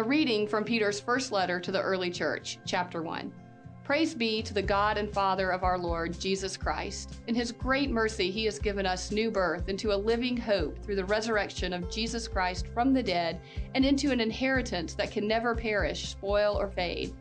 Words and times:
A 0.00 0.02
reading 0.02 0.48
from 0.48 0.64
Peter's 0.64 0.98
first 0.98 1.30
letter 1.30 1.60
to 1.60 1.70
the 1.70 1.82
early 1.82 2.10
church, 2.10 2.58
chapter 2.64 3.02
1. 3.02 3.30
Praise 3.84 4.14
be 4.14 4.40
to 4.40 4.54
the 4.54 4.62
God 4.62 4.96
and 4.96 5.12
Father 5.12 5.50
of 5.50 5.62
our 5.62 5.76
Lord 5.76 6.18
Jesus 6.18 6.56
Christ. 6.56 7.16
In 7.26 7.34
his 7.34 7.52
great 7.52 7.90
mercy, 7.90 8.30
he 8.30 8.46
has 8.46 8.58
given 8.58 8.86
us 8.86 9.12
new 9.12 9.30
birth 9.30 9.68
into 9.68 9.92
a 9.92 9.94
living 9.94 10.38
hope 10.38 10.82
through 10.82 10.96
the 10.96 11.04
resurrection 11.04 11.74
of 11.74 11.90
Jesus 11.90 12.26
Christ 12.26 12.66
from 12.68 12.94
the 12.94 13.02
dead 13.02 13.42
and 13.74 13.84
into 13.84 14.10
an 14.10 14.22
inheritance 14.22 14.94
that 14.94 15.10
can 15.10 15.28
never 15.28 15.54
perish, 15.54 16.08
spoil, 16.08 16.58
or 16.58 16.70
fade. 16.70 17.12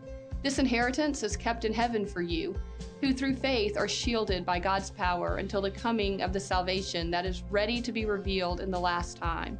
This 0.41 0.57
inheritance 0.57 1.21
is 1.21 1.35
kept 1.35 1.65
in 1.65 1.73
heaven 1.73 2.05
for 2.05 2.21
you, 2.21 2.55
who 3.01 3.11
through 3.11 3.35
faith 3.35 3.77
are 3.77 3.89
shielded 3.89 4.45
by 4.45 4.57
God's 4.57 4.89
power 4.89 5.35
until 5.35 5.61
the 5.61 5.69
coming 5.69 6.21
of 6.21 6.31
the 6.31 6.39
salvation 6.39 7.11
that 7.11 7.25
is 7.25 7.43
ready 7.49 7.81
to 7.81 7.91
be 7.91 8.05
revealed 8.05 8.61
in 8.61 8.71
the 8.71 8.79
last 8.79 9.17
time. 9.17 9.59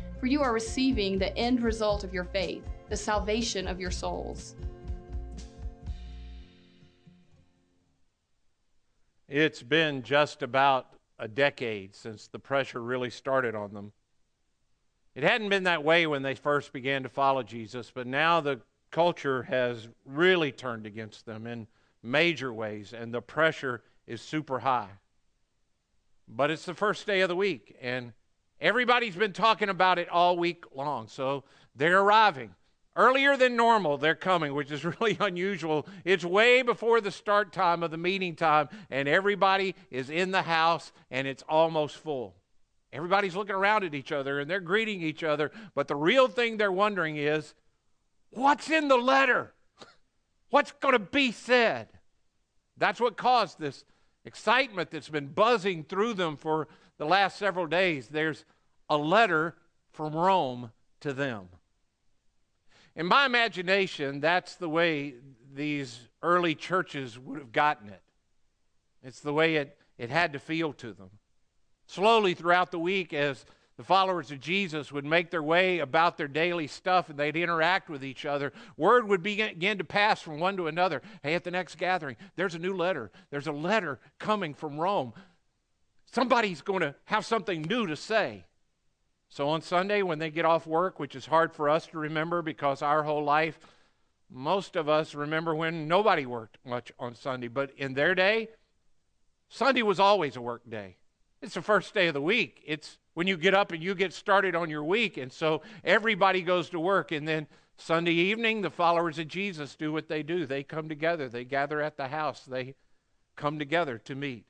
for 0.21 0.27
you 0.27 0.43
are 0.43 0.53
receiving 0.53 1.17
the 1.17 1.35
end 1.35 1.63
result 1.63 2.03
of 2.03 2.13
your 2.13 2.25
faith, 2.25 2.61
the 2.89 2.95
salvation 2.95 3.67
of 3.67 3.79
your 3.79 3.89
souls. 3.89 4.55
It's 9.27 9.63
been 9.63 10.03
just 10.03 10.43
about 10.43 10.93
a 11.17 11.27
decade 11.27 11.95
since 11.95 12.27
the 12.27 12.37
pressure 12.37 12.83
really 12.83 13.09
started 13.09 13.55
on 13.55 13.73
them. 13.73 13.93
It 15.15 15.23
hadn't 15.23 15.49
been 15.49 15.63
that 15.63 15.83
way 15.83 16.05
when 16.05 16.21
they 16.21 16.35
first 16.35 16.71
began 16.71 17.01
to 17.01 17.09
follow 17.09 17.41
Jesus, 17.41 17.91
but 17.91 18.05
now 18.05 18.39
the 18.41 18.61
culture 18.91 19.41
has 19.43 19.87
really 20.05 20.51
turned 20.51 20.85
against 20.85 21.25
them 21.25 21.47
in 21.47 21.65
major 22.03 22.53
ways, 22.53 22.93
and 22.93 23.11
the 23.11 23.21
pressure 23.21 23.81
is 24.05 24.21
super 24.21 24.59
high. 24.59 24.89
But 26.27 26.51
it's 26.51 26.65
the 26.65 26.75
first 26.75 27.07
day 27.07 27.21
of 27.21 27.29
the 27.29 27.35
week, 27.35 27.75
and 27.81 28.13
Everybody's 28.61 29.15
been 29.15 29.33
talking 29.33 29.69
about 29.69 29.99
it 29.99 30.07
all 30.07 30.37
week 30.37 30.63
long, 30.73 31.07
so 31.07 31.43
they're 31.75 31.99
arriving. 31.99 32.53
Earlier 32.95 33.35
than 33.35 33.55
normal, 33.55 33.97
they're 33.97 34.15
coming, 34.15 34.53
which 34.53 34.71
is 34.71 34.85
really 35.01 35.17
unusual. 35.19 35.87
It's 36.05 36.23
way 36.23 36.61
before 36.61 37.01
the 37.01 37.11
start 37.11 37.51
time 37.51 37.81
of 37.81 37.91
the 37.91 37.97
meeting 37.97 38.35
time, 38.35 38.69
and 38.89 39.07
everybody 39.07 39.75
is 39.89 40.09
in 40.09 40.31
the 40.31 40.43
house, 40.43 40.91
and 41.09 41.27
it's 41.27 41.43
almost 41.49 41.97
full. 41.97 42.35
Everybody's 42.93 43.35
looking 43.35 43.55
around 43.55 43.83
at 43.83 43.95
each 43.95 44.11
other 44.11 44.39
and 44.39 44.49
they're 44.49 44.59
greeting 44.59 45.01
each 45.01 45.23
other, 45.23 45.51
but 45.73 45.87
the 45.87 45.95
real 45.95 46.27
thing 46.27 46.57
they're 46.57 46.71
wondering 46.71 47.15
is 47.15 47.53
what's 48.31 48.69
in 48.69 48.87
the 48.89 48.97
letter? 48.97 49.53
What's 50.49 50.73
going 50.73 50.93
to 50.93 50.99
be 50.99 51.31
said? 51.31 51.87
That's 52.75 52.99
what 52.99 53.15
caused 53.15 53.59
this 53.59 53.85
excitement 54.25 54.91
that's 54.91 55.07
been 55.07 55.27
buzzing 55.27 55.85
through 55.85 56.15
them 56.15 56.35
for 56.35 56.67
the 57.01 57.07
last 57.07 57.39
several 57.39 57.65
days, 57.65 58.09
there's 58.09 58.45
a 58.87 58.95
letter 58.95 59.55
from 59.91 60.13
Rome 60.15 60.71
to 60.99 61.13
them. 61.13 61.47
In 62.95 63.07
my 63.07 63.25
imagination, 63.25 64.19
that's 64.19 64.53
the 64.53 64.69
way 64.69 65.15
these 65.51 65.99
early 66.21 66.53
churches 66.53 67.17
would 67.17 67.39
have 67.39 67.51
gotten 67.51 67.89
it. 67.89 68.03
It's 69.01 69.19
the 69.19 69.33
way 69.33 69.55
it, 69.55 69.79
it 69.97 70.11
had 70.11 70.33
to 70.33 70.39
feel 70.39 70.73
to 70.73 70.93
them. 70.93 71.09
Slowly 71.87 72.35
throughout 72.35 72.69
the 72.69 72.77
week, 72.77 73.15
as 73.15 73.47
the 73.77 73.83
followers 73.83 74.29
of 74.29 74.39
Jesus 74.39 74.91
would 74.91 75.03
make 75.03 75.31
their 75.31 75.41
way 75.41 75.79
about 75.79 76.17
their 76.17 76.27
daily 76.27 76.67
stuff 76.67 77.09
and 77.09 77.17
they'd 77.17 77.35
interact 77.35 77.89
with 77.89 78.03
each 78.03 78.27
other, 78.27 78.53
word 78.77 79.07
would 79.07 79.23
begin 79.23 79.79
to 79.79 79.83
pass 79.83 80.21
from 80.21 80.39
one 80.39 80.55
to 80.57 80.67
another. 80.67 81.01
Hey, 81.23 81.33
at 81.33 81.43
the 81.43 81.49
next 81.49 81.79
gathering, 81.79 82.15
there's 82.35 82.53
a 82.53 82.59
new 82.59 82.75
letter. 82.75 83.09
There's 83.31 83.47
a 83.47 83.51
letter 83.51 83.99
coming 84.19 84.53
from 84.53 84.79
Rome. 84.79 85.13
Somebody's 86.11 86.61
going 86.61 86.81
to 86.81 86.95
have 87.05 87.25
something 87.25 87.61
new 87.61 87.87
to 87.87 87.95
say. 87.95 88.45
So 89.29 89.47
on 89.49 89.61
Sunday, 89.61 90.01
when 90.01 90.19
they 90.19 90.29
get 90.29 90.43
off 90.43 90.67
work, 90.67 90.99
which 90.99 91.15
is 91.15 91.25
hard 91.25 91.53
for 91.53 91.69
us 91.69 91.87
to 91.87 91.97
remember 91.97 92.41
because 92.41 92.81
our 92.81 93.03
whole 93.03 93.23
life, 93.23 93.59
most 94.29 94.75
of 94.75 94.89
us 94.89 95.15
remember 95.15 95.55
when 95.55 95.87
nobody 95.87 96.25
worked 96.25 96.57
much 96.65 96.91
on 96.99 97.15
Sunday. 97.15 97.47
But 97.47 97.71
in 97.77 97.93
their 97.93 98.13
day, 98.13 98.49
Sunday 99.47 99.83
was 99.83 100.01
always 100.01 100.35
a 100.35 100.41
work 100.41 100.69
day. 100.69 100.97
It's 101.41 101.53
the 101.53 101.61
first 101.61 101.93
day 101.93 102.07
of 102.07 102.13
the 102.13 102.21
week. 102.21 102.61
It's 102.65 102.97
when 103.13 103.27
you 103.27 103.37
get 103.37 103.53
up 103.53 103.71
and 103.71 103.81
you 103.81 103.95
get 103.95 104.13
started 104.13 104.53
on 104.53 104.69
your 104.69 104.83
week. 104.83 105.15
And 105.17 105.31
so 105.31 105.61
everybody 105.83 106.41
goes 106.41 106.69
to 106.71 106.79
work. 106.79 107.13
And 107.13 107.25
then 107.25 107.47
Sunday 107.77 108.13
evening, 108.13 108.61
the 108.61 108.69
followers 108.69 109.17
of 109.17 109.29
Jesus 109.29 109.75
do 109.75 109.93
what 109.93 110.09
they 110.09 110.23
do. 110.23 110.45
They 110.45 110.63
come 110.63 110.89
together, 110.89 111.29
they 111.29 111.45
gather 111.45 111.81
at 111.81 111.95
the 111.95 112.09
house, 112.09 112.43
they 112.43 112.75
come 113.37 113.57
together 113.57 113.97
to 113.99 114.13
meet. 114.13 114.45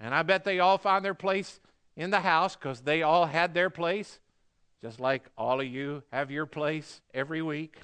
And 0.00 0.14
I 0.14 0.22
bet 0.22 0.44
they 0.44 0.60
all 0.60 0.78
found 0.78 1.04
their 1.04 1.14
place 1.14 1.60
in 1.96 2.10
the 2.10 2.20
house 2.20 2.54
because 2.54 2.80
they 2.80 3.02
all 3.02 3.26
had 3.26 3.54
their 3.54 3.70
place, 3.70 4.20
just 4.80 5.00
like 5.00 5.24
all 5.36 5.60
of 5.60 5.66
you 5.66 6.02
have 6.12 6.30
your 6.30 6.46
place 6.46 7.00
every 7.12 7.42
week. 7.42 7.76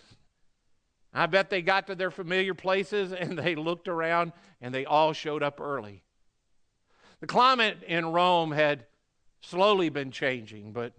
I 1.13 1.27
bet 1.27 1.49
they 1.49 1.63
got 1.63 1.87
to 1.87 1.95
their 1.95 2.11
familiar 2.11 2.55
places 2.55 3.13
and 3.19 3.39
they 3.39 3.55
looked 3.55 3.89
around 3.89 4.33
and 4.61 4.75
they 4.75 4.85
all 4.85 5.13
showed 5.13 5.43
up 5.43 5.61
early. 5.61 6.03
The 7.21 7.27
climate 7.27 7.79
in 7.87 8.07
Rome 8.07 8.53
had 8.53 8.87
slowly 9.41 9.89
been 9.89 10.11
changing, 10.11 10.73
but 10.73 10.93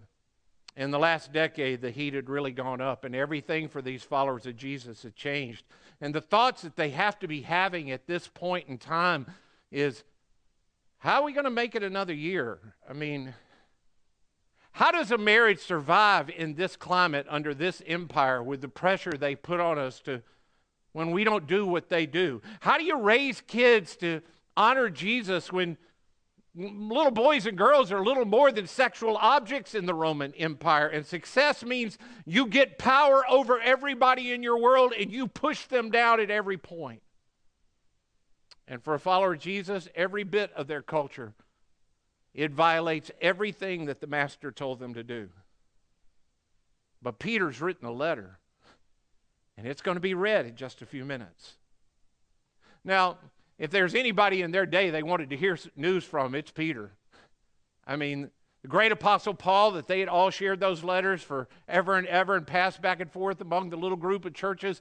in 0.76 0.90
the 0.90 0.98
last 0.98 1.32
decade, 1.32 1.80
the 1.80 1.90
heat 1.90 2.14
had 2.14 2.28
really 2.28 2.52
gone 2.52 2.82
up, 2.82 3.04
and 3.04 3.14
everything 3.14 3.68
for 3.68 3.80
these 3.80 4.02
followers 4.02 4.44
of 4.44 4.56
Jesus 4.56 5.02
had 5.02 5.16
changed. 5.16 5.64
And 6.00 6.14
the 6.14 6.20
thoughts 6.20 6.62
that 6.62 6.76
they 6.76 6.90
have 6.90 7.18
to 7.20 7.28
be 7.28 7.40
having 7.40 7.90
at 7.90 8.06
this 8.06 8.28
point 8.28 8.68
in 8.68 8.76
time 8.76 9.26
is 9.70 10.04
how 11.06 11.20
are 11.20 11.24
we 11.24 11.32
going 11.32 11.44
to 11.44 11.50
make 11.50 11.76
it 11.76 11.84
another 11.84 12.12
year? 12.12 12.58
I 12.90 12.92
mean, 12.92 13.32
how 14.72 14.90
does 14.90 15.12
a 15.12 15.16
marriage 15.16 15.60
survive 15.60 16.28
in 16.30 16.54
this 16.54 16.74
climate 16.74 17.28
under 17.30 17.54
this 17.54 17.80
empire 17.86 18.42
with 18.42 18.60
the 18.60 18.68
pressure 18.68 19.12
they 19.12 19.36
put 19.36 19.60
on 19.60 19.78
us 19.78 20.00
to 20.00 20.20
when 20.94 21.12
we 21.12 21.22
don't 21.22 21.46
do 21.46 21.64
what 21.64 21.90
they 21.90 22.06
do? 22.06 22.42
How 22.58 22.76
do 22.76 22.82
you 22.82 22.98
raise 22.98 23.40
kids 23.40 23.94
to 23.98 24.20
honor 24.56 24.90
Jesus 24.90 25.52
when 25.52 25.78
little 26.56 27.12
boys 27.12 27.46
and 27.46 27.56
girls 27.56 27.92
are 27.92 28.04
little 28.04 28.24
more 28.24 28.50
than 28.50 28.66
sexual 28.66 29.16
objects 29.16 29.76
in 29.76 29.86
the 29.86 29.94
Roman 29.94 30.34
Empire 30.34 30.88
and 30.88 31.06
success 31.06 31.64
means 31.64 31.98
you 32.24 32.48
get 32.48 32.78
power 32.78 33.22
over 33.30 33.60
everybody 33.60 34.32
in 34.32 34.42
your 34.42 34.58
world 34.58 34.92
and 34.92 35.12
you 35.12 35.28
push 35.28 35.66
them 35.66 35.88
down 35.88 36.18
at 36.18 36.32
every 36.32 36.58
point? 36.58 37.00
And 38.68 38.82
for 38.82 38.94
a 38.94 38.98
follower 38.98 39.34
of 39.34 39.40
Jesus, 39.40 39.88
every 39.94 40.24
bit 40.24 40.52
of 40.54 40.66
their 40.66 40.82
culture, 40.82 41.34
it 42.34 42.50
violates 42.50 43.10
everything 43.20 43.86
that 43.86 44.00
the 44.00 44.06
Master 44.06 44.50
told 44.50 44.78
them 44.80 44.94
to 44.94 45.04
do. 45.04 45.28
But 47.00 47.18
Peter's 47.18 47.60
written 47.60 47.86
a 47.86 47.92
letter, 47.92 48.38
and 49.56 49.66
it's 49.66 49.82
going 49.82 49.96
to 49.96 50.00
be 50.00 50.14
read 50.14 50.46
in 50.46 50.56
just 50.56 50.82
a 50.82 50.86
few 50.86 51.04
minutes. 51.04 51.54
Now, 52.84 53.18
if 53.58 53.70
there's 53.70 53.94
anybody 53.94 54.42
in 54.42 54.50
their 54.50 54.66
day 54.66 54.90
they 54.90 55.02
wanted 55.02 55.30
to 55.30 55.36
hear 55.36 55.58
news 55.76 56.04
from, 56.04 56.34
it's 56.34 56.50
Peter. 56.50 56.92
I 57.86 57.96
mean, 57.96 58.30
the 58.62 58.68
great 58.68 58.92
apostle 58.92 59.32
Paul, 59.32 59.70
that 59.72 59.86
they 59.86 60.00
had 60.00 60.08
all 60.08 60.30
shared 60.30 60.58
those 60.58 60.82
letters 60.82 61.22
for 61.22 61.48
ever 61.68 61.96
and 61.96 62.06
ever 62.08 62.36
and 62.36 62.46
passed 62.46 62.82
back 62.82 63.00
and 63.00 63.10
forth 63.10 63.40
among 63.40 63.70
the 63.70 63.76
little 63.76 63.96
group 63.96 64.24
of 64.24 64.34
churches 64.34 64.80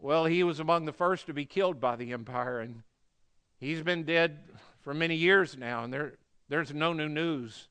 well, 0.00 0.24
he 0.24 0.42
was 0.42 0.60
among 0.60 0.84
the 0.84 0.92
first 0.92 1.26
to 1.26 1.34
be 1.34 1.44
killed 1.44 1.80
by 1.80 1.96
the 1.96 2.12
empire, 2.12 2.60
and 2.60 2.82
he's 3.58 3.82
been 3.82 4.04
dead 4.04 4.38
for 4.80 4.94
many 4.94 5.16
years 5.16 5.56
now, 5.56 5.84
and 5.84 5.92
there, 5.92 6.14
there's 6.48 6.72
no 6.72 6.92
new 6.92 7.08
news. 7.08 7.68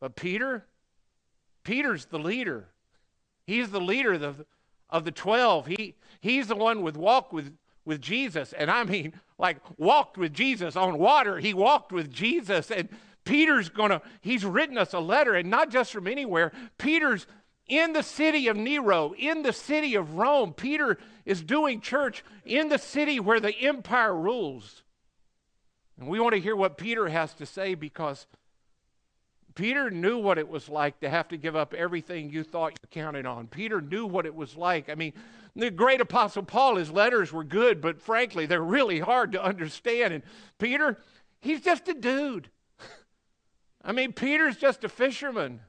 But 0.00 0.16
Peter, 0.16 0.66
Peter's 1.64 2.06
the 2.06 2.18
leader. 2.18 2.68
He's 3.46 3.70
the 3.70 3.80
leader 3.80 4.14
of 4.14 4.20
the, 4.20 4.46
of 4.90 5.04
the 5.04 5.10
12. 5.10 5.66
He, 5.66 5.94
he's 6.20 6.46
the 6.46 6.56
one 6.56 6.82
with 6.82 6.96
walk 6.96 7.32
with, 7.32 7.56
with 7.84 8.00
Jesus. 8.00 8.52
And 8.52 8.70
I 8.70 8.84
mean, 8.84 9.14
like 9.38 9.58
walked 9.76 10.16
with 10.16 10.32
Jesus 10.32 10.76
on 10.76 10.98
water. 10.98 11.38
He 11.38 11.54
walked 11.54 11.92
with 11.92 12.10
Jesus. 12.10 12.70
And 12.70 12.88
Peter's 13.24 13.68
going 13.68 13.90
to, 13.90 14.00
he's 14.20 14.44
written 14.44 14.78
us 14.78 14.94
a 14.94 15.00
letter, 15.00 15.34
and 15.34 15.50
not 15.50 15.70
just 15.70 15.92
from 15.92 16.06
anywhere. 16.06 16.52
Peter's 16.78 17.26
in 17.68 17.92
the 17.92 18.02
city 18.02 18.48
of 18.48 18.56
Nero, 18.56 19.14
in 19.16 19.42
the 19.42 19.52
city 19.52 19.94
of 19.94 20.14
Rome. 20.14 20.52
Peter 20.52 20.98
is 21.24 21.42
doing 21.42 21.80
church 21.80 22.24
in 22.44 22.68
the 22.68 22.78
city 22.78 23.20
where 23.20 23.40
the 23.40 23.54
empire 23.60 24.14
rules. 24.14 24.82
And 25.98 26.08
we 26.08 26.18
want 26.18 26.34
to 26.34 26.40
hear 26.40 26.56
what 26.56 26.78
Peter 26.78 27.08
has 27.08 27.34
to 27.34 27.46
say 27.46 27.74
because 27.74 28.26
Peter 29.54 29.90
knew 29.90 30.18
what 30.18 30.38
it 30.38 30.48
was 30.48 30.68
like 30.68 31.00
to 31.00 31.10
have 31.10 31.28
to 31.28 31.36
give 31.36 31.56
up 31.56 31.74
everything 31.74 32.30
you 32.30 32.44
thought 32.44 32.72
you 32.72 32.88
counted 32.90 33.26
on. 33.26 33.48
Peter 33.48 33.80
knew 33.80 34.06
what 34.06 34.24
it 34.24 34.34
was 34.34 34.56
like. 34.56 34.88
I 34.88 34.94
mean, 34.94 35.12
the 35.56 35.70
great 35.70 36.00
apostle 36.00 36.44
Paul, 36.44 36.76
his 36.76 36.90
letters 36.90 37.32
were 37.32 37.44
good, 37.44 37.80
but 37.80 38.00
frankly, 38.00 38.46
they're 38.46 38.62
really 38.62 39.00
hard 39.00 39.32
to 39.32 39.42
understand. 39.42 40.14
And 40.14 40.22
Peter, 40.58 40.98
he's 41.40 41.60
just 41.60 41.88
a 41.88 41.94
dude. 41.94 42.48
I 43.84 43.90
mean, 43.90 44.12
Peter's 44.12 44.56
just 44.56 44.84
a 44.84 44.88
fisherman. 44.88 45.60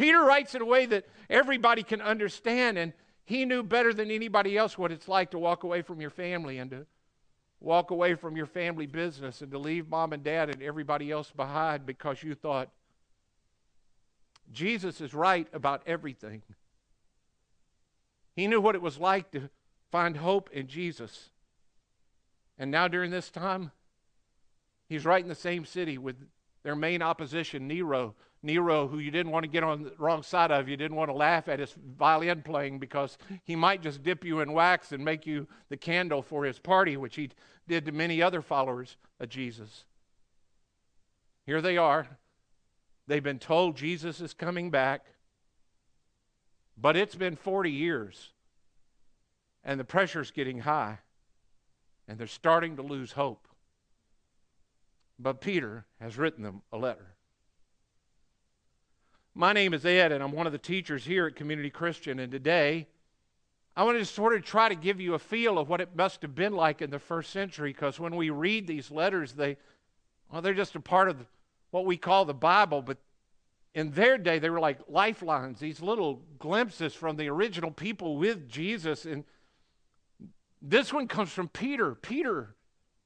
Peter 0.00 0.24
writes 0.24 0.54
in 0.54 0.62
a 0.62 0.64
way 0.64 0.86
that 0.86 1.04
everybody 1.28 1.82
can 1.82 2.00
understand, 2.00 2.78
and 2.78 2.94
he 3.26 3.44
knew 3.44 3.62
better 3.62 3.92
than 3.92 4.10
anybody 4.10 4.56
else 4.56 4.78
what 4.78 4.90
it's 4.90 5.08
like 5.08 5.30
to 5.30 5.38
walk 5.38 5.62
away 5.62 5.82
from 5.82 6.00
your 6.00 6.08
family 6.08 6.56
and 6.56 6.70
to 6.70 6.86
walk 7.60 7.90
away 7.90 8.14
from 8.14 8.34
your 8.34 8.46
family 8.46 8.86
business 8.86 9.42
and 9.42 9.50
to 9.50 9.58
leave 9.58 9.90
mom 9.90 10.14
and 10.14 10.24
dad 10.24 10.48
and 10.48 10.62
everybody 10.62 11.10
else 11.10 11.30
behind 11.30 11.84
because 11.84 12.22
you 12.22 12.34
thought 12.34 12.70
Jesus 14.50 15.02
is 15.02 15.12
right 15.12 15.46
about 15.52 15.82
everything. 15.84 16.40
He 18.34 18.46
knew 18.46 18.58
what 18.62 18.74
it 18.74 18.80
was 18.80 18.96
like 18.96 19.30
to 19.32 19.50
find 19.92 20.16
hope 20.16 20.48
in 20.50 20.66
Jesus. 20.66 21.28
And 22.58 22.70
now, 22.70 22.88
during 22.88 23.10
this 23.10 23.28
time, 23.28 23.70
he's 24.88 25.04
right 25.04 25.22
in 25.22 25.28
the 25.28 25.34
same 25.34 25.66
city 25.66 25.98
with 25.98 26.16
their 26.62 26.74
main 26.74 27.02
opposition, 27.02 27.68
Nero. 27.68 28.14
Nero, 28.42 28.88
who 28.88 28.98
you 28.98 29.10
didn't 29.10 29.32
want 29.32 29.44
to 29.44 29.50
get 29.50 29.62
on 29.62 29.82
the 29.82 29.92
wrong 29.98 30.22
side 30.22 30.50
of, 30.50 30.68
you 30.68 30.76
didn't 30.76 30.96
want 30.96 31.10
to 31.10 31.16
laugh 31.16 31.46
at 31.48 31.58
his 31.58 31.74
violin 31.98 32.42
playing 32.42 32.78
because 32.78 33.18
he 33.44 33.54
might 33.54 33.82
just 33.82 34.02
dip 34.02 34.24
you 34.24 34.40
in 34.40 34.52
wax 34.52 34.92
and 34.92 35.04
make 35.04 35.26
you 35.26 35.46
the 35.68 35.76
candle 35.76 36.22
for 36.22 36.44
his 36.44 36.58
party, 36.58 36.96
which 36.96 37.16
he 37.16 37.30
did 37.68 37.84
to 37.84 37.92
many 37.92 38.22
other 38.22 38.40
followers 38.40 38.96
of 39.18 39.28
Jesus. 39.28 39.84
Here 41.44 41.60
they 41.60 41.76
are. 41.76 42.06
They've 43.06 43.22
been 43.22 43.38
told 43.38 43.76
Jesus 43.76 44.20
is 44.20 44.32
coming 44.32 44.70
back, 44.70 45.04
but 46.78 46.96
it's 46.96 47.16
been 47.16 47.36
40 47.36 47.70
years, 47.70 48.30
and 49.62 49.78
the 49.78 49.84
pressure's 49.84 50.30
getting 50.30 50.60
high, 50.60 51.00
and 52.08 52.18
they're 52.18 52.26
starting 52.26 52.76
to 52.76 52.82
lose 52.82 53.12
hope. 53.12 53.48
But 55.18 55.42
Peter 55.42 55.84
has 56.00 56.16
written 56.16 56.42
them 56.42 56.62
a 56.72 56.78
letter. 56.78 57.16
My 59.40 59.54
name 59.54 59.72
is 59.72 59.86
Ed, 59.86 60.12
and 60.12 60.22
I'm 60.22 60.32
one 60.32 60.44
of 60.44 60.52
the 60.52 60.58
teachers 60.58 61.02
here 61.02 61.26
at 61.26 61.34
Community 61.34 61.70
Christian. 61.70 62.18
And 62.18 62.30
today, 62.30 62.86
I 63.74 63.84
want 63.84 63.96
to 63.96 64.04
sort 64.04 64.34
of 64.34 64.44
try 64.44 64.68
to 64.68 64.74
give 64.74 65.00
you 65.00 65.14
a 65.14 65.18
feel 65.18 65.56
of 65.58 65.66
what 65.66 65.80
it 65.80 65.96
must 65.96 66.20
have 66.20 66.34
been 66.34 66.52
like 66.52 66.82
in 66.82 66.90
the 66.90 66.98
first 66.98 67.30
century, 67.30 67.72
because 67.72 67.98
when 67.98 68.16
we 68.16 68.28
read 68.28 68.66
these 68.66 68.90
letters, 68.90 69.32
they, 69.32 69.56
well, 70.30 70.42
they're 70.42 70.52
just 70.52 70.74
a 70.74 70.80
part 70.80 71.08
of 71.08 71.24
what 71.70 71.86
we 71.86 71.96
call 71.96 72.26
the 72.26 72.34
Bible, 72.34 72.82
but 72.82 72.98
in 73.72 73.92
their 73.92 74.18
day, 74.18 74.38
they 74.38 74.50
were 74.50 74.60
like 74.60 74.78
lifelines, 74.88 75.58
these 75.58 75.80
little 75.80 76.20
glimpses 76.38 76.92
from 76.92 77.16
the 77.16 77.30
original 77.30 77.70
people 77.70 78.18
with 78.18 78.46
Jesus. 78.46 79.06
And 79.06 79.24
this 80.60 80.92
one 80.92 81.08
comes 81.08 81.30
from 81.30 81.48
Peter. 81.48 81.94
Peter, 81.94 82.56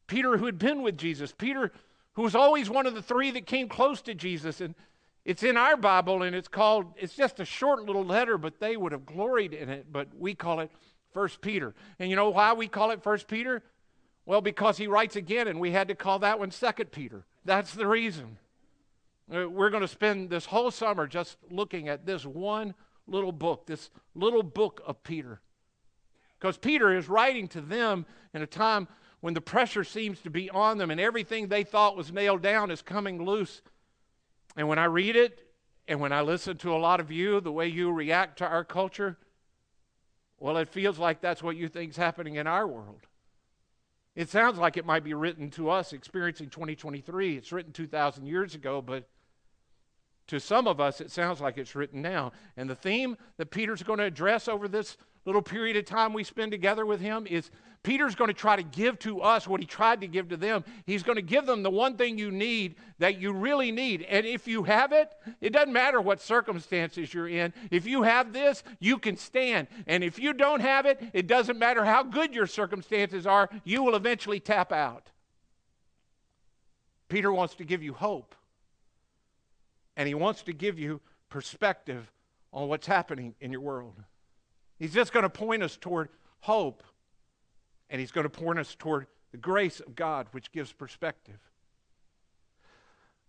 Peter 0.09 0.37
who 0.37 0.47
had 0.47 0.59
been 0.59 0.83
with 0.83 0.99
Jesus. 0.99 1.31
Peter, 1.31 1.71
who 2.15 2.23
was 2.23 2.35
always 2.35 2.69
one 2.69 2.87
of 2.87 2.97
the 2.97 3.03
three 3.03 3.31
that 3.31 3.47
came 3.47 3.69
close 3.69 4.03
to 4.03 4.15
Jesus. 4.15 4.61
And 4.61 4.75
it's 5.25 5.43
in 5.43 5.57
our 5.57 5.77
Bible 5.77 6.23
and 6.23 6.37
it's 6.37 6.49
called, 6.49 6.87
it's 6.97 7.15
just 7.15 7.41
a 7.41 7.45
short 7.45 7.85
little 7.85 8.05
letter, 8.05 8.37
but 8.37 8.61
they 8.61 8.77
would 8.77 8.93
have 8.93 9.07
gloried 9.07 9.55
in 9.55 9.71
it. 9.71 9.87
But 9.91 10.09
we 10.17 10.35
call 10.35 10.61
it 10.61 10.71
First 11.13 11.41
Peter. 11.41 11.75
And 11.99 12.11
you 12.11 12.17
know 12.17 12.31
why 12.31 12.53
we 12.53 12.69
call 12.69 12.91
it 12.91 13.03
First 13.03 13.27
Peter? 13.27 13.63
Well, 14.27 14.41
because 14.41 14.77
he 14.77 14.87
writes 14.87 15.17
again 15.17 15.49
and 15.49 15.61
we 15.61 15.71
had 15.71 15.89
to 15.89 15.95
call 15.95 16.19
that 16.21 16.39
one 16.39 16.51
Second 16.51 16.93
Peter. 16.93 17.25
That's 17.45 17.73
the 17.73 17.87
reason. 17.87 18.39
Uh, 19.35 19.49
we're 19.49 19.71
going 19.71 19.83
to 19.83 19.89
spend 19.89 20.29
this 20.29 20.47
whole 20.47 20.71
summer 20.71 21.07
just 21.07 21.39
looking 21.51 21.89
at 21.89 22.05
this 22.05 22.27
one 22.27 22.75
little 23.07 23.33
book, 23.33 23.67
this 23.67 23.91
little 24.15 24.43
book 24.43 24.83
of 24.87 25.03
Peter. 25.03 25.41
Because 26.39 26.59
Peter 26.59 26.95
is 26.95 27.09
writing 27.09 27.49
to 27.49 27.63
them 27.63 28.05
in 28.35 28.43
a 28.43 28.47
time 28.47 28.89
when 29.21 29.33
the 29.33 29.41
pressure 29.41 29.85
seems 29.85 30.21
to 30.21 30.29
be 30.29 30.51
on 30.51 30.77
them 30.77 30.91
and 30.91 31.01
everything 31.01 31.49
they 31.49 31.65
thought 31.65 31.97
was 31.97 32.13
nailed 32.13 32.43
down 32.43 32.71
is 32.71 32.83
coming 32.83 33.25
loose 33.25 33.63
and 34.57 34.69
when 34.69 34.79
I 34.79 34.85
read 34.85 35.17
it, 35.17 35.41
and 35.87 36.01
when 36.01 36.13
I 36.13 36.23
listen 36.23 36.57
to 36.59 36.75
a 36.75 36.79
lot 36.79 37.01
of 37.01 37.11
you, 37.11 37.41
the 37.41 37.53
way 37.53 37.67
you 37.69 37.93
react 37.93 38.39
to 38.39 38.47
our 38.47 38.65
culture, 38.65 39.19
well, 40.39 40.57
it 40.57 40.69
feels 40.69 40.99
like 40.99 41.21
that's 41.21 41.43
what 41.43 41.57
you 41.57 41.69
think 41.69 41.91
is 41.91 41.97
happening 41.97 42.37
in 42.37 42.47
our 42.47 42.67
world. 42.67 43.07
It 44.15 44.31
sounds 44.31 44.59
like 44.59 44.77
it 44.77 44.87
might 44.87 45.05
be 45.05 45.15
written 45.15 45.51
to 45.53 45.71
us 45.71 45.93
experiencing 45.93 46.49
2023. 46.49 47.37
It's 47.37 47.53
written 47.53 47.73
2,000 47.73 48.27
years 48.27 48.55
ago, 48.55 48.81
but 48.81 49.09
to 50.29 50.39
some 50.39 50.67
of 50.67 50.81
us, 50.81 51.01
it 51.01 51.11
sounds 51.11 51.41
like 51.41 51.59
it's 51.59 51.75
written 51.75 52.01
now. 52.01 52.33
And 52.57 52.71
the 52.71 52.77
theme 52.77 53.17
that 53.37 53.51
Peter's 53.51 53.83
going 53.83 53.99
to 53.99 54.05
address 54.05 54.49
over 54.49 54.69
this 54.69 54.97
little 55.25 55.43
period 55.43 55.77
of 55.77 55.85
time 55.85 56.13
we 56.13 56.25
spend 56.25 56.53
together 56.53 56.85
with 56.85 57.01
him 57.01 57.27
is 57.27 57.51
Peter's 57.85 58.15
going 58.15 58.29
to 58.29 58.35
try 58.35 58.57
to 58.57 58.63
give 58.63 58.99
to 59.01 59.21
us 59.21 59.47
what 59.47 59.61
he 59.61 59.67
tried 59.67 60.01
to 60.01 60.07
give 60.07 60.31
to 60.31 60.39
them. 60.39 60.65
He's 60.87 61.03
going 61.03 61.17
to 61.17 61.23
give 61.23 61.45
them 61.45 61.63
the 61.63 61.71
one 61.71 61.97
thing 61.97 62.17
you 62.17 62.31
need 62.31 62.77
that 62.99 63.21
you 63.21 63.33
really 63.33 63.71
need. 63.71 64.03
And 64.03 64.25
if 64.25 64.49
you 64.49 64.63
have 64.65 64.93
it, 64.93 65.13
it 65.43 65.53
doesn't 65.53 65.73
matter 65.73 66.01
what 66.01 66.23
circumstances 66.23 67.13
you're 67.13 67.29
in. 67.29 67.53
If 67.71 67.87
you 67.87 68.03
have 68.03 68.33
this, 68.33 68.63
you 68.81 68.97
can 68.97 69.19
stand. 69.19 69.69
And 69.87 70.03
if 70.03 70.19
you 70.19 70.33
don't 70.33 70.61
have 70.61 70.87
it, 70.87 70.99
it 71.13 71.27
doesn't 71.27 71.59
matter 71.59 71.85
how 71.85 72.03
good 72.03 72.35
your 72.35 72.47
circumstances 72.47 73.27
are, 73.27 73.51
you 73.65 73.83
will 73.83 73.97
eventually 73.97 74.41
tap 74.41 74.73
out. 74.73 75.11
Peter 77.09 77.33
wants 77.33 77.55
to 77.57 77.65
give 77.65 77.83
you 77.83 77.93
hope. 77.93 78.35
And 79.95 80.09
he 80.09 80.15
wants 80.15 80.43
to 80.45 80.55
give 80.55 80.79
you 80.79 81.03
perspective 81.29 82.11
on 82.51 82.69
what's 82.69 82.87
happening 82.87 83.35
in 83.41 83.53
your 83.53 83.61
world. 83.61 83.95
He's 84.79 84.93
just 84.93 85.13
going 85.13 85.23
to 85.23 85.31
point 85.31 85.63
us 85.63 85.77
toward 85.77 86.09
hope, 86.41 86.83
and 87.91 88.01
He's 88.01 88.13
going 88.13 88.25
to 88.25 88.31
point 88.31 88.59
us 88.59 88.75
toward 88.75 89.07
the 89.33 89.39
grace 89.39 89.81
of 89.81 89.95
God, 89.95 90.27
which 90.33 90.53
gives 90.53 90.73
perspective. 90.73 91.39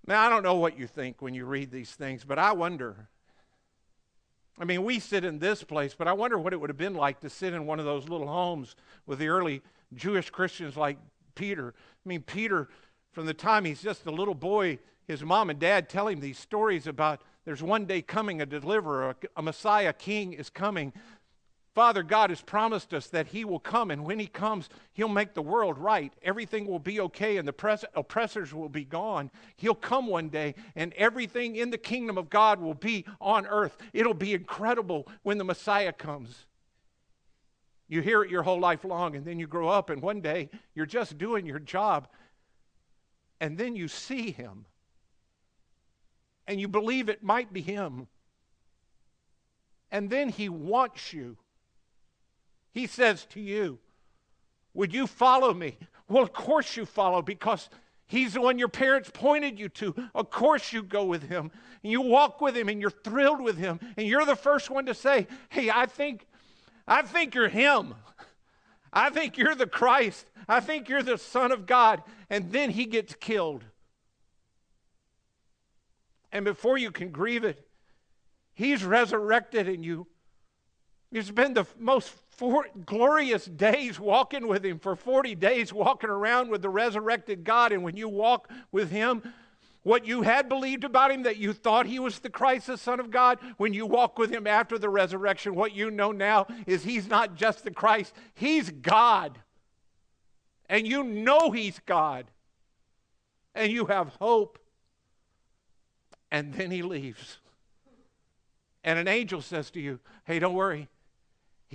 Now, 0.08 0.26
I 0.26 0.30
don't 0.30 0.44
know 0.44 0.56
what 0.56 0.78
you 0.78 0.88
think 0.88 1.22
when 1.22 1.34
you 1.34 1.46
read 1.46 1.72
these 1.72 1.92
things, 1.92 2.24
but 2.24 2.38
I 2.38 2.52
wonder. 2.52 3.10
I 4.60 4.66
mean, 4.66 4.84
we 4.84 5.00
sit 5.00 5.26
in 5.26 5.40
this 5.40 5.64
place, 5.64 5.96
but 5.98 6.08
I 6.08 6.14
wonder 6.14 6.38
what 6.38 6.54
it 6.54 6.62
would 6.62 6.70
have 6.70 6.78
been 6.78 6.94
like 6.94 7.20
to 7.22 7.30
sit 7.30 7.54
in 7.54 7.66
one 7.66 7.80
of 7.80 7.86
those 7.86 8.08
little 8.08 8.28
homes 8.28 8.76
with 9.06 9.20
the 9.20 9.28
early 9.28 9.62
Jewish 9.94 10.30
Christians 10.30 10.78
like 10.78 10.98
Peter. 11.34 11.74
I 11.78 12.10
mean, 12.10 12.22
Peter, 12.22 12.70
from 13.12 13.26
the 13.26 13.34
time 13.34 13.66
he's 13.66 13.82
just 13.82 14.06
a 14.06 14.12
little 14.12 14.36
boy, 14.36 14.80
his 15.08 15.24
mom 15.24 15.50
and 15.50 15.60
dad 15.60 15.90
tell 15.90 16.08
him 16.08 16.20
these 16.20 16.40
stories 16.40 16.88
about 16.88 17.22
there's 17.44 17.62
one 17.62 17.86
day 17.86 18.02
coming 18.02 18.42
a 18.42 18.46
deliverer, 18.46 19.16
a, 19.36 19.42
Messiah 19.42 19.94
king 19.94 20.34
is 20.34 20.50
coming 20.50 20.94
Father 21.76 22.04
God 22.04 22.30
has 22.30 22.42
promised 22.42 22.94
us 22.94 23.08
that 23.08 23.28
He 23.28 23.44
will 23.44 23.60
come, 23.60 23.92
and 23.92 24.06
when 24.06 24.18
He 24.18 24.28
comes, 24.28 24.70
He'll 24.94 25.10
make 25.10 25.34
the 25.34 25.42
world 25.42 25.78
right. 25.78 26.14
Everything 26.24 26.68
will 26.68 26.80
be 26.80 27.02
okay, 27.02 27.36
and 27.36 27.46
the 27.46 27.52
pres- 27.52 27.84
oppressors 27.94 28.54
will 28.54 28.70
be 28.70 28.86
gone. 28.86 29.30
He'll 29.58 29.76
come 29.76 30.08
one 30.08 30.30
day, 30.30 30.56
and 30.78 30.94
everything 30.94 31.58
in 31.58 31.72
the 31.72 31.78
kingdom 31.78 32.18
of 32.18 32.30
God 32.30 32.62
will 32.62 32.76
be 32.76 33.04
on 33.20 33.46
earth. 33.46 33.78
It'll 33.92 34.14
be 34.14 34.34
incredible 34.34 35.06
when 35.24 35.38
the 35.38 35.44
Messiah 35.44 35.92
comes. 35.92 36.46
You 37.90 38.02
hear 38.02 38.24
it 38.24 38.32
your 38.32 38.44
whole 38.44 38.60
life 38.60 38.86
long, 38.86 39.18
and 39.18 39.26
then 39.26 39.38
you 39.38 39.46
grow 39.46 39.68
up, 39.68 39.90
and 39.90 40.02
one 40.02 40.22
day 40.22 40.50
you're 40.76 40.86
just 40.86 41.18
doing 41.18 41.46
your 41.46 41.60
job, 41.60 42.08
and 43.42 43.58
then 43.58 43.76
you 43.76 43.90
see 43.90 44.32
Him, 44.32 44.66
and 46.48 46.62
you 46.62 46.70
believe 46.70 47.10
it 47.10 47.22
might 47.22 47.52
be 47.52 47.62
Him. 47.62 48.08
And 49.92 50.10
then 50.10 50.30
He 50.30 50.48
wants 50.48 51.12
you 51.12 51.36
he 52.76 52.88
says 52.88 53.26
to 53.28 53.40
you, 53.40 53.80
Would 54.74 54.94
you 54.94 55.08
follow 55.08 55.54
me? 55.54 55.78
Well, 56.10 56.22
of 56.22 56.34
course 56.34 56.76
you 56.76 56.86
follow 56.86 57.22
because 57.22 57.70
He's 58.06 58.34
the 58.34 58.42
one 58.42 58.60
your 58.60 58.68
parents 58.68 59.10
pointed 59.12 59.58
you 59.58 59.70
to. 59.70 59.96
Of 60.14 60.30
course 60.30 60.74
you 60.74 60.84
go 60.84 61.06
with 61.06 61.24
Him. 61.24 61.52
And 61.82 61.92
you 61.92 62.02
walk 62.02 62.42
with 62.42 62.56
Him 62.56 62.68
and 62.68 62.82
you're 62.82 62.92
thrilled 62.92 63.42
with 63.42 63.58
Him. 63.58 63.80
And 63.96 64.06
you're 64.06 64.26
the 64.26 64.36
first 64.36 64.70
one 64.70 64.86
to 64.88 64.94
say, 64.94 65.26
Hey, 65.48 65.72
I 65.72 65.86
think, 65.86 66.28
I 66.86 67.02
think 67.02 67.34
you're 67.34 67.48
Him. 67.48 67.96
I 68.92 69.10
think 69.10 69.38
you're 69.38 69.56
the 69.56 69.68
Christ. 69.68 70.26
I 70.48 70.60
think 70.60 70.90
you're 70.90 71.02
the 71.02 71.18
Son 71.18 71.54
of 71.54 71.66
God. 71.66 72.04
And 72.30 72.52
then 72.52 72.72
He 72.72 72.86
gets 72.86 73.16
killed. 73.16 73.64
And 76.30 76.44
before 76.44 76.78
you 76.78 76.92
can 76.92 77.10
grieve 77.12 77.46
it, 77.46 77.66
He's 78.54 78.84
resurrected 78.84 79.70
and 79.70 79.84
you. 79.84 80.08
It's 81.14 81.32
been 81.32 81.54
the 81.54 81.66
most 81.80 82.12
four 82.38 82.68
glorious 82.86 83.46
days 83.46 84.00
walking 84.00 84.48
with 84.48 84.66
Him, 84.66 84.80
for 84.80 84.96
40 84.96 85.36
days 85.36 85.74
walking 85.74 86.10
around 86.10 86.50
with 86.50 86.62
the 86.62 86.70
resurrected 86.70 87.44
God. 87.44 87.72
And 87.72 87.84
when 87.84 87.98
you 87.98 88.10
walk 88.10 88.50
with 88.72 88.92
Him, 88.92 89.22
what 89.84 90.06
you 90.06 90.24
had 90.24 90.50
believed 90.50 90.84
about 90.84 91.12
Him, 91.12 91.24
that 91.24 91.38
you 91.38 91.54
thought 91.54 91.86
He 91.86 92.00
was 92.00 92.20
the 92.20 92.30
Christ, 92.30 92.68
the 92.68 92.78
Son 92.78 93.00
of 93.00 93.12
God, 93.12 93.40
when 93.58 93.74
you 93.74 93.86
walk 93.86 94.18
with 94.18 94.32
Him 94.32 94.48
after 94.48 94.78
the 94.78 94.90
resurrection, 94.90 95.56
what 95.56 95.76
you 95.76 95.92
know 95.92 96.12
now 96.12 96.48
is 96.66 96.84
He's 96.84 97.08
not 97.08 97.36
just 97.36 97.64
the 97.64 97.72
Christ, 97.72 98.14
He's 98.34 98.70
God. 98.70 99.40
And 100.68 100.88
you 100.88 101.04
know 101.04 101.52
He's 101.52 101.80
God. 101.86 102.26
And 103.54 103.72
you 103.72 103.86
have 103.86 104.10
hope. 104.20 104.60
and 106.32 106.54
then 106.54 106.72
he 106.72 106.82
leaves. 106.82 107.38
And 108.84 109.00
an 109.00 109.08
angel 109.08 109.42
says 109.42 109.72
to 109.72 109.80
you, 109.80 110.00
Hey, 110.26 110.40
don't 110.40 110.54
worry, 110.54 110.90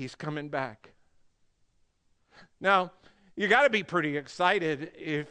he's 0.00 0.14
coming 0.14 0.48
back. 0.48 0.92
Now, 2.60 2.92
you 3.36 3.48
got 3.48 3.64
to 3.64 3.70
be 3.70 3.82
pretty 3.82 4.16
excited 4.16 4.92
if 4.96 5.28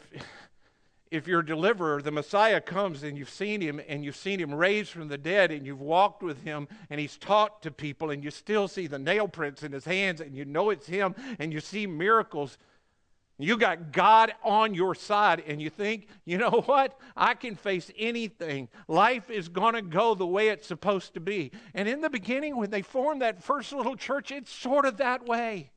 if 1.10 1.26
your 1.26 1.42
deliverer, 1.42 2.00
the 2.00 2.12
Messiah, 2.12 2.60
comes 2.60 3.02
and 3.02 3.18
you've 3.18 3.30
seen 3.30 3.60
him 3.60 3.80
and 3.88 4.04
you've 4.04 4.14
seen 4.14 4.38
him 4.38 4.54
raised 4.54 4.92
from 4.92 5.08
the 5.08 5.18
dead 5.18 5.50
and 5.50 5.66
you've 5.66 5.80
walked 5.80 6.22
with 6.22 6.44
him 6.44 6.68
and 6.88 7.00
he's 7.00 7.16
taught 7.16 7.62
to 7.62 7.72
people 7.72 8.10
and 8.10 8.22
you 8.22 8.30
still 8.30 8.68
see 8.68 8.86
the 8.86 8.98
nail 8.98 9.26
prints 9.26 9.64
in 9.64 9.72
his 9.72 9.84
hands 9.84 10.20
and 10.20 10.36
you 10.36 10.44
know 10.44 10.70
it's 10.70 10.86
him 10.86 11.16
and 11.40 11.52
you 11.52 11.58
see 11.58 11.84
miracles. 11.84 12.56
You 13.42 13.56
got 13.56 13.92
God 13.92 14.34
on 14.44 14.74
your 14.74 14.94
side 14.94 15.42
and 15.46 15.62
you 15.62 15.70
think, 15.70 16.08
you 16.24 16.36
know 16.36 16.50
what? 16.66 16.98
I 17.16 17.34
can 17.34 17.56
face 17.56 17.90
anything. 17.96 18.68
Life 18.86 19.30
is 19.30 19.48
going 19.48 19.74
to 19.74 19.82
go 19.82 20.14
the 20.14 20.26
way 20.26 20.48
it's 20.48 20.66
supposed 20.66 21.14
to 21.14 21.20
be. 21.20 21.52
And 21.74 21.88
in 21.88 22.00
the 22.00 22.10
beginning, 22.10 22.56
when 22.56 22.70
they 22.70 22.82
formed 22.82 23.22
that 23.22 23.42
first 23.42 23.72
little 23.72 23.96
church, 23.96 24.30
it's 24.30 24.52
sort 24.52 24.84
of 24.84 24.98
that 24.98 25.26
way. 25.26 25.70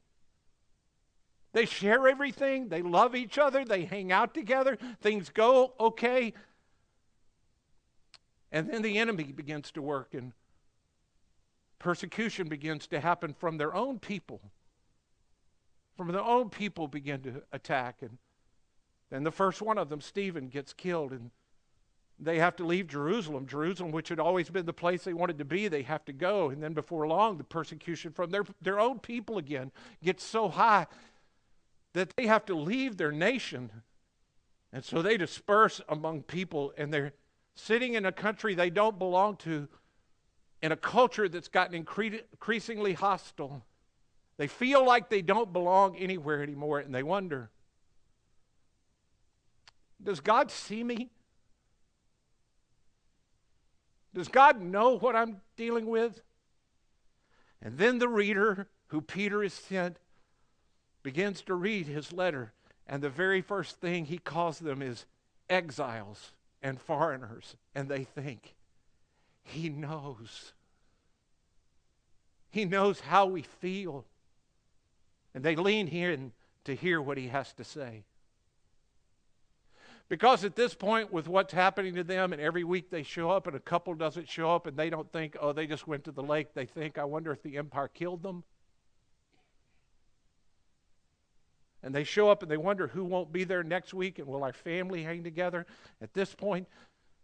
They 1.54 1.66
share 1.66 2.08
everything, 2.08 2.70
they 2.70 2.82
love 2.82 3.16
each 3.16 3.38
other, 3.38 3.64
they 3.64 3.86
hang 3.86 4.12
out 4.12 4.34
together, 4.34 4.76
things 5.02 5.30
go 5.30 5.74
okay. 5.80 6.34
And 8.52 8.68
then 8.70 8.82
the 8.82 8.98
enemy 8.98 9.26
begins 9.26 9.72
to 9.74 9.82
work, 9.82 10.16
and 10.16 10.34
persecution 11.78 12.50
begins 12.50 12.88
to 12.88 13.00
happen 13.00 13.36
from 13.36 13.58
their 13.58 13.76
own 13.76 14.00
people. 14.00 14.42
From 15.96 16.12
their 16.12 16.22
own 16.22 16.50
people 16.50 16.88
begin 16.88 17.22
to 17.22 17.44
attack. 17.52 17.98
And 18.02 18.18
then 19.10 19.24
the 19.24 19.32
first 19.32 19.62
one 19.62 19.78
of 19.78 19.90
them, 19.90 20.02
Stephen, 20.02 20.48
gets 20.48 20.74
killed, 20.74 21.12
and 21.12 21.30
they 22.20 22.40
have 22.40 22.56
to 22.56 22.66
leave 22.66 22.88
Jerusalem. 22.88 23.46
Jerusalem, 23.46 23.92
which 23.92 24.10
had 24.10 24.20
always 24.20 24.50
been 24.50 24.66
the 24.66 24.74
place 24.74 25.04
they 25.04 25.14
wanted 25.14 25.38
to 25.38 25.46
be, 25.46 25.68
they 25.68 25.84
have 25.84 26.04
to 26.06 26.14
go. 26.14 26.50
And 26.50 26.64
then 26.64 26.74
before 26.74 27.08
long, 27.08 27.38
the 27.38 27.44
persecution 27.44 28.12
from 28.12 28.32
their, 28.32 28.44
their 28.62 28.80
own 28.80 29.00
people 29.00 29.38
again 29.38 29.72
gets 30.04 30.24
so 30.24 30.50
high 30.50 30.88
that 31.94 32.12
they 32.16 32.26
have 32.26 32.46
to 32.46 32.56
leave 32.56 32.98
their 32.98 33.12
nation. 33.12 33.72
And 34.72 34.84
so 34.84 35.04
they 35.04 35.18
disperse 35.18 35.80
among 35.88 36.24
people, 36.24 36.74
and 36.78 36.92
they're 36.92 37.14
sitting 37.56 37.94
in 37.94 38.06
a 38.06 38.12
country 38.12 38.56
they 38.56 38.72
don't 38.72 38.98
belong 38.98 39.36
to, 39.38 39.68
in 40.64 40.72
a 40.72 40.78
culture 40.78 41.30
that's 41.30 41.50
gotten 41.50 41.76
increasingly 41.76 42.94
hostile. 42.94 43.64
They 44.38 44.48
feel 44.48 44.86
like 44.86 45.10
they 45.10 45.22
don't 45.22 45.54
belong 45.54 45.96
anywhere 45.96 46.42
anymore, 46.42 46.80
and 46.80 46.94
they 46.94 47.04
wonder 47.04 47.52
Does 50.02 50.20
God 50.20 50.52
see 50.52 50.84
me? 50.84 51.10
Does 54.14 54.28
God 54.28 54.62
know 54.62 54.98
what 54.98 55.16
I'm 55.16 55.42
dealing 55.56 55.88
with? 55.88 56.22
And 57.62 57.78
then 57.78 57.98
the 57.98 58.10
reader, 58.10 58.68
who 58.88 59.02
Peter 59.02 59.44
is 59.44 59.54
sent, 59.54 59.98
begins 61.02 61.42
to 61.44 61.56
read 61.56 61.88
his 61.88 62.14
letter, 62.14 62.54
and 62.86 63.02
the 63.02 63.10
very 63.10 63.42
first 63.42 63.80
thing 63.80 64.06
he 64.06 64.18
calls 64.18 64.60
them 64.60 64.82
is 64.82 65.06
exiles 65.50 66.34
and 66.62 66.80
foreigners. 66.80 67.56
And 67.74 67.90
they 67.90 68.04
think, 68.04 68.56
he 69.44 69.70
knows. 69.70 70.54
He 72.52 72.66
knows 72.66 73.00
how 73.00 73.26
we 73.26 73.42
feel. 73.42 74.06
And 75.34 75.44
they 75.44 75.56
lean 75.56 75.88
here 75.88 76.18
to 76.66 76.76
hear 76.76 77.02
what 77.02 77.18
he 77.18 77.28
has 77.28 77.54
to 77.54 77.64
say. 77.64 78.04
Because 80.10 80.44
at 80.44 80.56
this 80.56 80.74
point, 80.74 81.12
with 81.12 81.28
what's 81.28 81.54
happening 81.54 81.96
to 81.96 82.04
them, 82.04 82.34
and 82.34 82.42
every 82.42 82.64
week 82.64 82.90
they 82.90 83.04
show 83.04 83.32
up 83.32 83.48
and 83.48 83.56
a 83.56 83.60
couple 83.60 83.94
doesn't 83.96 84.30
show 84.30 84.54
up, 84.54 84.68
and 84.68 84.78
they 84.78 84.90
don't 84.90 85.12
think, 85.12 85.36
oh, 85.40 85.54
they 85.54 85.66
just 85.66 85.88
went 85.88 86.04
to 86.04 86.12
the 86.12 86.22
lake. 86.22 86.54
They 86.54 86.66
think, 86.66 86.98
I 86.98 87.06
wonder 87.06 87.32
if 87.32 87.42
the 87.42 87.58
empire 87.58 87.88
killed 87.88 88.22
them. 88.22 88.44
and 91.84 91.94
they 91.94 92.06
show 92.06 92.30
up 92.30 92.42
and 92.42 92.50
they 92.50 92.58
wonder 92.58 92.88
who 92.88 93.04
won't 93.04 93.34
be 93.34 93.44
there 93.44 93.64
next 93.64 93.94
week 93.94 94.18
and 94.18 94.28
will 94.28 94.44
our 94.44 94.54
family 94.54 95.04
hang 95.04 95.24
together. 95.24 95.66
At 96.02 96.14
this 96.14 96.34
point, 96.34 96.68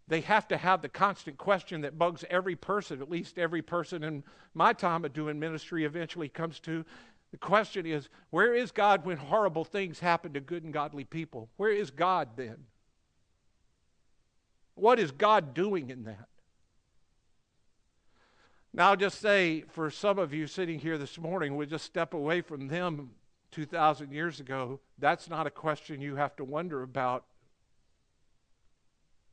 they 0.06 0.20
have 0.20 0.46
to 0.48 0.56
have 0.56 0.82
the 0.82 0.88
constant 0.88 1.38
question 1.38 1.80
that 1.80 1.98
bugs 1.98 2.24
every 2.28 2.56
person, 2.56 3.00
at 3.00 3.10
least 3.10 3.38
every 3.38 3.62
person 3.62 4.04
in 4.04 4.22
my 4.54 4.72
time 4.72 5.04
of 5.04 5.12
doing 5.12 5.40
ministry 5.40 5.84
eventually 5.84 6.28
comes 6.28 6.60
to. 6.60 6.84
The 7.32 7.38
question 7.38 7.86
is, 7.86 8.08
where 8.30 8.54
is 8.54 8.72
God 8.72 9.04
when 9.04 9.16
horrible 9.16 9.64
things 9.64 10.00
happen 10.00 10.32
to 10.32 10.40
good 10.40 10.64
and 10.64 10.72
godly 10.72 11.04
people? 11.04 11.48
Where 11.56 11.70
is 11.70 11.90
God 11.90 12.30
then? 12.36 12.56
What 14.74 14.98
is 14.98 15.12
God 15.12 15.54
doing 15.54 15.90
in 15.90 16.04
that? 16.04 16.28
Now, 18.72 18.90
I'll 18.90 18.96
just 18.96 19.20
say 19.20 19.64
for 19.68 19.90
some 19.90 20.18
of 20.18 20.32
you 20.32 20.46
sitting 20.46 20.78
here 20.78 20.96
this 20.96 21.18
morning, 21.18 21.56
we'll 21.56 21.68
just 21.68 21.84
step 21.84 22.14
away 22.14 22.40
from 22.40 22.68
them 22.68 23.10
2,000 23.50 24.12
years 24.12 24.40
ago, 24.40 24.80
that's 24.98 25.28
not 25.28 25.46
a 25.46 25.50
question 25.50 26.00
you 26.00 26.16
have 26.16 26.36
to 26.36 26.44
wonder 26.44 26.82
about 26.82 27.24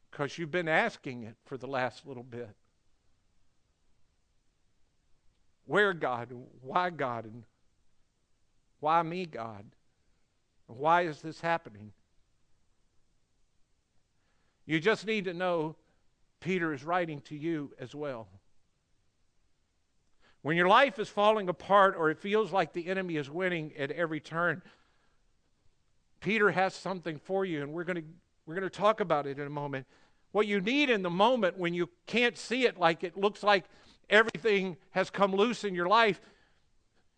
because 0.10 0.38
you've 0.38 0.52
been 0.52 0.68
asking 0.68 1.24
it 1.24 1.36
for 1.46 1.58
the 1.58 1.68
last 1.68 2.08
little 2.08 2.24
bit. 2.24 2.50
Where 5.66 5.94
God? 5.94 6.30
Why 6.62 6.90
God? 6.90 7.26
And 7.26 7.44
why 8.80 9.02
me, 9.04 9.26
God? 9.26 9.66
Why 10.68 11.04
is 11.04 11.22
this 11.22 11.42
happening? 11.42 11.92
You 14.66 14.80
just 14.80 15.08
need 15.08 15.26
to 15.26 15.34
know 15.34 15.76
Peter 16.42 16.74
is 16.74 16.84
writing 16.84 17.22
to 17.22 17.36
you 17.36 17.72
as 17.80 17.96
well. 17.96 18.28
When 20.42 20.58
your 20.58 20.68
life 20.68 21.00
is 21.00 21.10
falling 21.10 21.50
apart 21.50 21.96
or 21.98 22.10
it 22.10 22.20
feels 22.20 22.52
like 22.52 22.74
the 22.74 22.88
enemy 22.88 23.16
is 23.18 23.30
winning 23.30 23.74
at 23.78 23.92
every 23.92 24.20
turn, 24.20 24.62
Peter 26.20 26.52
has 26.52 26.74
something 26.74 27.18
for 27.18 27.46
you, 27.46 27.64
and 27.64 27.74
we're 27.74 27.84
going 27.84 27.98
to 27.98 28.04
we're 28.46 28.56
going 28.56 28.64
to 28.64 28.70
talk 28.70 29.02
about 29.02 29.28
it 29.28 29.40
in 29.40 29.46
a 29.46 29.50
moment. 29.50 29.86
What 30.32 30.48
you 30.48 30.62
need 30.62 30.90
in 30.90 31.02
the 31.02 31.10
moment 31.10 31.58
when 31.58 31.74
you 31.74 31.90
can't 32.06 32.38
see 32.38 32.66
it 32.66 32.78
like 32.78 33.04
it 33.04 33.18
looks 33.18 33.44
like 33.44 33.66
everything 34.10 34.78
has 34.92 35.10
come 35.10 35.36
loose 35.36 35.66
in 35.66 35.76
your 35.76 35.88
life, 35.88 36.22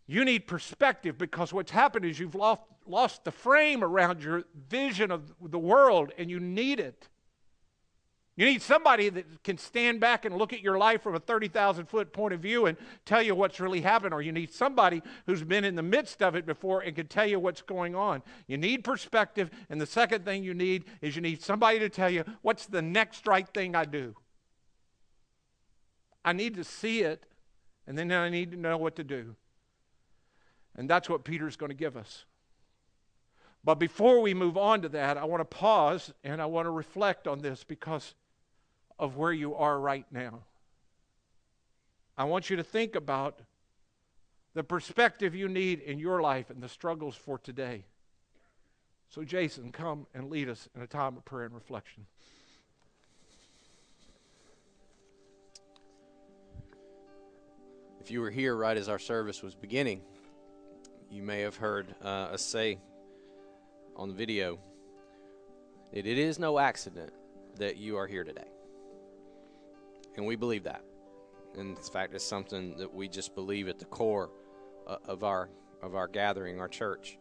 you 0.10 0.26
need 0.26 0.48
perspective 0.48 1.20
because 1.20 1.54
what's 1.54 1.70
happened 1.70 2.04
is 2.04 2.20
you've 2.20 2.34
lost, 2.34 2.64
lost 2.88 3.24
the 3.26 3.32
frame 3.32 3.84
around 3.84 4.24
your 4.24 4.44
vision 4.68 5.12
of 5.12 5.32
the 5.40 5.60
world 5.60 6.12
and 6.18 6.32
you 6.32 6.40
need 6.40 6.80
it. 6.80 7.08
You 8.36 8.48
need 8.48 8.64
somebody 8.64 9.10
that 9.10 9.44
can 9.44 9.60
stand 9.60 10.00
back 10.00 10.26
and 10.26 10.36
look 10.36 10.52
at 10.52 10.62
your 10.62 10.80
life 10.80 11.04
from 11.04 11.14
a 11.14 11.20
30,000 11.20 11.86
foot 11.86 12.12
point 12.12 12.34
of 12.34 12.40
view 12.40 12.66
and 12.66 12.76
tell 13.06 13.22
you 13.22 13.36
what's 13.36 13.60
really 13.60 13.82
happened, 13.82 14.16
or 14.16 14.24
you 14.24 14.32
need 14.32 14.52
somebody 14.52 15.04
who's 15.28 15.44
been 15.44 15.64
in 15.64 15.76
the 15.76 15.84
midst 15.84 16.24
of 16.24 16.34
it 16.34 16.48
before 16.48 16.82
and 16.82 16.96
can 16.96 17.06
tell 17.06 17.28
you 17.28 17.40
what's 17.40 17.62
going 17.62 17.94
on. 17.94 18.24
You 18.48 18.58
need 18.58 18.84
perspective, 18.84 19.52
and 19.70 19.80
the 19.80 19.86
second 19.86 20.26
thing 20.26 20.44
you 20.44 20.56
need 20.56 20.86
is 21.02 21.16
you 21.16 21.22
need 21.22 21.44
somebody 21.44 21.78
to 21.80 21.90
tell 21.90 22.10
you 22.10 22.24
what's 22.42 22.66
the 22.66 22.82
next 22.82 23.28
right 23.28 23.48
thing 23.48 23.76
I 23.76 23.86
do. 23.86 24.16
I 26.26 26.34
need 26.34 26.56
to 26.56 26.64
see 26.64 27.02
it, 27.02 27.26
and 27.86 27.96
then 27.96 28.12
I 28.12 28.30
need 28.30 28.52
to 28.52 28.58
know 28.58 28.78
what 28.78 28.96
to 28.96 29.04
do. 29.04 29.36
And 30.80 30.90
that's 30.90 31.10
what 31.10 31.26
Peter's 31.26 31.58
going 31.58 31.72
to 31.72 31.76
give 31.76 31.98
us. 31.98 32.24
But 33.66 33.76
before 33.76 34.22
we 34.22 34.34
move 34.34 34.58
on 34.58 34.82
to 34.84 34.90
that, 34.90 35.18
I 35.18 35.26
want 35.26 35.42
to 35.42 35.46
pause 35.46 36.14
and 36.24 36.42
I 36.42 36.46
want 36.46 36.68
to 36.68 36.72
reflect 36.72 37.28
on 37.28 37.40
this 37.40 37.66
because 37.66 38.16
of 38.98 39.18
where 39.18 39.34
you 39.34 39.56
are 39.56 39.78
right 39.78 40.06
now. 40.10 40.40
I 42.18 42.24
want 42.24 42.50
you 42.50 42.56
to 42.56 42.64
think 42.64 42.96
about 42.96 43.42
the 44.54 44.64
perspective 44.64 45.36
you 45.36 45.50
need 45.50 45.82
in 45.82 46.00
your 46.00 46.22
life 46.22 46.50
and 46.50 46.64
the 46.64 46.70
struggles 46.70 47.18
for 47.18 47.38
today. 47.38 47.84
So, 49.10 49.26
Jason, 49.26 49.74
come 49.74 50.08
and 50.14 50.30
lead 50.30 50.48
us 50.48 50.70
in 50.78 50.82
a 50.82 50.88
time 50.88 51.18
of 51.18 51.26
prayer 51.26 51.46
and 51.46 51.54
reflection. 51.54 52.06
If 58.00 58.10
you 58.10 58.22
were 58.22 58.32
here 58.32 58.56
right 58.56 58.78
as 58.78 58.88
our 58.88 58.98
service 58.98 59.44
was 59.44 59.56
beginning, 59.56 60.04
you 61.10 61.24
may 61.24 61.42
have 61.42 61.56
heard 61.56 61.96
uh, 62.04 62.08
us 62.34 62.42
say 62.42 62.80
on 63.96 64.10
the 64.10 64.14
video 64.14 64.60
that 65.94 66.06
it 66.06 66.18
is 66.18 66.40
no 66.40 66.60
accident 66.60 67.12
that 67.58 67.78
you 67.78 67.98
are 67.98 68.08
here 68.08 68.24
today. 68.24 68.48
And 70.16 70.26
we 70.26 70.36
believe 70.36 70.64
that. 70.64 70.84
And 71.58 71.78
in 71.78 71.84
fact, 71.84 72.14
it's 72.14 72.24
something 72.24 72.78
that 72.78 72.94
we 72.94 73.08
just 73.08 73.34
believe 73.36 73.68
at 73.68 73.80
the 73.80 73.86
core 73.86 74.30
uh, 74.88 74.98
of 75.06 75.24
our 75.24 75.50
of 75.82 75.96
our 75.96 76.08
gathering, 76.08 76.60
our 76.60 76.68
church. 76.68 77.18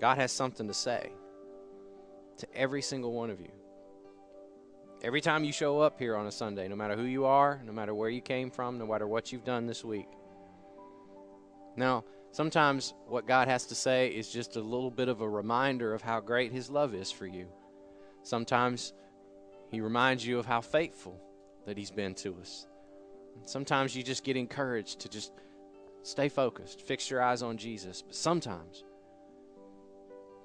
God 0.00 0.16
has 0.16 0.32
something 0.32 0.66
to 0.66 0.74
say 0.74 1.12
to 2.38 2.56
every 2.56 2.82
single 2.82 3.12
one 3.12 3.30
of 3.30 3.40
you. 3.40 3.52
Every 5.02 5.20
time 5.20 5.44
you 5.44 5.52
show 5.52 5.80
up 5.80 5.98
here 5.98 6.16
on 6.16 6.26
a 6.26 6.32
Sunday, 6.32 6.66
no 6.68 6.76
matter 6.76 6.96
who 6.96 7.04
you 7.04 7.24
are, 7.24 7.60
no 7.64 7.72
matter 7.72 7.94
where 7.94 8.08
you 8.08 8.20
came 8.20 8.50
from, 8.50 8.78
no 8.78 8.86
matter 8.86 9.06
what 9.06 9.32
you've 9.32 9.44
done 9.44 9.66
this 9.66 9.84
week. 9.84 10.08
Now, 11.76 12.04
sometimes 12.32 12.94
what 13.06 13.26
God 13.26 13.48
has 13.48 13.66
to 13.66 13.74
say 13.74 14.08
is 14.08 14.28
just 14.28 14.56
a 14.56 14.60
little 14.60 14.90
bit 14.90 15.08
of 15.08 15.20
a 15.20 15.28
reminder 15.28 15.94
of 15.94 16.02
how 16.02 16.20
great 16.20 16.52
His 16.52 16.68
love 16.68 16.94
is 16.94 17.12
for 17.12 17.26
you. 17.26 17.46
Sometimes 18.22 18.92
He 19.70 19.80
reminds 19.80 20.26
you 20.26 20.38
of 20.38 20.46
how 20.46 20.60
faithful 20.60 21.20
that 21.66 21.78
He's 21.78 21.90
been 21.90 22.14
to 22.16 22.36
us. 22.40 22.66
Sometimes 23.44 23.94
you 23.94 24.02
just 24.02 24.24
get 24.24 24.36
encouraged 24.36 25.00
to 25.00 25.08
just 25.08 25.32
stay 26.02 26.28
focused, 26.28 26.82
fix 26.82 27.10
your 27.10 27.22
eyes 27.22 27.42
on 27.42 27.56
Jesus. 27.56 28.02
But 28.02 28.14
sometimes 28.14 28.84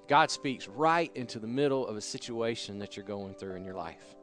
God 0.08 0.30
speaks 0.30 0.68
right 0.68 1.10
into 1.14 1.38
the 1.38 1.46
middle 1.46 1.86
of 1.86 1.96
a 1.96 2.00
situation 2.00 2.78
that 2.78 2.96
you're 2.96 3.04
going 3.04 3.34
through 3.34 3.56
in 3.56 3.64
your 3.64 3.74
life. 3.74 4.14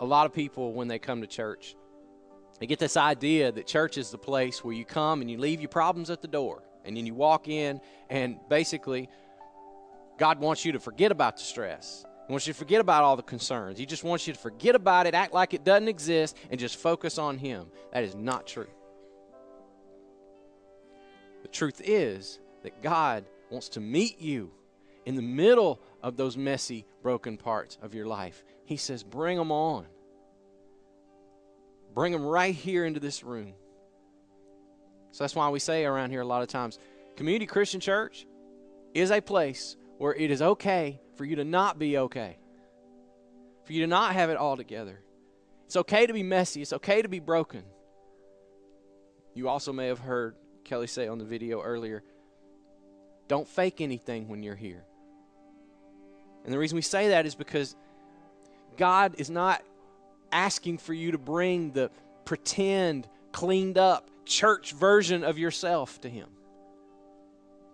A 0.00 0.04
lot 0.04 0.26
of 0.26 0.32
people, 0.32 0.72
when 0.72 0.88
they 0.88 0.98
come 0.98 1.20
to 1.20 1.26
church, 1.26 1.76
they 2.60 2.66
get 2.66 2.78
this 2.78 2.96
idea 2.96 3.50
that 3.52 3.66
church 3.66 3.98
is 3.98 4.10
the 4.10 4.18
place 4.18 4.62
where 4.62 4.74
you 4.74 4.84
come 4.84 5.20
and 5.20 5.30
you 5.30 5.38
leave 5.38 5.60
your 5.60 5.68
problems 5.68 6.10
at 6.10 6.22
the 6.22 6.28
door. 6.28 6.62
And 6.84 6.96
then 6.96 7.06
you 7.06 7.14
walk 7.14 7.48
in, 7.48 7.80
and 8.10 8.38
basically, 8.48 9.08
God 10.18 10.38
wants 10.38 10.64
you 10.64 10.72
to 10.72 10.80
forget 10.80 11.10
about 11.10 11.38
the 11.38 11.42
stress. 11.42 12.04
He 12.26 12.32
wants 12.32 12.46
you 12.46 12.52
to 12.52 12.58
forget 12.58 12.80
about 12.80 13.04
all 13.04 13.16
the 13.16 13.22
concerns. 13.22 13.78
He 13.78 13.86
just 13.86 14.04
wants 14.04 14.26
you 14.26 14.32
to 14.32 14.38
forget 14.38 14.74
about 14.74 15.06
it, 15.06 15.14
act 15.14 15.32
like 15.32 15.54
it 15.54 15.64
doesn't 15.64 15.88
exist, 15.88 16.36
and 16.50 16.60
just 16.60 16.76
focus 16.76 17.18
on 17.18 17.38
Him. 17.38 17.66
That 17.92 18.04
is 18.04 18.14
not 18.14 18.46
true. 18.46 18.68
The 21.42 21.48
truth 21.48 21.80
is 21.84 22.38
that 22.62 22.82
God 22.82 23.24
wants 23.50 23.68
to 23.70 23.80
meet 23.80 24.20
you 24.20 24.50
in 25.04 25.16
the 25.16 25.22
middle 25.22 25.80
of 26.02 26.16
those 26.16 26.36
messy, 26.36 26.86
broken 27.02 27.36
parts 27.36 27.78
of 27.82 27.94
your 27.94 28.06
life. 28.06 28.44
He 28.64 28.76
says, 28.76 29.02
Bring 29.02 29.36
them 29.36 29.52
on. 29.52 29.86
Bring 31.94 32.12
them 32.12 32.24
right 32.24 32.54
here 32.54 32.84
into 32.84 33.00
this 33.00 33.22
room. 33.22 33.54
So 35.12 35.22
that's 35.22 35.34
why 35.34 35.48
we 35.48 35.60
say 35.60 35.84
around 35.84 36.10
here 36.10 36.20
a 36.20 36.26
lot 36.26 36.42
of 36.42 36.48
times 36.48 36.78
Community 37.16 37.46
Christian 37.46 37.80
Church 37.80 38.26
is 38.94 39.10
a 39.10 39.20
place 39.20 39.76
where 39.98 40.12
it 40.12 40.30
is 40.30 40.42
okay 40.42 41.00
for 41.16 41.24
you 41.24 41.36
to 41.36 41.44
not 41.44 41.78
be 41.78 41.98
okay, 41.98 42.36
for 43.64 43.72
you 43.72 43.82
to 43.82 43.86
not 43.86 44.14
have 44.14 44.30
it 44.30 44.36
all 44.36 44.56
together. 44.56 45.00
It's 45.66 45.76
okay 45.76 46.06
to 46.06 46.12
be 46.12 46.24
messy, 46.24 46.62
it's 46.62 46.72
okay 46.72 47.00
to 47.02 47.08
be 47.08 47.20
broken. 47.20 47.62
You 49.34 49.48
also 49.48 49.72
may 49.72 49.86
have 49.86 50.00
heard 50.00 50.34
Kelly 50.64 50.88
say 50.88 51.06
on 51.06 51.18
the 51.18 51.24
video 51.24 51.62
earlier 51.62 52.02
don't 53.26 53.48
fake 53.48 53.80
anything 53.80 54.28
when 54.28 54.42
you're 54.42 54.54
here. 54.54 54.84
And 56.44 56.52
the 56.52 56.58
reason 56.58 56.76
we 56.76 56.82
say 56.82 57.08
that 57.08 57.24
is 57.24 57.34
because 57.34 57.74
God 58.76 59.14
is 59.18 59.30
not 59.30 59.62
asking 60.34 60.78
for 60.78 60.92
you 60.92 61.12
to 61.12 61.18
bring 61.18 61.70
the 61.70 61.90
pretend, 62.26 63.08
cleaned 63.32 63.78
up 63.78 64.10
church 64.26 64.72
version 64.72 65.24
of 65.24 65.38
yourself 65.38 66.00
to 66.02 66.10
Him. 66.10 66.28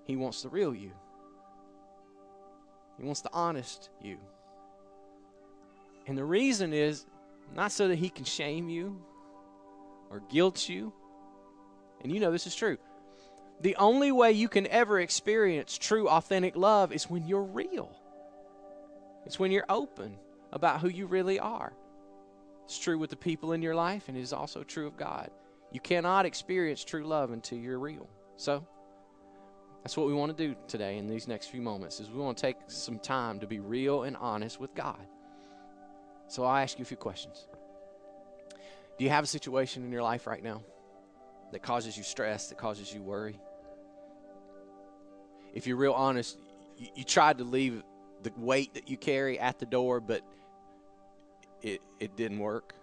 He 0.04 0.14
wants 0.14 0.42
the 0.42 0.48
real 0.48 0.74
you, 0.74 0.92
He 2.98 3.04
wants 3.04 3.22
the 3.22 3.32
honest 3.32 3.90
you. 4.00 4.18
And 6.06 6.16
the 6.16 6.24
reason 6.24 6.72
is 6.72 7.06
not 7.54 7.72
so 7.72 7.88
that 7.88 7.96
He 7.96 8.10
can 8.10 8.24
shame 8.24 8.68
you 8.68 9.00
or 10.10 10.22
guilt 10.30 10.68
you. 10.68 10.92
And 12.02 12.12
you 12.12 12.20
know 12.20 12.32
this 12.32 12.46
is 12.46 12.54
true. 12.54 12.78
The 13.60 13.76
only 13.76 14.10
way 14.10 14.32
you 14.32 14.48
can 14.48 14.66
ever 14.66 15.00
experience 15.00 15.76
true, 15.76 16.08
authentic 16.08 16.56
love 16.56 16.92
is 16.92 17.10
when 17.10 17.26
you're 17.26 17.42
real. 17.42 17.90
It's 19.26 19.38
when 19.38 19.52
you're 19.52 19.66
open 19.68 20.16
about 20.50 20.80
who 20.80 20.88
you 20.88 21.06
really 21.06 21.38
are. 21.38 21.72
It's 22.70 22.78
true 22.78 22.98
with 22.98 23.10
the 23.10 23.16
people 23.16 23.50
in 23.52 23.62
your 23.62 23.74
life, 23.74 24.04
and 24.06 24.16
it 24.16 24.20
is 24.20 24.32
also 24.32 24.62
true 24.62 24.86
of 24.86 24.96
God. 24.96 25.28
You 25.72 25.80
cannot 25.80 26.24
experience 26.24 26.84
true 26.84 27.04
love 27.04 27.32
until 27.32 27.58
you're 27.58 27.80
real. 27.80 28.08
So, 28.36 28.64
that's 29.82 29.96
what 29.96 30.06
we 30.06 30.14
want 30.14 30.36
to 30.36 30.46
do 30.46 30.54
today 30.68 30.96
in 30.96 31.08
these 31.08 31.26
next 31.26 31.48
few 31.48 31.60
moments 31.60 31.98
is 31.98 32.08
we 32.08 32.20
want 32.20 32.38
to 32.38 32.42
take 32.42 32.58
some 32.68 33.00
time 33.00 33.40
to 33.40 33.48
be 33.48 33.58
real 33.58 34.04
and 34.04 34.16
honest 34.16 34.60
with 34.60 34.72
God. 34.76 35.04
So 36.28 36.44
I'll 36.44 36.58
ask 36.58 36.78
you 36.78 36.84
a 36.84 36.86
few 36.86 36.96
questions. 36.96 37.48
Do 38.96 39.02
you 39.02 39.10
have 39.10 39.24
a 39.24 39.26
situation 39.26 39.82
in 39.82 39.90
your 39.90 40.04
life 40.04 40.28
right 40.28 40.42
now 40.42 40.62
that 41.50 41.64
causes 41.64 41.96
you 41.96 42.04
stress, 42.04 42.50
that 42.50 42.58
causes 42.58 42.94
you 42.94 43.02
worry? 43.02 43.40
if 45.54 45.66
you're 45.66 45.76
real 45.76 45.92
honest, 45.92 46.38
you, 46.78 46.86
you 46.94 47.02
tried 47.02 47.38
to 47.38 47.44
leave 47.44 47.82
the 48.22 48.30
weight 48.36 48.74
that 48.74 48.88
you 48.88 48.96
carry 48.96 49.40
at 49.40 49.58
the 49.58 49.66
door, 49.66 50.00
but 50.00 50.22
it, 51.62 51.80
it 51.98 52.16
didn't 52.16 52.38
work. 52.38 52.74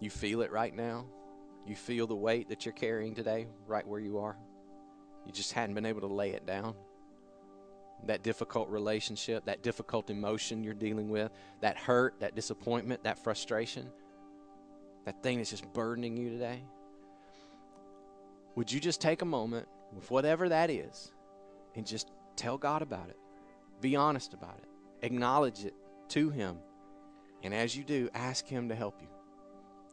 You 0.00 0.10
feel 0.10 0.42
it 0.42 0.52
right 0.52 0.74
now. 0.74 1.06
You 1.66 1.74
feel 1.74 2.06
the 2.06 2.16
weight 2.16 2.48
that 2.50 2.64
you're 2.64 2.74
carrying 2.74 3.14
today, 3.14 3.46
right 3.66 3.86
where 3.86 4.00
you 4.00 4.18
are. 4.18 4.36
You 5.24 5.32
just 5.32 5.52
hadn't 5.52 5.74
been 5.74 5.86
able 5.86 6.02
to 6.02 6.06
lay 6.06 6.30
it 6.30 6.46
down. 6.46 6.74
That 8.04 8.22
difficult 8.22 8.68
relationship, 8.68 9.46
that 9.46 9.62
difficult 9.62 10.10
emotion 10.10 10.62
you're 10.62 10.74
dealing 10.74 11.08
with, 11.08 11.32
that 11.60 11.76
hurt, 11.76 12.20
that 12.20 12.36
disappointment, 12.36 13.04
that 13.04 13.18
frustration, 13.18 13.88
that 15.06 15.22
thing 15.22 15.38
that's 15.38 15.50
just 15.50 15.72
burdening 15.72 16.16
you 16.16 16.30
today. 16.30 16.62
Would 18.54 18.70
you 18.70 18.78
just 18.78 19.00
take 19.00 19.22
a 19.22 19.26
moment 19.26 19.66
with 19.92 20.10
whatever 20.10 20.48
that 20.48 20.70
is, 20.70 21.12
and 21.74 21.86
just 21.86 22.10
tell 22.36 22.58
God 22.58 22.82
about 22.82 23.08
it. 23.08 23.18
Be 23.80 23.96
honest 23.96 24.34
about 24.34 24.58
it. 24.58 24.68
Acknowledge 25.04 25.64
it 25.64 25.74
to 26.08 26.30
Him. 26.30 26.58
And 27.42 27.54
as 27.54 27.76
you 27.76 27.84
do, 27.84 28.08
ask 28.14 28.46
Him 28.46 28.68
to 28.68 28.74
help 28.74 29.00
you. 29.00 29.08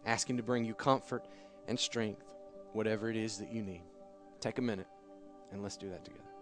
Ask 0.06 0.30
Him 0.30 0.38
to 0.38 0.44
bring 0.44 0.66
you 0.66 0.74
comfort 0.74 1.26
and 1.68 1.80
strength, 1.80 2.34
whatever 2.74 3.10
it 3.10 3.16
is 3.16 3.38
that 3.38 3.52
you 3.52 3.62
need. 3.62 3.84
Take 4.40 4.58
a 4.58 4.62
minute 4.62 4.88
and 5.52 5.62
let's 5.62 5.78
do 5.78 5.90
that 5.90 6.04
together. 6.04 6.33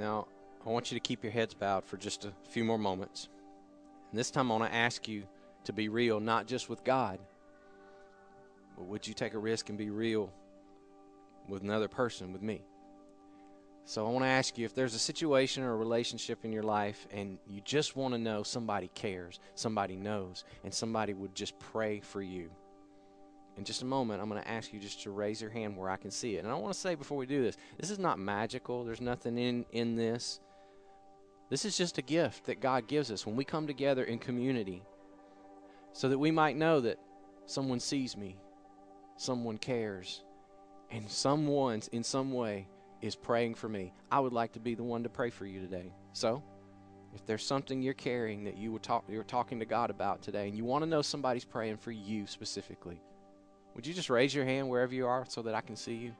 Now, 0.00 0.28
I 0.64 0.70
want 0.70 0.90
you 0.90 0.96
to 0.96 1.00
keep 1.00 1.22
your 1.22 1.30
heads 1.30 1.52
bowed 1.52 1.84
for 1.84 1.98
just 1.98 2.24
a 2.24 2.32
few 2.48 2.64
more 2.64 2.78
moments. 2.78 3.28
And 4.10 4.18
this 4.18 4.30
time 4.30 4.50
I 4.50 4.56
want 4.56 4.72
to 4.72 4.74
ask 4.74 5.06
you 5.06 5.24
to 5.64 5.74
be 5.74 5.90
real, 5.90 6.20
not 6.20 6.46
just 6.46 6.70
with 6.70 6.82
God, 6.84 7.18
but 8.78 8.86
would 8.86 9.06
you 9.06 9.12
take 9.12 9.34
a 9.34 9.38
risk 9.38 9.68
and 9.68 9.76
be 9.76 9.90
real 9.90 10.32
with 11.48 11.62
another 11.62 11.86
person, 11.86 12.32
with 12.32 12.40
me? 12.40 12.62
So 13.84 14.06
I 14.06 14.10
want 14.10 14.24
to 14.24 14.30
ask 14.30 14.56
you 14.56 14.64
if 14.64 14.74
there's 14.74 14.94
a 14.94 14.98
situation 14.98 15.64
or 15.64 15.72
a 15.72 15.76
relationship 15.76 16.46
in 16.46 16.52
your 16.52 16.62
life 16.62 17.06
and 17.12 17.38
you 17.46 17.60
just 17.60 17.94
want 17.94 18.14
to 18.14 18.18
know 18.18 18.42
somebody 18.42 18.88
cares, 18.94 19.38
somebody 19.54 19.96
knows, 19.96 20.44
and 20.64 20.72
somebody 20.72 21.12
would 21.12 21.34
just 21.34 21.58
pray 21.58 22.00
for 22.00 22.22
you 22.22 22.50
in 23.60 23.64
just 23.66 23.82
a 23.82 23.84
moment, 23.84 24.22
I'm 24.22 24.30
going 24.30 24.40
to 24.40 24.50
ask 24.50 24.72
you 24.72 24.80
just 24.80 25.02
to 25.02 25.10
raise 25.10 25.42
your 25.42 25.50
hand 25.50 25.76
where 25.76 25.90
I 25.90 25.98
can 25.98 26.10
see 26.10 26.36
it. 26.36 26.44
And 26.44 26.48
I 26.50 26.54
want 26.54 26.72
to 26.72 26.80
say 26.80 26.94
before 26.94 27.18
we 27.18 27.26
do 27.26 27.42
this, 27.42 27.58
this 27.78 27.90
is 27.90 27.98
not 27.98 28.18
magical. 28.18 28.84
There's 28.84 29.02
nothing 29.02 29.36
in, 29.36 29.66
in 29.70 29.96
this. 29.96 30.40
This 31.50 31.66
is 31.66 31.76
just 31.76 31.98
a 31.98 32.02
gift 32.02 32.46
that 32.46 32.60
God 32.60 32.88
gives 32.88 33.10
us 33.10 33.26
when 33.26 33.36
we 33.36 33.44
come 33.44 33.66
together 33.66 34.04
in 34.04 34.18
community 34.18 34.82
so 35.92 36.08
that 36.08 36.18
we 36.18 36.30
might 36.30 36.56
know 36.56 36.80
that 36.80 36.98
someone 37.44 37.80
sees 37.80 38.16
me, 38.16 38.38
someone 39.18 39.58
cares, 39.58 40.22
and 40.90 41.06
someone 41.10 41.82
in 41.92 42.02
some 42.02 42.32
way 42.32 42.66
is 43.02 43.14
praying 43.14 43.56
for 43.56 43.68
me. 43.68 43.92
I 44.10 44.20
would 44.20 44.32
like 44.32 44.52
to 44.52 44.60
be 44.60 44.74
the 44.74 44.84
one 44.84 45.02
to 45.02 45.10
pray 45.10 45.28
for 45.28 45.44
you 45.44 45.60
today. 45.60 45.92
So, 46.14 46.42
if 47.14 47.26
there's 47.26 47.44
something 47.44 47.82
you're 47.82 47.92
carrying 47.92 48.44
that 48.44 48.56
you 48.56 48.72
were 48.72 48.78
talk, 48.78 49.04
you're 49.06 49.22
talking 49.22 49.58
to 49.58 49.66
God 49.66 49.90
about 49.90 50.22
today 50.22 50.48
and 50.48 50.56
you 50.56 50.64
want 50.64 50.82
to 50.82 50.88
know 50.88 51.02
somebody's 51.02 51.44
praying 51.44 51.76
for 51.76 51.90
you 51.90 52.26
specifically, 52.26 53.02
would 53.80 53.86
you 53.86 53.94
just 53.94 54.10
raise 54.10 54.34
your 54.34 54.44
hand 54.44 54.68
wherever 54.68 54.94
you 54.94 55.06
are 55.06 55.24
so 55.26 55.40
that 55.40 55.54
I 55.54 55.62
can 55.62 55.74
see 55.74 55.94
you? 55.94 56.12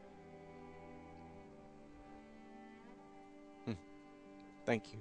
Hmm. 3.66 3.74
Thank 4.64 4.94
you. 4.94 5.00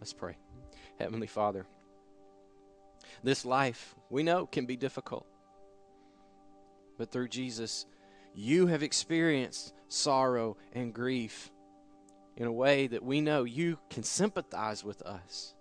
Let's 0.00 0.14
pray. 0.14 0.38
Heavenly 0.98 1.26
Father, 1.26 1.66
This 3.22 3.44
life, 3.44 3.94
we 4.08 4.22
know, 4.22 4.46
can 4.46 4.64
be 4.64 4.74
difficult. 4.74 5.26
But 6.96 7.10
through 7.10 7.28
Jesus, 7.28 7.84
you 8.34 8.66
have 8.68 8.82
experienced 8.82 9.74
sorrow 9.88 10.56
and 10.72 10.94
grief 10.94 11.52
in 12.38 12.46
a 12.46 12.52
way 12.52 12.86
that 12.86 13.04
we 13.04 13.20
know 13.20 13.44
you 13.44 13.78
can 13.90 14.02
sympathize 14.02 14.82
with 14.82 15.02
us. 15.02 15.54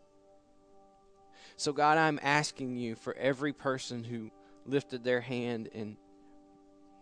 So, 1.57 1.73
God, 1.73 1.97
I'm 1.97 2.21
asking 2.23 2.77
you 2.77 2.95
for 2.95 3.13
every 3.17 3.51
person 3.51 4.05
who 4.05 4.31
lifted 4.65 5.03
their 5.03 5.21
hand 5.21 5.69
and, 5.73 5.97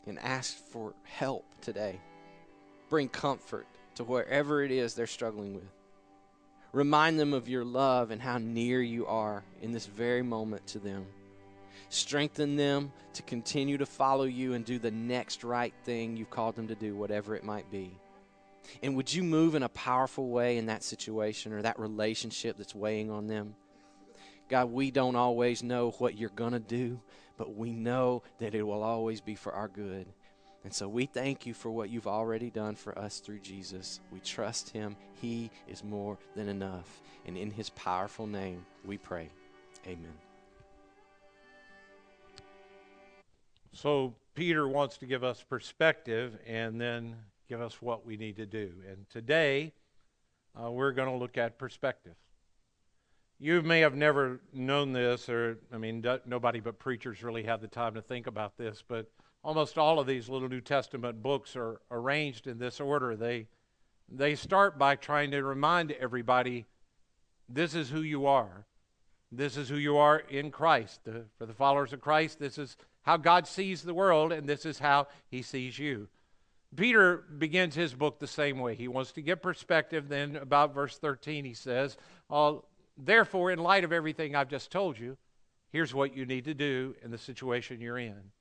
and 0.05 0.19
asked 0.19 0.57
for 0.71 0.93
help 1.03 1.45
today, 1.61 1.99
bring 2.89 3.07
comfort 3.07 3.67
to 3.95 4.03
wherever 4.03 4.63
it 4.63 4.71
is 4.71 4.93
they're 4.93 5.07
struggling 5.07 5.53
with. 5.53 5.69
Remind 6.73 7.19
them 7.19 7.33
of 7.33 7.49
your 7.49 7.65
love 7.65 8.11
and 8.11 8.21
how 8.21 8.37
near 8.37 8.81
you 8.81 9.05
are 9.05 9.43
in 9.61 9.73
this 9.73 9.85
very 9.85 10.21
moment 10.21 10.65
to 10.67 10.79
them. 10.79 11.05
Strengthen 11.89 12.55
them 12.55 12.93
to 13.13 13.21
continue 13.23 13.77
to 13.77 13.85
follow 13.85 14.23
you 14.23 14.53
and 14.53 14.63
do 14.63 14.79
the 14.79 14.91
next 14.91 15.43
right 15.43 15.73
thing 15.83 16.15
you've 16.15 16.29
called 16.29 16.55
them 16.55 16.69
to 16.69 16.75
do, 16.75 16.95
whatever 16.95 17.35
it 17.35 17.43
might 17.43 17.69
be. 17.69 17.97
And 18.81 18.95
would 18.95 19.13
you 19.13 19.23
move 19.23 19.55
in 19.55 19.63
a 19.63 19.69
powerful 19.69 20.29
way 20.29 20.57
in 20.57 20.67
that 20.67 20.83
situation 20.83 21.51
or 21.51 21.61
that 21.61 21.79
relationship 21.79 22.57
that's 22.57 22.75
weighing 22.75 23.11
on 23.11 23.27
them? 23.27 23.55
God, 24.47 24.71
we 24.71 24.91
don't 24.91 25.15
always 25.15 25.63
know 25.63 25.91
what 25.97 26.17
you're 26.17 26.29
going 26.29 26.53
to 26.53 26.59
do, 26.59 27.01
but 27.37 27.55
we 27.55 27.71
know 27.71 28.23
that 28.39 28.55
it 28.55 28.63
will 28.63 28.83
always 28.83 29.21
be 29.21 29.35
for 29.35 29.53
our 29.53 29.67
good. 29.67 30.07
And 30.63 30.73
so 30.73 30.87
we 30.87 31.05
thank 31.07 31.45
you 31.45 31.53
for 31.53 31.71
what 31.71 31.89
you've 31.89 32.07
already 32.07 32.51
done 32.51 32.75
for 32.75 32.97
us 32.97 33.19
through 33.19 33.39
Jesus. 33.39 33.99
We 34.11 34.19
trust 34.19 34.69
him. 34.69 34.95
He 35.19 35.49
is 35.67 35.83
more 35.83 36.17
than 36.35 36.49
enough. 36.49 37.01
And 37.25 37.37
in 37.37 37.49
his 37.49 37.69
powerful 37.71 38.27
name, 38.27 38.65
we 38.85 38.97
pray. 38.97 39.29
Amen. 39.87 40.13
So, 43.73 44.13
Peter 44.35 44.67
wants 44.67 44.97
to 44.97 45.05
give 45.05 45.23
us 45.23 45.43
perspective 45.43 46.37
and 46.45 46.79
then 46.79 47.15
give 47.47 47.61
us 47.61 47.81
what 47.81 48.05
we 48.05 48.17
need 48.17 48.35
to 48.35 48.45
do. 48.45 48.71
And 48.87 49.09
today, 49.09 49.73
uh, 50.61 50.69
we're 50.69 50.91
going 50.91 51.09
to 51.09 51.15
look 51.15 51.37
at 51.37 51.57
perspective. 51.57 52.15
You 53.43 53.63
may 53.63 53.79
have 53.79 53.95
never 53.95 54.39
known 54.53 54.93
this, 54.93 55.27
or, 55.27 55.57
I 55.73 55.79
mean, 55.79 56.05
nobody 56.27 56.59
but 56.59 56.77
preachers 56.77 57.23
really 57.23 57.41
have 57.41 57.59
the 57.59 57.67
time 57.67 57.95
to 57.95 58.01
think 58.03 58.27
about 58.27 58.55
this, 58.55 58.83
but 58.87 59.09
almost 59.43 59.79
all 59.79 59.99
of 59.99 60.05
these 60.05 60.29
little 60.29 60.47
New 60.47 60.61
Testament 60.61 61.23
books 61.23 61.55
are 61.55 61.81
arranged 61.89 62.45
in 62.45 62.59
this 62.59 62.79
order. 62.79 63.15
They, 63.15 63.47
they 64.07 64.35
start 64.35 64.77
by 64.77 64.95
trying 64.95 65.31
to 65.31 65.41
remind 65.41 65.91
everybody 65.93 66.67
this 67.49 67.73
is 67.73 67.89
who 67.89 68.03
you 68.03 68.27
are. 68.27 68.67
This 69.31 69.57
is 69.57 69.69
who 69.69 69.77
you 69.77 69.97
are 69.97 70.19
in 70.19 70.51
Christ. 70.51 70.99
The, 71.03 71.25
for 71.39 71.47
the 71.47 71.53
followers 71.55 71.93
of 71.93 71.99
Christ, 71.99 72.37
this 72.37 72.59
is 72.59 72.77
how 73.01 73.17
God 73.17 73.47
sees 73.47 73.81
the 73.81 73.95
world, 73.95 74.31
and 74.31 74.47
this 74.47 74.67
is 74.67 74.77
how 74.77 75.07
he 75.31 75.41
sees 75.41 75.79
you. 75.79 76.09
Peter 76.75 77.17
begins 77.39 77.73
his 77.73 77.95
book 77.95 78.19
the 78.19 78.27
same 78.27 78.59
way. 78.59 78.75
He 78.75 78.87
wants 78.87 79.11
to 79.13 79.21
get 79.23 79.41
perspective. 79.41 80.09
Then, 80.09 80.35
about 80.35 80.75
verse 80.75 80.99
13, 80.99 81.43
he 81.43 81.55
says, 81.55 81.97
Therefore, 83.03 83.49
in 83.49 83.57
light 83.57 83.83
of 83.83 83.91
everything 83.91 84.35
I've 84.35 84.47
just 84.47 84.71
told 84.71 84.99
you, 84.99 85.17
here's 85.71 85.91
what 85.91 86.15
you 86.15 86.23
need 86.23 86.45
to 86.45 86.53
do 86.53 86.95
in 87.03 87.09
the 87.09 87.17
situation 87.17 87.81
you're 87.81 87.97
in. 87.97 88.31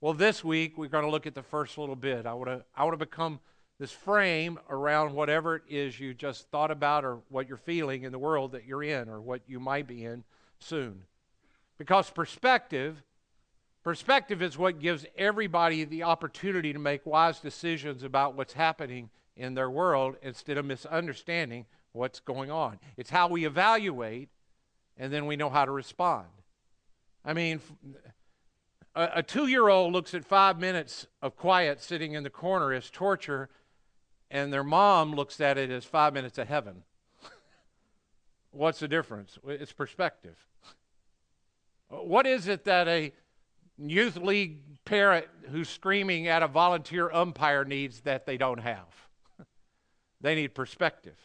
Well, 0.00 0.14
this 0.14 0.42
week 0.42 0.76
we're 0.76 0.88
going 0.88 1.04
to 1.04 1.10
look 1.10 1.28
at 1.28 1.34
the 1.36 1.44
first 1.44 1.78
little 1.78 1.94
bit. 1.94 2.26
I 2.26 2.34
want 2.34 2.50
to 2.50 2.64
I 2.74 2.82
want 2.82 2.98
to 2.98 3.06
become 3.06 3.38
this 3.78 3.92
frame 3.92 4.58
around 4.68 5.14
whatever 5.14 5.56
it 5.56 5.62
is 5.68 5.98
you 6.00 6.12
just 6.12 6.50
thought 6.50 6.72
about 6.72 7.04
or 7.04 7.20
what 7.28 7.46
you're 7.46 7.56
feeling 7.56 8.02
in 8.02 8.10
the 8.10 8.18
world 8.18 8.52
that 8.52 8.64
you're 8.64 8.82
in 8.82 9.08
or 9.08 9.20
what 9.20 9.42
you 9.46 9.60
might 9.60 9.86
be 9.86 10.04
in 10.04 10.24
soon. 10.58 11.04
Because 11.78 12.10
perspective 12.10 13.00
perspective 13.84 14.42
is 14.42 14.58
what 14.58 14.80
gives 14.80 15.06
everybody 15.16 15.84
the 15.84 16.02
opportunity 16.02 16.72
to 16.72 16.78
make 16.80 17.06
wise 17.06 17.38
decisions 17.38 18.02
about 18.02 18.34
what's 18.34 18.54
happening 18.54 19.08
in 19.36 19.54
their 19.54 19.70
world 19.70 20.16
instead 20.20 20.58
of 20.58 20.64
misunderstanding 20.64 21.66
what's 21.94 22.20
going 22.20 22.50
on. 22.50 22.78
It's 22.96 23.08
how 23.08 23.28
we 23.28 23.46
evaluate 23.46 24.28
and 24.96 25.12
then 25.12 25.26
we 25.26 25.36
know 25.36 25.48
how 25.48 25.64
to 25.64 25.70
respond. 25.70 26.26
I 27.24 27.32
mean, 27.32 27.60
a, 28.94 29.10
a 29.16 29.22
two 29.22 29.46
year 29.46 29.68
old 29.68 29.92
looks 29.92 30.12
at 30.12 30.24
five 30.24 30.60
minutes 30.60 31.06
of 31.22 31.36
quiet 31.36 31.80
sitting 31.80 32.12
in 32.12 32.22
the 32.22 32.30
corner 32.30 32.72
as 32.72 32.90
torture, 32.90 33.48
and 34.30 34.52
their 34.52 34.64
mom 34.64 35.14
looks 35.14 35.40
at 35.40 35.56
it 35.56 35.70
as 35.70 35.84
five 35.84 36.12
minutes 36.12 36.38
of 36.38 36.48
heaven. 36.48 36.82
What's 38.50 38.80
the 38.80 38.88
difference? 38.88 39.38
It's 39.46 39.72
perspective. 39.72 40.36
What 41.88 42.26
is 42.26 42.48
it 42.48 42.64
that 42.64 42.88
a 42.88 43.12
youth 43.78 44.16
league 44.16 44.58
parent 44.84 45.26
who's 45.50 45.68
screaming 45.68 46.28
at 46.28 46.42
a 46.42 46.48
volunteer 46.48 47.10
umpire 47.12 47.64
needs 47.64 48.00
that 48.00 48.26
they 48.26 48.36
don't 48.36 48.58
have? 48.58 48.86
they 50.20 50.34
need 50.34 50.54
perspective. 50.54 51.16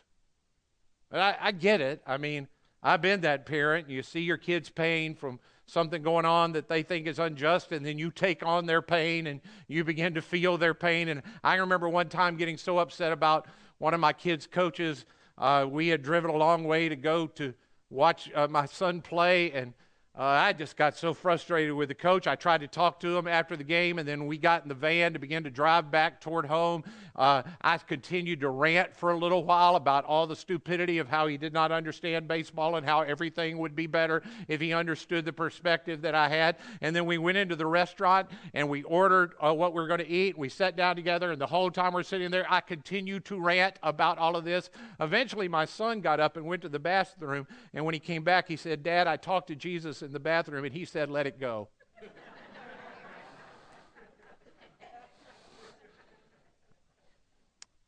But 1.09 1.19
I, 1.19 1.37
I, 1.41 1.51
get 1.51 1.81
it. 1.81 2.01
I 2.05 2.17
mean, 2.17 2.47
I've 2.83 3.01
been 3.01 3.21
that 3.21 3.45
parent. 3.45 3.89
You 3.89 4.03
see 4.03 4.21
your 4.21 4.37
kids 4.37 4.69
pain 4.69 5.15
from 5.15 5.39
something 5.65 6.01
going 6.01 6.25
on 6.25 6.53
that 6.53 6.67
they 6.67 6.83
think 6.83 7.07
is 7.07 7.19
unjust, 7.19 7.71
and 7.71 7.85
then 7.85 7.97
you 7.97 8.11
take 8.11 8.45
on 8.45 8.65
their 8.65 8.81
pain 8.81 9.27
and 9.27 9.41
you 9.67 9.83
begin 9.83 10.13
to 10.15 10.21
feel 10.21 10.57
their 10.57 10.73
pain. 10.73 11.09
And 11.09 11.21
I 11.43 11.55
remember 11.55 11.89
one 11.89 12.09
time 12.09 12.37
getting 12.37 12.57
so 12.57 12.79
upset 12.79 13.11
about 13.11 13.47
one 13.77 13.93
of 13.93 13.99
my 13.99 14.13
kids' 14.13 14.47
coaches. 14.47 15.05
Uh, 15.37 15.65
we 15.69 15.87
had 15.87 16.03
driven 16.03 16.29
a 16.29 16.37
long 16.37 16.63
way 16.63 16.89
to 16.89 16.95
go 16.95 17.27
to 17.27 17.53
watch 17.89 18.29
uh, 18.35 18.47
my 18.47 18.65
son 18.65 19.01
play, 19.01 19.51
and 19.51 19.73
uh, 20.19 20.23
I 20.23 20.51
just 20.51 20.75
got 20.75 20.97
so 20.97 21.13
frustrated 21.13 21.73
with 21.73 21.87
the 21.87 21.95
coach. 21.95 22.27
I 22.27 22.35
tried 22.35 22.59
to 22.59 22.67
talk 22.67 22.99
to 22.99 23.17
him 23.17 23.25
after 23.25 23.55
the 23.55 23.63
game, 23.63 23.99
and 23.99 24.07
then 24.07 24.27
we 24.27 24.37
got 24.37 24.63
in 24.63 24.67
the 24.67 24.75
van 24.75 25.13
to 25.13 25.19
begin 25.19 25.45
to 25.45 25.49
drive 25.49 25.91
back 25.91 26.19
toward 26.19 26.45
home. 26.45 26.83
Uh, 27.15 27.43
I 27.61 27.77
continued 27.77 28.41
to 28.41 28.49
rant 28.49 28.93
for 28.93 29.11
a 29.11 29.17
little 29.17 29.45
while 29.45 29.77
about 29.77 30.03
all 30.03 30.27
the 30.27 30.35
stupidity 30.35 30.97
of 30.97 31.07
how 31.07 31.27
he 31.27 31.37
did 31.37 31.53
not 31.53 31.71
understand 31.71 32.27
baseball 32.27 32.75
and 32.75 32.85
how 32.85 32.99
everything 32.99 33.59
would 33.59 33.77
be 33.77 33.87
better 33.87 34.21
if 34.49 34.59
he 34.59 34.73
understood 34.73 35.23
the 35.23 35.31
perspective 35.31 36.01
that 36.01 36.15
I 36.15 36.27
had. 36.27 36.57
And 36.81 36.93
then 36.93 37.05
we 37.05 37.17
went 37.17 37.37
into 37.37 37.55
the 37.55 37.65
restaurant 37.65 38.27
and 38.53 38.67
we 38.67 38.83
ordered 38.83 39.35
uh, 39.39 39.53
what 39.53 39.73
we 39.73 39.81
were 39.81 39.87
going 39.87 40.01
to 40.01 40.07
eat. 40.07 40.37
We 40.37 40.49
sat 40.49 40.75
down 40.75 40.97
together, 40.97 41.31
and 41.31 41.39
the 41.39 41.47
whole 41.47 41.71
time 41.71 41.93
we're 41.93 42.03
sitting 42.03 42.29
there, 42.29 42.45
I 42.49 42.59
continued 42.59 43.23
to 43.25 43.39
rant 43.39 43.77
about 43.83 44.17
all 44.17 44.35
of 44.35 44.43
this. 44.43 44.69
Eventually, 44.99 45.47
my 45.47 45.63
son 45.63 46.01
got 46.01 46.19
up 46.19 46.35
and 46.35 46.45
went 46.45 46.61
to 46.63 46.69
the 46.69 46.77
bathroom, 46.77 47.47
and 47.73 47.85
when 47.85 47.93
he 47.93 48.01
came 48.01 48.25
back, 48.25 48.49
he 48.49 48.57
said, 48.57 48.83
Dad, 48.83 49.07
I 49.07 49.15
talked 49.15 49.47
to 49.47 49.55
Jesus 49.55 50.08
in 50.09 50.13
the 50.13 50.19
bathroom, 50.19 50.65
and 50.65 50.73
he 50.73 50.85
said, 50.85 51.09
Let 51.09 51.27
it 51.27 51.39
go. 51.39 51.69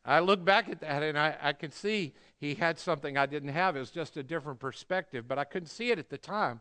I 0.03 0.19
look 0.19 0.43
back 0.43 0.67
at 0.67 0.81
that 0.81 1.03
and 1.03 1.17
I, 1.17 1.35
I 1.39 1.53
can 1.53 1.71
see 1.71 2.13
he 2.39 2.55
had 2.55 2.79
something 2.79 3.17
I 3.17 3.27
didn't 3.27 3.49
have. 3.49 3.75
It 3.75 3.79
was 3.79 3.91
just 3.91 4.17
a 4.17 4.23
different 4.23 4.59
perspective, 4.59 5.27
but 5.27 5.37
I 5.37 5.43
couldn't 5.43 5.69
see 5.69 5.91
it 5.91 5.99
at 5.99 6.09
the 6.09 6.17
time. 6.17 6.59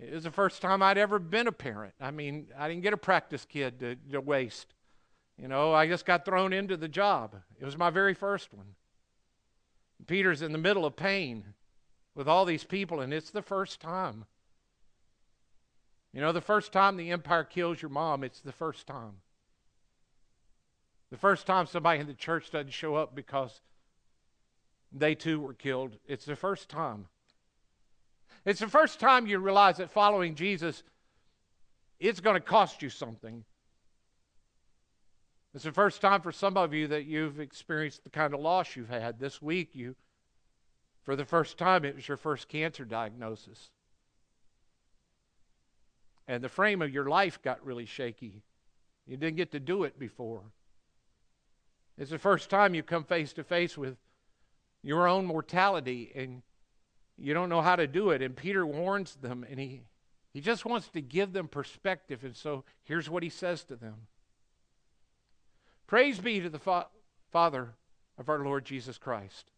It 0.00 0.12
was 0.12 0.24
the 0.24 0.30
first 0.30 0.60
time 0.60 0.82
I'd 0.82 0.98
ever 0.98 1.18
been 1.18 1.46
a 1.46 1.52
parent. 1.52 1.94
I 1.98 2.10
mean, 2.10 2.48
I 2.58 2.68
didn't 2.68 2.82
get 2.82 2.92
a 2.92 2.98
practice 2.98 3.46
kid 3.46 3.80
to, 3.80 3.96
to 4.12 4.20
waste. 4.20 4.74
You 5.38 5.48
know, 5.48 5.72
I 5.72 5.86
just 5.86 6.04
got 6.04 6.26
thrown 6.26 6.52
into 6.52 6.76
the 6.76 6.88
job. 6.88 7.36
It 7.58 7.64
was 7.64 7.78
my 7.78 7.88
very 7.88 8.14
first 8.14 8.52
one. 8.52 8.74
Peter's 10.06 10.42
in 10.42 10.52
the 10.52 10.58
middle 10.58 10.84
of 10.84 10.94
pain 10.94 11.54
with 12.14 12.28
all 12.28 12.44
these 12.44 12.64
people, 12.64 13.00
and 13.00 13.14
it's 13.14 13.30
the 13.30 13.42
first 13.42 13.80
time. 13.80 14.26
You 16.12 16.20
know, 16.20 16.32
the 16.32 16.40
first 16.40 16.72
time 16.72 16.96
the 16.96 17.10
empire 17.10 17.44
kills 17.44 17.80
your 17.80 17.90
mom, 17.90 18.22
it's 18.22 18.40
the 18.40 18.52
first 18.52 18.86
time. 18.86 19.14
The 21.10 21.16
first 21.16 21.46
time 21.46 21.66
somebody 21.66 22.00
in 22.00 22.06
the 22.06 22.14
church 22.14 22.50
doesn't 22.50 22.72
show 22.72 22.94
up 22.96 23.14
because 23.14 23.60
they 24.92 25.14
too 25.14 25.40
were 25.40 25.54
killed, 25.54 25.96
it's 26.06 26.26
the 26.26 26.36
first 26.36 26.68
time. 26.68 27.06
It's 28.44 28.60
the 28.60 28.68
first 28.68 29.00
time 29.00 29.26
you 29.26 29.38
realize 29.38 29.78
that 29.78 29.90
following 29.90 30.34
Jesus, 30.34 30.82
it's 32.00 32.20
going 32.20 32.34
to 32.34 32.40
cost 32.40 32.82
you 32.82 32.90
something. 32.90 33.44
It's 35.54 35.64
the 35.64 35.72
first 35.72 36.00
time 36.00 36.22
for 36.22 36.32
some 36.32 36.56
of 36.56 36.74
you 36.74 36.88
that 36.88 37.04
you've 37.04 37.40
experienced 37.40 38.04
the 38.04 38.10
kind 38.10 38.34
of 38.34 38.40
loss 38.40 38.74
you've 38.74 38.88
had. 38.88 39.18
This 39.18 39.40
week, 39.40 39.74
you, 39.74 39.94
for 41.04 41.14
the 41.14 41.24
first 41.24 41.58
time, 41.58 41.84
it 41.84 41.94
was 41.94 42.08
your 42.08 42.16
first 42.16 42.48
cancer 42.48 42.84
diagnosis 42.84 43.70
and 46.32 46.42
the 46.42 46.48
frame 46.48 46.80
of 46.80 46.90
your 46.90 47.10
life 47.10 47.42
got 47.42 47.62
really 47.62 47.84
shaky. 47.84 48.40
You 49.06 49.18
didn't 49.18 49.36
get 49.36 49.52
to 49.52 49.60
do 49.60 49.84
it 49.84 49.98
before. 49.98 50.40
It's 51.98 52.10
the 52.10 52.18
first 52.18 52.48
time 52.48 52.74
you 52.74 52.82
come 52.82 53.04
face 53.04 53.34
to 53.34 53.44
face 53.44 53.76
with 53.76 53.98
your 54.82 55.06
own 55.06 55.26
mortality 55.26 56.10
and 56.14 56.40
you 57.18 57.34
don't 57.34 57.50
know 57.50 57.60
how 57.60 57.76
to 57.76 57.86
do 57.86 58.10
it. 58.10 58.22
And 58.22 58.34
Peter 58.34 58.64
warns 58.64 59.16
them 59.16 59.44
and 59.48 59.60
he, 59.60 59.82
he 60.32 60.40
just 60.40 60.64
wants 60.64 60.88
to 60.88 61.02
give 61.02 61.34
them 61.34 61.48
perspective. 61.48 62.24
And 62.24 62.34
so 62.34 62.64
here's 62.84 63.10
what 63.10 63.22
he 63.22 63.28
says 63.28 63.64
to 63.64 63.76
them 63.76 64.06
Praise 65.86 66.18
be 66.18 66.40
to 66.40 66.48
the 66.48 66.58
fa- 66.58 66.86
Father 67.30 67.74
of 68.16 68.30
our 68.30 68.38
Lord 68.38 68.64
Jesus 68.64 68.96
Christ. 68.96 69.50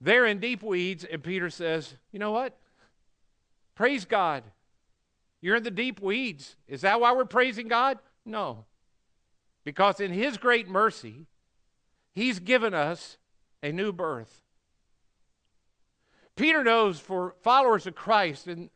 They're 0.00 0.26
in 0.26 0.40
deep 0.40 0.64
weeds, 0.64 1.04
and 1.04 1.22
Peter 1.22 1.50
says, 1.50 1.94
You 2.10 2.18
know 2.18 2.32
what? 2.32 2.58
Praise 3.76 4.04
God. 4.04 4.42
You're 5.42 5.56
in 5.56 5.64
the 5.64 5.70
deep 5.70 6.00
weeds. 6.00 6.56
Is 6.68 6.80
that 6.82 7.00
why 7.00 7.12
we're 7.12 7.24
praising 7.24 7.68
God? 7.68 7.98
No. 8.24 8.64
Because 9.64 10.00
in 10.00 10.12
His 10.12 10.38
great 10.38 10.68
mercy, 10.68 11.26
He's 12.14 12.38
given 12.38 12.72
us 12.72 13.18
a 13.62 13.72
new 13.72 13.92
birth. 13.92 14.40
Peter 16.36 16.64
knows 16.64 16.98
for 16.98 17.34
followers 17.42 17.86
of 17.86 17.94
Christ, 17.94 18.46
and 18.46 18.70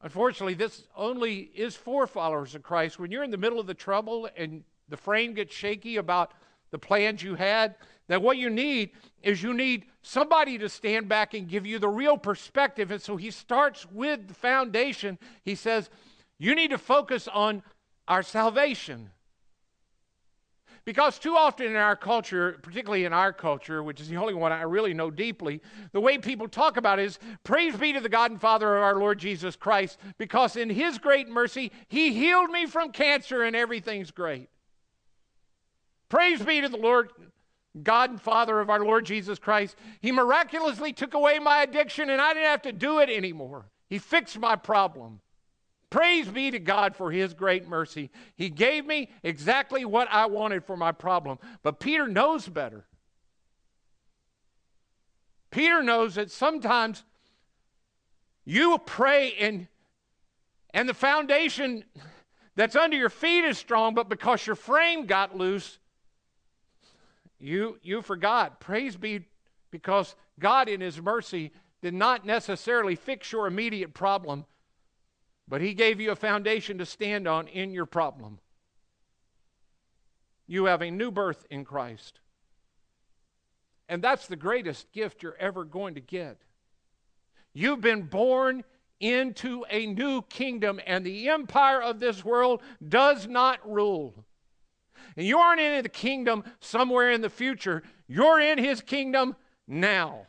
unfortunately, 0.00 0.54
this 0.54 0.84
only 0.96 1.50
is 1.54 1.76
for 1.76 2.06
followers 2.06 2.54
of 2.54 2.62
Christ. 2.62 2.98
When 2.98 3.10
you're 3.10 3.24
in 3.24 3.30
the 3.30 3.36
middle 3.36 3.60
of 3.60 3.66
the 3.66 3.74
trouble 3.74 4.28
and 4.36 4.64
the 4.88 4.96
frame 4.96 5.34
gets 5.34 5.54
shaky 5.54 5.96
about 5.96 6.32
the 6.70 6.78
plans 6.78 7.22
you 7.22 7.34
had, 7.34 7.74
that 8.06 8.22
what 8.22 8.38
you 8.38 8.48
need 8.48 8.92
is 9.22 9.42
you 9.42 9.52
need 9.52 9.86
somebody 10.02 10.58
to 10.58 10.68
stand 10.68 11.08
back 11.08 11.34
and 11.34 11.48
give 11.48 11.66
you 11.66 11.78
the 11.78 11.88
real 11.88 12.16
perspective. 12.16 12.90
And 12.90 13.02
so 13.02 13.16
he 13.16 13.30
starts 13.30 13.86
with 13.90 14.28
the 14.28 14.34
foundation. 14.34 15.18
He 15.42 15.54
says, 15.54 15.90
You 16.38 16.54
need 16.54 16.70
to 16.70 16.78
focus 16.78 17.28
on 17.28 17.62
our 18.08 18.22
salvation. 18.22 19.10
Because 20.86 21.18
too 21.18 21.36
often 21.36 21.66
in 21.66 21.76
our 21.76 21.94
culture, 21.94 22.58
particularly 22.62 23.04
in 23.04 23.12
our 23.12 23.32
culture, 23.32 23.82
which 23.82 24.00
is 24.00 24.08
the 24.08 24.16
only 24.16 24.32
one 24.32 24.50
I 24.50 24.62
really 24.62 24.94
know 24.94 25.10
deeply, 25.10 25.60
the 25.92 26.00
way 26.00 26.16
people 26.16 26.48
talk 26.48 26.78
about 26.78 26.98
it 26.98 27.04
is 27.04 27.18
praise 27.44 27.76
be 27.76 27.92
to 27.92 28.00
the 28.00 28.08
God 28.08 28.30
and 28.30 28.40
Father 28.40 28.76
of 28.76 28.82
our 28.82 28.96
Lord 28.96 29.18
Jesus 29.18 29.56
Christ, 29.56 29.98
because 30.16 30.56
in 30.56 30.70
His 30.70 30.98
great 30.98 31.28
mercy, 31.28 31.70
He 31.88 32.14
healed 32.14 32.50
me 32.50 32.64
from 32.66 32.92
cancer 32.92 33.42
and 33.42 33.54
everything's 33.54 34.10
great. 34.10 34.48
Praise 36.08 36.42
be 36.42 36.60
to 36.62 36.68
the 36.68 36.78
Lord 36.78 37.10
God 37.82 38.10
and 38.10 38.20
Father 38.20 38.60
of 38.60 38.68
our 38.68 38.84
Lord 38.84 39.06
Jesus 39.06 39.38
Christ. 39.38 39.76
He 40.00 40.12
miraculously 40.12 40.92
took 40.92 41.14
away 41.14 41.38
my 41.38 41.62
addiction 41.62 42.10
and 42.10 42.20
I 42.20 42.34
didn't 42.34 42.48
have 42.48 42.62
to 42.62 42.72
do 42.72 42.98
it 42.98 43.08
anymore. 43.08 43.66
He 43.88 43.98
fixed 43.98 44.38
my 44.38 44.56
problem. 44.56 45.20
Praise 45.88 46.28
be 46.28 46.52
to 46.52 46.58
God 46.60 46.94
for 46.94 47.10
His 47.10 47.34
great 47.34 47.68
mercy. 47.68 48.10
He 48.36 48.48
gave 48.48 48.86
me 48.86 49.10
exactly 49.22 49.84
what 49.84 50.08
I 50.10 50.26
wanted 50.26 50.64
for 50.64 50.76
my 50.76 50.92
problem. 50.92 51.38
But 51.62 51.80
Peter 51.80 52.06
knows 52.06 52.48
better. 52.48 52.86
Peter 55.50 55.82
knows 55.82 56.14
that 56.14 56.30
sometimes 56.30 57.02
you 58.44 58.78
pray 58.78 59.34
and, 59.34 59.66
and 60.72 60.88
the 60.88 60.94
foundation 60.94 61.84
that's 62.54 62.76
under 62.76 62.96
your 62.96 63.10
feet 63.10 63.44
is 63.44 63.58
strong, 63.58 63.94
but 63.94 64.08
because 64.08 64.46
your 64.46 64.56
frame 64.56 65.06
got 65.06 65.36
loose, 65.36 65.78
you, 67.40 67.78
you 67.82 68.02
forgot. 68.02 68.60
Praise 68.60 68.96
be 68.96 69.24
because 69.70 70.14
God, 70.38 70.68
in 70.68 70.80
His 70.80 71.00
mercy, 71.00 71.52
did 71.82 71.94
not 71.94 72.26
necessarily 72.26 72.94
fix 72.94 73.32
your 73.32 73.46
immediate 73.46 73.94
problem, 73.94 74.44
but 75.48 75.60
He 75.60 75.74
gave 75.74 76.00
you 76.00 76.10
a 76.10 76.16
foundation 76.16 76.78
to 76.78 76.86
stand 76.86 77.26
on 77.26 77.48
in 77.48 77.72
your 77.72 77.86
problem. 77.86 78.38
You 80.46 80.66
have 80.66 80.82
a 80.82 80.90
new 80.90 81.10
birth 81.10 81.46
in 81.50 81.64
Christ. 81.64 82.20
And 83.88 84.02
that's 84.02 84.26
the 84.26 84.36
greatest 84.36 84.92
gift 84.92 85.22
you're 85.22 85.36
ever 85.36 85.64
going 85.64 85.94
to 85.94 86.00
get. 86.00 86.38
You've 87.52 87.80
been 87.80 88.02
born 88.02 88.64
into 89.00 89.64
a 89.70 89.86
new 89.86 90.22
kingdom, 90.22 90.80
and 90.86 91.04
the 91.04 91.28
empire 91.28 91.82
of 91.82 91.98
this 91.98 92.24
world 92.24 92.62
does 92.86 93.26
not 93.26 93.58
rule. 93.68 94.24
And 95.16 95.26
you 95.26 95.38
aren't 95.38 95.60
in 95.60 95.82
the 95.82 95.88
kingdom 95.88 96.44
somewhere 96.60 97.10
in 97.10 97.20
the 97.20 97.30
future. 97.30 97.82
You're 98.06 98.40
in 98.40 98.58
his 98.58 98.80
kingdom 98.80 99.36
now. 99.66 100.26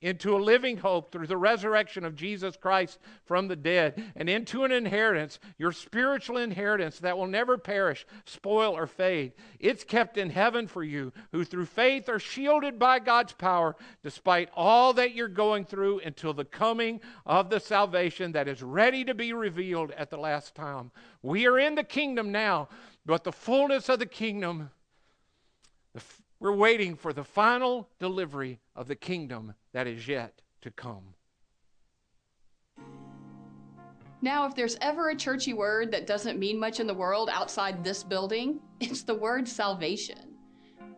Into 0.00 0.36
a 0.36 0.38
living 0.38 0.76
hope 0.76 1.10
through 1.10 1.28
the 1.28 1.36
resurrection 1.38 2.04
of 2.04 2.14
Jesus 2.14 2.58
Christ 2.58 2.98
from 3.24 3.48
the 3.48 3.56
dead, 3.56 4.12
and 4.14 4.28
into 4.28 4.64
an 4.64 4.70
inheritance, 4.70 5.38
your 5.56 5.72
spiritual 5.72 6.36
inheritance 6.36 6.98
that 6.98 7.16
will 7.16 7.26
never 7.26 7.56
perish, 7.56 8.04
spoil, 8.26 8.76
or 8.76 8.86
fade. 8.86 9.32
It's 9.58 9.82
kept 9.82 10.18
in 10.18 10.28
heaven 10.28 10.66
for 10.66 10.84
you, 10.84 11.10
who 11.32 11.42
through 11.42 11.64
faith 11.64 12.10
are 12.10 12.18
shielded 12.18 12.78
by 12.78 12.98
God's 12.98 13.32
power, 13.32 13.76
despite 14.02 14.50
all 14.54 14.92
that 14.92 15.14
you're 15.14 15.26
going 15.26 15.64
through 15.64 16.00
until 16.00 16.34
the 16.34 16.44
coming 16.44 17.00
of 17.24 17.48
the 17.48 17.60
salvation 17.60 18.32
that 18.32 18.46
is 18.46 18.62
ready 18.62 19.06
to 19.06 19.14
be 19.14 19.32
revealed 19.32 19.90
at 19.92 20.10
the 20.10 20.18
last 20.18 20.54
time. 20.54 20.90
We 21.22 21.46
are 21.46 21.58
in 21.58 21.76
the 21.76 21.82
kingdom 21.82 22.30
now. 22.30 22.68
But 23.06 23.24
the 23.24 23.32
fullness 23.32 23.88
of 23.88 23.98
the 23.98 24.06
kingdom, 24.06 24.70
we're 26.40 26.54
waiting 26.54 26.96
for 26.96 27.12
the 27.12 27.24
final 27.24 27.90
delivery 27.98 28.60
of 28.74 28.88
the 28.88 28.96
kingdom 28.96 29.54
that 29.72 29.86
is 29.86 30.08
yet 30.08 30.40
to 30.62 30.70
come. 30.70 31.14
Now, 34.22 34.46
if 34.46 34.54
there's 34.54 34.78
ever 34.80 35.10
a 35.10 35.16
churchy 35.16 35.52
word 35.52 35.92
that 35.92 36.06
doesn't 36.06 36.38
mean 36.38 36.58
much 36.58 36.80
in 36.80 36.86
the 36.86 36.94
world 36.94 37.28
outside 37.30 37.84
this 37.84 38.02
building, 38.02 38.60
it's 38.80 39.02
the 39.02 39.14
word 39.14 39.46
salvation. 39.46 40.36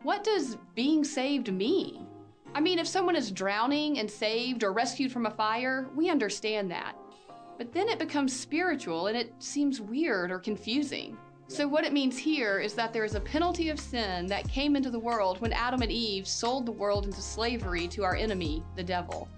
What 0.04 0.22
does 0.22 0.56
being 0.76 1.02
saved 1.02 1.52
mean? 1.52 2.06
I 2.54 2.60
mean, 2.60 2.78
if 2.78 2.86
someone 2.86 3.16
is 3.16 3.32
drowning 3.32 3.98
and 3.98 4.08
saved 4.08 4.62
or 4.62 4.72
rescued 4.72 5.10
from 5.10 5.26
a 5.26 5.30
fire, 5.30 5.88
we 5.96 6.08
understand 6.08 6.70
that. 6.70 6.96
But 7.58 7.72
then 7.72 7.88
it 7.88 7.98
becomes 7.98 8.38
spiritual 8.38 9.08
and 9.08 9.16
it 9.16 9.34
seems 9.40 9.80
weird 9.80 10.30
or 10.30 10.38
confusing. 10.38 11.18
So, 11.48 11.68
what 11.68 11.85
it 11.85 11.92
means 11.92 12.18
here 12.18 12.59
is 12.59 12.74
that 12.74 12.92
there 12.92 13.04
is 13.04 13.14
a 13.14 13.20
penalty 13.20 13.68
of 13.68 13.78
sin 13.78 14.26
that 14.26 14.48
came 14.48 14.74
into 14.74 14.90
the 14.90 14.98
world 14.98 15.40
when 15.40 15.52
Adam 15.52 15.80
and 15.82 15.92
Eve 15.92 16.26
sold 16.26 16.66
the 16.66 16.72
world 16.72 17.04
into 17.04 17.22
slavery 17.22 17.87
to 17.88 18.02
our 18.02 18.16
enemy, 18.16 18.64
the 18.74 18.82
devil. 18.82 19.28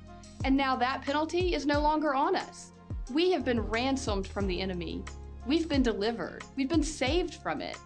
And 0.45 0.57
now 0.57 0.75
that 0.77 1.03
penalty 1.03 1.55
is 1.55 1.67
no 1.67 1.81
longer 1.81 2.15
on 2.15 2.35
us. 2.35 2.73
We 3.13 3.31
have 3.33 3.45
been 3.45 3.61
ransomed 3.61 4.27
from 4.27 4.47
the 4.47 4.61
enemy. 4.61 5.03
We've 5.47 5.69
been 5.69 5.83
delivered. 5.83 6.45
We've 6.57 6.69
been 6.69 6.83
saved 6.83 7.35
from 7.35 7.61
it. 7.61 7.77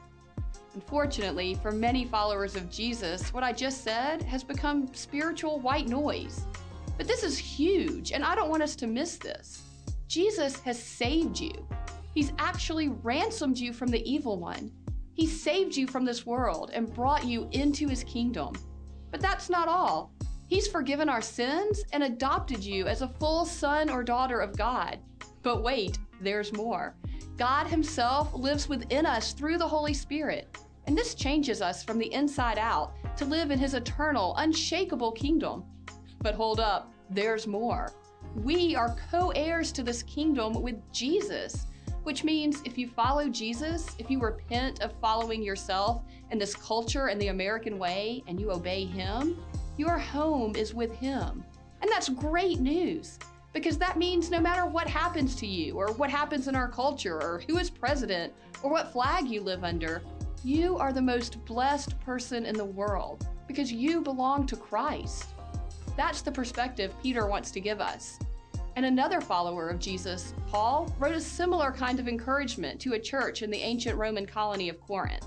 Unfortunately, 0.74 1.54
for 1.61 1.72
many 1.72 2.04
followers 2.04 2.54
of 2.54 2.70
Jesus, 2.70 3.32
what 3.35 3.42
I 3.42 3.52
just 3.52 3.82
said 3.82 4.22
has 4.22 4.44
become 4.44 4.92
spiritual 4.94 5.58
white 5.58 5.88
noise. 5.88 6.42
But 6.96 7.08
this 7.08 7.24
is 7.24 7.37
huge, 7.37 8.12
and 8.12 8.24
I 8.24 8.35
don't 8.35 8.50
want 8.50 8.62
us 8.62 8.76
to 8.76 8.87
miss 8.87 9.16
this. 9.16 9.62
Jesus 10.06 10.61
has 10.61 10.78
saved 10.80 11.40
you. 11.40 11.66
He's 12.14 12.33
actually 12.38 12.88
ransomed 12.88 13.59
you 13.59 13.72
from 13.72 13.88
the 13.88 14.09
evil 14.11 14.38
one. 14.38 14.70
He 15.14 15.27
saved 15.27 15.77
you 15.77 15.87
from 15.87 16.05
this 16.05 16.27
world 16.27 16.70
and 16.72 16.92
brought 16.92 17.25
you 17.25 17.48
into 17.53 17.88
his 17.88 18.05
kingdom. 18.05 18.55
But 19.11 19.20
that's 19.20 19.51
not 19.51 19.68
all. 19.68 20.12
He's 20.46 20.66
forgiven 20.66 21.09
our 21.09 21.22
sins 21.22 21.83
and 21.92 22.03
adopted 22.03 22.62
you 22.62 22.87
as 22.87 23.03
a 23.03 23.09
full 23.09 23.44
son 23.44 23.88
or 23.88 24.03
daughter 24.03 24.40
of 24.40 24.57
God. 24.57 24.98
But 25.42 25.62
wait, 25.62 25.98
there's 26.20 26.53
more. 26.53 26.94
God 27.38 27.66
Himself 27.66 28.35
lives 28.35 28.68
within 28.68 29.07
us 29.07 29.33
through 29.33 29.59
the 29.59 29.68
Holy 29.68 29.94
Spirit. 29.94 30.57
And 30.87 30.96
this 30.96 31.14
changes 31.14 31.62
us 31.62 31.83
from 31.83 31.98
the 31.98 32.12
inside 32.12 32.59
out 32.59 32.92
to 33.16 33.25
live 33.25 33.51
in 33.51 33.59
His 33.59 33.75
eternal, 33.75 34.35
unshakable 34.37 35.12
kingdom. 35.12 35.64
But 36.20 36.35
hold 36.35 36.61
up, 36.61 36.92
there's 37.09 37.46
more. 37.46 37.92
We 38.35 38.75
are 38.75 38.96
co 39.11 39.31
heirs 39.31 39.72
to 39.72 39.83
this 39.83 40.03
kingdom 40.03 40.62
with 40.62 40.77
Jesus 40.92 41.66
which 42.02 42.24
means 42.24 42.62
if 42.64 42.76
you 42.76 42.88
follow 42.88 43.28
Jesus, 43.28 43.94
if 43.98 44.10
you 44.10 44.20
repent 44.20 44.82
of 44.82 44.92
following 45.00 45.42
yourself 45.42 46.02
and 46.30 46.40
this 46.40 46.54
culture 46.54 47.06
and 47.06 47.20
the 47.20 47.28
American 47.28 47.78
way 47.78 48.22
and 48.26 48.40
you 48.40 48.50
obey 48.50 48.84
Him, 48.84 49.38
your 49.76 49.98
home 49.98 50.56
is 50.56 50.74
with 50.74 50.94
Him. 50.96 51.44
And 51.80 51.90
that's 51.90 52.08
great 52.08 52.60
news 52.60 53.18
because 53.52 53.78
that 53.78 53.98
means 53.98 54.30
no 54.30 54.40
matter 54.40 54.66
what 54.66 54.88
happens 54.88 55.34
to 55.36 55.46
you 55.46 55.74
or 55.74 55.92
what 55.92 56.10
happens 56.10 56.48
in 56.48 56.56
our 56.56 56.68
culture 56.68 57.22
or 57.22 57.42
who 57.46 57.58
is 57.58 57.70
president 57.70 58.32
or 58.62 58.70
what 58.70 58.92
flag 58.92 59.28
you 59.28 59.40
live 59.40 59.64
under, 59.64 60.02
you 60.44 60.76
are 60.78 60.92
the 60.92 61.02
most 61.02 61.44
blessed 61.44 61.98
person 62.00 62.46
in 62.46 62.56
the 62.56 62.64
world 62.64 63.28
because 63.46 63.72
you 63.72 64.00
belong 64.00 64.46
to 64.46 64.56
Christ. 64.56 65.26
That's 65.96 66.22
the 66.22 66.32
perspective 66.32 66.94
Peter 67.02 67.26
wants 67.26 67.50
to 67.52 67.60
give 67.60 67.80
us. 67.80 68.18
And 68.74 68.87
another 68.87 69.20
follower 69.20 69.68
of 69.68 69.78
Jesus, 69.78 70.35
Paul, 70.48 70.94
wrote 70.98 71.14
a 71.14 71.20
similar 71.20 71.72
kind 71.72 72.00
of 72.00 72.08
encouragement 72.08 72.80
to 72.80 72.94
a 72.94 72.98
church 72.98 73.42
in 73.42 73.50
the 73.50 73.58
ancient 73.58 73.98
Roman 73.98 74.24
colony 74.24 74.70
of 74.70 74.80
Corinth. 74.80 75.26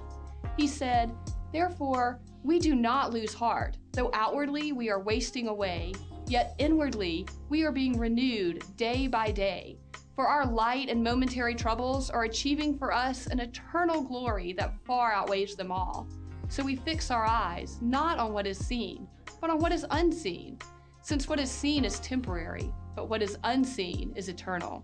He 0.57 0.67
said, 0.67 1.11
Therefore, 1.51 2.19
we 2.43 2.59
do 2.59 2.73
not 2.73 3.13
lose 3.13 3.33
heart, 3.33 3.77
though 3.91 4.09
outwardly 4.13 4.71
we 4.71 4.89
are 4.89 4.99
wasting 4.99 5.47
away, 5.47 5.93
yet 6.27 6.55
inwardly 6.57 7.27
we 7.49 7.63
are 7.63 7.71
being 7.71 7.99
renewed 7.99 8.63
day 8.77 9.07
by 9.07 9.31
day. 9.31 9.77
For 10.15 10.27
our 10.27 10.45
light 10.45 10.89
and 10.89 11.03
momentary 11.03 11.55
troubles 11.55 12.09
are 12.09 12.23
achieving 12.23 12.77
for 12.77 12.91
us 12.91 13.27
an 13.27 13.39
eternal 13.39 14.01
glory 14.01 14.53
that 14.53 14.73
far 14.85 15.11
outweighs 15.11 15.55
them 15.55 15.71
all. 15.71 16.07
So 16.47 16.63
we 16.63 16.77
fix 16.77 17.11
our 17.11 17.25
eyes 17.25 17.77
not 17.81 18.17
on 18.17 18.33
what 18.33 18.47
is 18.47 18.57
seen, 18.57 19.07
but 19.39 19.49
on 19.49 19.59
what 19.59 19.71
is 19.71 19.85
unseen, 19.91 20.57
since 21.01 21.27
what 21.27 21.39
is 21.39 21.51
seen 21.51 21.85
is 21.85 21.99
temporary 21.99 22.71
but 22.95 23.09
what 23.09 23.21
is 23.21 23.37
unseen 23.43 24.13
is 24.15 24.29
eternal. 24.29 24.83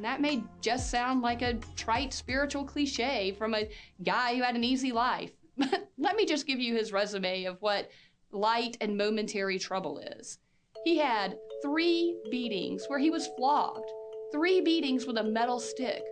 And 0.00 0.04
that 0.04 0.20
may 0.20 0.42
just 0.60 0.90
sound 0.90 1.22
like 1.22 1.42
a 1.42 1.58
trite 1.76 2.12
spiritual 2.12 2.64
cliche 2.64 3.32
from 3.32 3.54
a 3.54 3.68
guy 4.02 4.34
who 4.34 4.42
had 4.42 4.56
an 4.56 4.64
easy 4.64 4.92
life. 4.92 5.32
But 5.56 5.90
let 5.98 6.16
me 6.16 6.24
just 6.24 6.46
give 6.46 6.58
you 6.58 6.74
his 6.74 6.92
resume 6.92 7.44
of 7.44 7.60
what 7.60 7.90
light 8.32 8.76
and 8.80 8.96
momentary 8.96 9.58
trouble 9.58 9.98
is. 9.98 10.38
He 10.84 10.96
had 10.96 11.36
three 11.62 12.18
beatings 12.30 12.84
where 12.88 12.98
he 12.98 13.10
was 13.10 13.28
flogged, 13.36 13.90
three 14.32 14.60
beatings 14.62 15.06
with 15.06 15.18
a 15.18 15.22
metal 15.22 15.60
stick. 15.60 16.02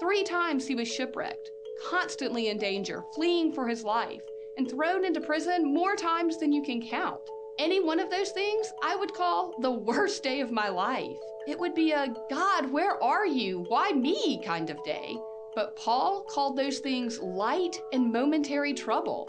Three 0.00 0.22
times 0.22 0.66
he 0.66 0.74
was 0.74 0.92
shipwrecked, 0.92 1.50
constantly 1.88 2.48
in 2.48 2.58
danger, 2.58 3.04
fleeing 3.14 3.52
for 3.52 3.66
his 3.66 3.84
life, 3.84 4.20
and 4.58 4.70
thrown 4.70 5.04
into 5.04 5.20
prison 5.20 5.72
more 5.72 5.96
times 5.96 6.38
than 6.38 6.52
you 6.52 6.62
can 6.62 6.86
count. 6.86 7.20
Any 7.58 7.82
one 7.82 8.00
of 8.00 8.10
those 8.10 8.30
things 8.30 8.72
I 8.82 8.96
would 8.96 9.12
call 9.12 9.54
the 9.60 9.70
worst 9.70 10.22
day 10.22 10.40
of 10.40 10.50
my 10.50 10.68
life. 10.68 11.16
It 11.46 11.58
would 11.58 11.74
be 11.74 11.92
a 11.92 12.14
God, 12.28 12.70
where 12.70 13.02
are 13.02 13.26
you? 13.26 13.64
Why 13.68 13.92
me 13.92 14.40
kind 14.44 14.70
of 14.70 14.82
day. 14.84 15.16
But 15.54 15.76
Paul 15.76 16.22
called 16.22 16.56
those 16.56 16.78
things 16.78 17.18
light 17.18 17.80
and 17.92 18.12
momentary 18.12 18.72
trouble 18.72 19.28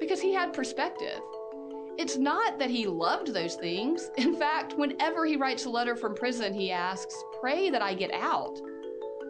because 0.00 0.20
he 0.20 0.32
had 0.32 0.52
perspective. 0.52 1.20
It's 1.98 2.16
not 2.16 2.58
that 2.58 2.70
he 2.70 2.86
loved 2.86 3.34
those 3.34 3.56
things. 3.56 4.10
In 4.16 4.36
fact, 4.36 4.78
whenever 4.78 5.26
he 5.26 5.36
writes 5.36 5.64
a 5.64 5.70
letter 5.70 5.96
from 5.96 6.14
prison, 6.14 6.54
he 6.54 6.70
asks, 6.70 7.14
Pray 7.40 7.70
that 7.70 7.82
I 7.82 7.94
get 7.94 8.12
out. 8.14 8.60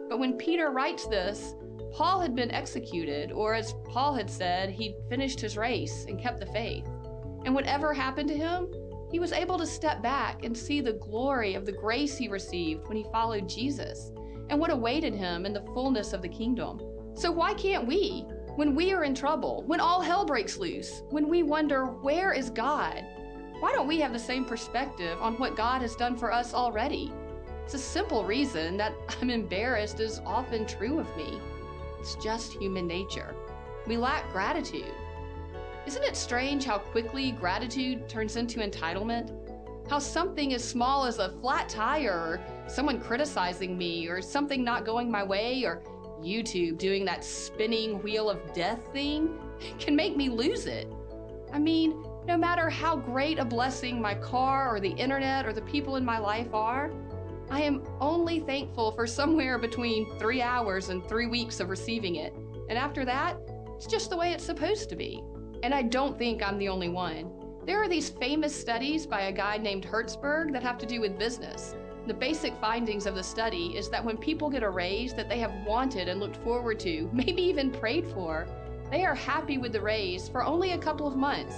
But 0.07 0.19
when 0.19 0.37
Peter 0.37 0.71
writes 0.71 1.07
this, 1.07 1.55
Paul 1.91 2.19
had 2.19 2.35
been 2.35 2.51
executed, 2.51 3.31
or 3.31 3.55
as 3.55 3.73
Paul 3.85 4.13
had 4.13 4.29
said, 4.29 4.69
he'd 4.69 4.95
finished 5.09 5.41
his 5.41 5.57
race 5.57 6.05
and 6.07 6.19
kept 6.19 6.39
the 6.39 6.45
faith. 6.45 6.85
And 7.45 7.55
whatever 7.55 7.93
happened 7.93 8.29
to 8.29 8.37
him, 8.37 8.67
he 9.11 9.19
was 9.19 9.31
able 9.31 9.57
to 9.57 9.65
step 9.65 10.01
back 10.01 10.43
and 10.43 10.55
see 10.55 10.81
the 10.81 10.93
glory 10.93 11.55
of 11.55 11.65
the 11.65 11.71
grace 11.71 12.17
he 12.17 12.27
received 12.27 12.87
when 12.87 12.97
he 12.97 13.05
followed 13.11 13.49
Jesus 13.49 14.11
and 14.49 14.59
what 14.59 14.71
awaited 14.71 15.13
him 15.13 15.45
in 15.45 15.53
the 15.53 15.65
fullness 15.73 16.13
of 16.13 16.21
the 16.21 16.29
kingdom. 16.29 16.81
So, 17.15 17.31
why 17.31 17.53
can't 17.53 17.87
we? 17.87 18.25
When 18.55 18.75
we 18.75 18.91
are 18.91 19.03
in 19.03 19.15
trouble, 19.15 19.63
when 19.67 19.79
all 19.79 20.01
hell 20.01 20.25
breaks 20.25 20.57
loose, 20.57 21.03
when 21.09 21.29
we 21.29 21.43
wonder, 21.43 21.85
where 21.85 22.33
is 22.33 22.49
God? 22.49 23.05
Why 23.59 23.71
don't 23.73 23.87
we 23.87 23.99
have 23.99 24.13
the 24.13 24.19
same 24.19 24.45
perspective 24.45 25.17
on 25.21 25.35
what 25.35 25.55
God 25.55 25.81
has 25.81 25.95
done 25.95 26.15
for 26.15 26.31
us 26.31 26.53
already? 26.53 27.11
It's 27.63 27.73
a 27.73 27.79
simple 27.79 28.25
reason 28.25 28.77
that 28.77 28.93
I'm 29.21 29.29
embarrassed 29.29 29.99
is 29.99 30.21
often 30.25 30.65
true 30.65 30.99
of 30.99 31.17
me. 31.17 31.39
It's 31.99 32.15
just 32.15 32.53
human 32.53 32.87
nature. 32.87 33.35
We 33.85 33.97
lack 33.97 34.31
gratitude. 34.31 34.93
Isn't 35.89 36.03
it 36.03 36.15
strange 36.15 36.65
how 36.65 36.77
quickly 36.77 37.31
gratitude 37.31 38.07
turns 38.07 38.35
into 38.35 38.59
entitlement? 38.59 39.31
How 39.89 39.97
something 39.97 40.53
as 40.53 40.63
small 40.63 41.05
as 41.05 41.17
a 41.17 41.31
flat 41.41 41.67
tire, 41.67 42.13
or 42.13 42.39
someone 42.67 43.01
criticizing 43.01 43.75
me, 43.75 44.07
or 44.07 44.21
something 44.21 44.63
not 44.63 44.85
going 44.85 45.09
my 45.09 45.23
way, 45.23 45.63
or 45.63 45.81
YouTube 46.21 46.77
doing 46.77 47.05
that 47.05 47.23
spinning 47.23 48.03
wheel 48.03 48.29
of 48.29 48.53
death 48.53 48.77
thing 48.93 49.35
can 49.79 49.95
make 49.95 50.15
me 50.15 50.29
lose 50.29 50.67
it. 50.67 50.87
I 51.51 51.57
mean, 51.57 52.05
no 52.27 52.37
matter 52.37 52.69
how 52.69 52.95
great 52.95 53.39
a 53.39 53.45
blessing 53.45 53.99
my 53.99 54.13
car, 54.13 54.71
or 54.71 54.79
the 54.79 54.91
internet, 54.91 55.47
or 55.47 55.53
the 55.53 55.63
people 55.63 55.95
in 55.95 56.05
my 56.05 56.19
life 56.19 56.53
are, 56.53 56.91
I 57.49 57.63
am 57.63 57.81
only 57.99 58.41
thankful 58.41 58.91
for 58.91 59.07
somewhere 59.07 59.57
between 59.57 60.19
three 60.19 60.43
hours 60.43 60.89
and 60.89 61.03
three 61.09 61.25
weeks 61.25 61.59
of 61.59 61.71
receiving 61.71 62.17
it. 62.17 62.35
And 62.69 62.77
after 62.77 63.05
that, 63.05 63.37
it's 63.75 63.87
just 63.87 64.11
the 64.11 64.17
way 64.17 64.33
it's 64.33 64.43
supposed 64.43 64.87
to 64.89 64.95
be. 64.95 65.23
And 65.61 65.73
I 65.73 65.81
don't 65.81 66.17
think 66.17 66.41
I'm 66.41 66.57
the 66.57 66.69
only 66.69 66.89
one. 66.89 67.31
There 67.65 67.81
are 67.81 67.89
these 67.89 68.09
famous 68.09 68.55
studies 68.55 69.05
by 69.05 69.21
a 69.23 69.31
guy 69.31 69.57
named 69.57 69.85
Herzberg 69.85 70.53
that 70.53 70.63
have 70.63 70.77
to 70.79 70.85
do 70.85 71.01
with 71.01 71.19
business. 71.19 71.75
The 72.07 72.13
basic 72.13 72.55
findings 72.55 73.05
of 73.05 73.13
the 73.13 73.23
study 73.23 73.77
is 73.77 73.89
that 73.89 74.03
when 74.03 74.17
people 74.17 74.49
get 74.49 74.63
a 74.63 74.69
raise 74.69 75.13
that 75.13 75.29
they 75.29 75.39
have 75.39 75.53
wanted 75.67 76.07
and 76.07 76.19
looked 76.19 76.37
forward 76.37 76.79
to, 76.79 77.09
maybe 77.13 77.41
even 77.43 77.71
prayed 77.71 78.07
for, 78.07 78.47
they 78.89 79.05
are 79.05 79.13
happy 79.13 79.57
with 79.57 79.73
the 79.73 79.81
raise 79.81 80.29
for 80.29 80.43
only 80.43 80.71
a 80.71 80.77
couple 80.77 81.05
of 81.05 81.15
months. 81.15 81.55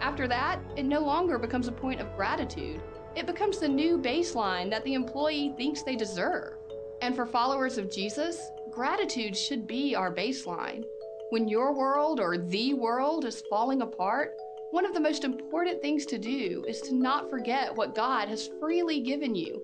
After 0.00 0.26
that, 0.28 0.60
it 0.76 0.84
no 0.84 1.00
longer 1.00 1.38
becomes 1.38 1.68
a 1.68 1.72
point 1.72 2.00
of 2.00 2.16
gratitude. 2.16 2.80
It 3.16 3.26
becomes 3.26 3.58
the 3.58 3.68
new 3.68 3.98
baseline 3.98 4.70
that 4.70 4.84
the 4.84 4.94
employee 4.94 5.52
thinks 5.56 5.82
they 5.82 5.96
deserve. 5.96 6.54
And 7.02 7.14
for 7.14 7.26
followers 7.26 7.76
of 7.76 7.90
Jesus, 7.90 8.50
gratitude 8.70 9.36
should 9.36 9.66
be 9.66 9.94
our 9.94 10.14
baseline. 10.14 10.84
When 11.30 11.46
your 11.46 11.72
world 11.72 12.18
or 12.18 12.36
the 12.36 12.74
world 12.74 13.24
is 13.24 13.44
falling 13.48 13.82
apart, 13.82 14.34
one 14.72 14.84
of 14.84 14.94
the 14.94 15.00
most 15.00 15.22
important 15.22 15.80
things 15.80 16.04
to 16.06 16.18
do 16.18 16.64
is 16.66 16.80
to 16.80 16.94
not 16.96 17.30
forget 17.30 17.72
what 17.76 17.94
God 17.94 18.28
has 18.28 18.50
freely 18.58 18.98
given 18.98 19.36
you. 19.36 19.62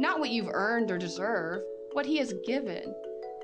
Not 0.00 0.18
what 0.18 0.30
you've 0.30 0.50
earned 0.50 0.90
or 0.90 0.98
deserve, 0.98 1.62
what 1.92 2.04
He 2.04 2.16
has 2.16 2.34
given. 2.44 2.92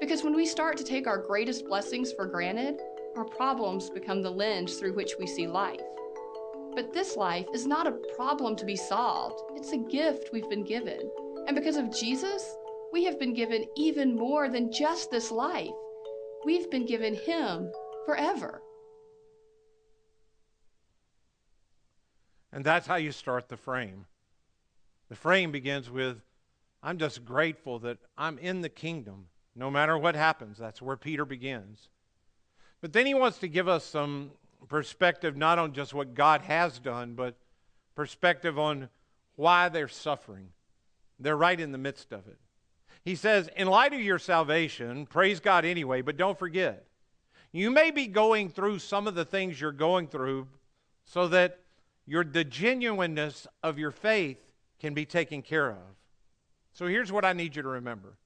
Because 0.01 0.25
when 0.25 0.35
we 0.35 0.47
start 0.47 0.79
to 0.79 0.85
take 0.85 1.07
our 1.07 1.17
greatest 1.17 1.65
blessings 1.65 2.13
for 2.13 2.27
granted, 2.27 2.81
our 3.15 3.25
problems 3.25 3.89
become 3.89 4.21
the 4.21 4.31
lens 4.33 4.75
through 4.75 4.95
which 4.95 5.15
we 5.21 5.29
see 5.29 5.47
life. 5.47 5.81
But 6.75 6.93
this 6.93 7.17
life 7.17 7.47
is 7.55 7.69
not 7.69 7.87
a 7.87 8.01
problem 8.17 8.57
to 8.57 8.67
be 8.67 8.75
solved, 8.75 9.41
it's 9.55 9.73
a 9.73 9.79
gift 9.79 10.31
we've 10.33 10.51
been 10.51 10.65
given. 10.65 11.09
And 11.47 11.55
because 11.55 11.77
of 11.77 11.97
Jesus, 11.97 12.57
we 12.93 13.05
have 13.05 13.21
been 13.21 13.33
given 13.33 13.67
even 13.77 14.17
more 14.17 14.49
than 14.49 14.73
just 14.73 15.13
this 15.13 15.31
life. 15.31 15.71
We've 16.45 16.71
been 16.71 16.87
given 16.87 17.15
Him 17.15 17.71
forever. 18.07 18.63
And 22.53 22.65
that's 22.65 22.87
how 22.87 22.97
you 22.97 23.13
start 23.13 23.49
the 23.49 23.57
frame. 23.57 24.07
The 25.09 25.17
frame 25.17 25.53
begins 25.53 25.91
with 25.91 26.23
I'm 26.83 26.99
just 26.99 27.25
grateful 27.25 27.79
that 27.81 27.99
I'm 28.17 28.39
in 28.39 28.63
the 28.63 28.69
kingdom. 28.69 29.27
No 29.55 29.71
matter 29.71 29.99
what 29.99 30.15
happens, 30.15 30.57
that's 30.57 30.81
where 30.81 30.97
Peter 30.97 31.25
begins. 31.25 31.89
But 32.81 32.93
then 32.93 33.05
he 33.05 33.15
wants 33.15 33.39
to 33.39 33.49
give 33.49 33.69
us 33.69 33.85
some 33.85 34.31
perspective 34.69 35.37
not 35.37 35.59
on 35.59 35.73
just 35.73 35.93
what 35.93 36.15
God 36.15 36.43
has 36.43 36.79
done, 36.79 37.15
but 37.15 37.37
perspective 37.95 38.59
on 38.59 38.89
why 39.37 39.69
they're 39.69 39.89
suffering. 39.89 40.49
They're 41.19 41.37
right 41.37 41.61
in 41.61 41.73
the 41.73 41.79
midst 41.79 42.13
of 42.13 42.27
it. 42.27 42.39
He 43.05 43.15
says, 43.15 43.49
In 43.57 43.67
light 43.67 43.93
of 43.93 44.01
your 44.01 44.19
salvation, 44.19 45.07
praise 45.07 45.41
God 45.41 45.65
anyway, 45.65 46.03
but 46.03 46.17
don't 46.17 46.39
forget, 46.39 46.87
you 47.53 47.71
may 47.71 47.91
be 47.91 48.07
going 48.07 48.49
through 48.49 48.79
some 48.79 49.07
of 49.07 49.15
the 49.15 49.25
things 49.25 49.61
you're 49.61 49.73
going 49.73 50.07
through 50.07 50.47
so 51.05 51.27
that 51.29 51.59
your, 52.07 52.25
the 52.25 52.45
genuineness 52.45 53.47
of 53.63 53.79
your 53.79 53.91
faith 53.91 54.39
can 54.79 54.95
be 54.95 55.05
taken 55.05 55.43
care 55.43 55.71
of. 55.71 55.97
So 56.73 56.87
here's 56.87 57.11
what 57.11 57.25
I 57.25 57.33
need 57.33 57.57
you 57.57 57.63
to 57.63 57.69
remember 57.69 58.17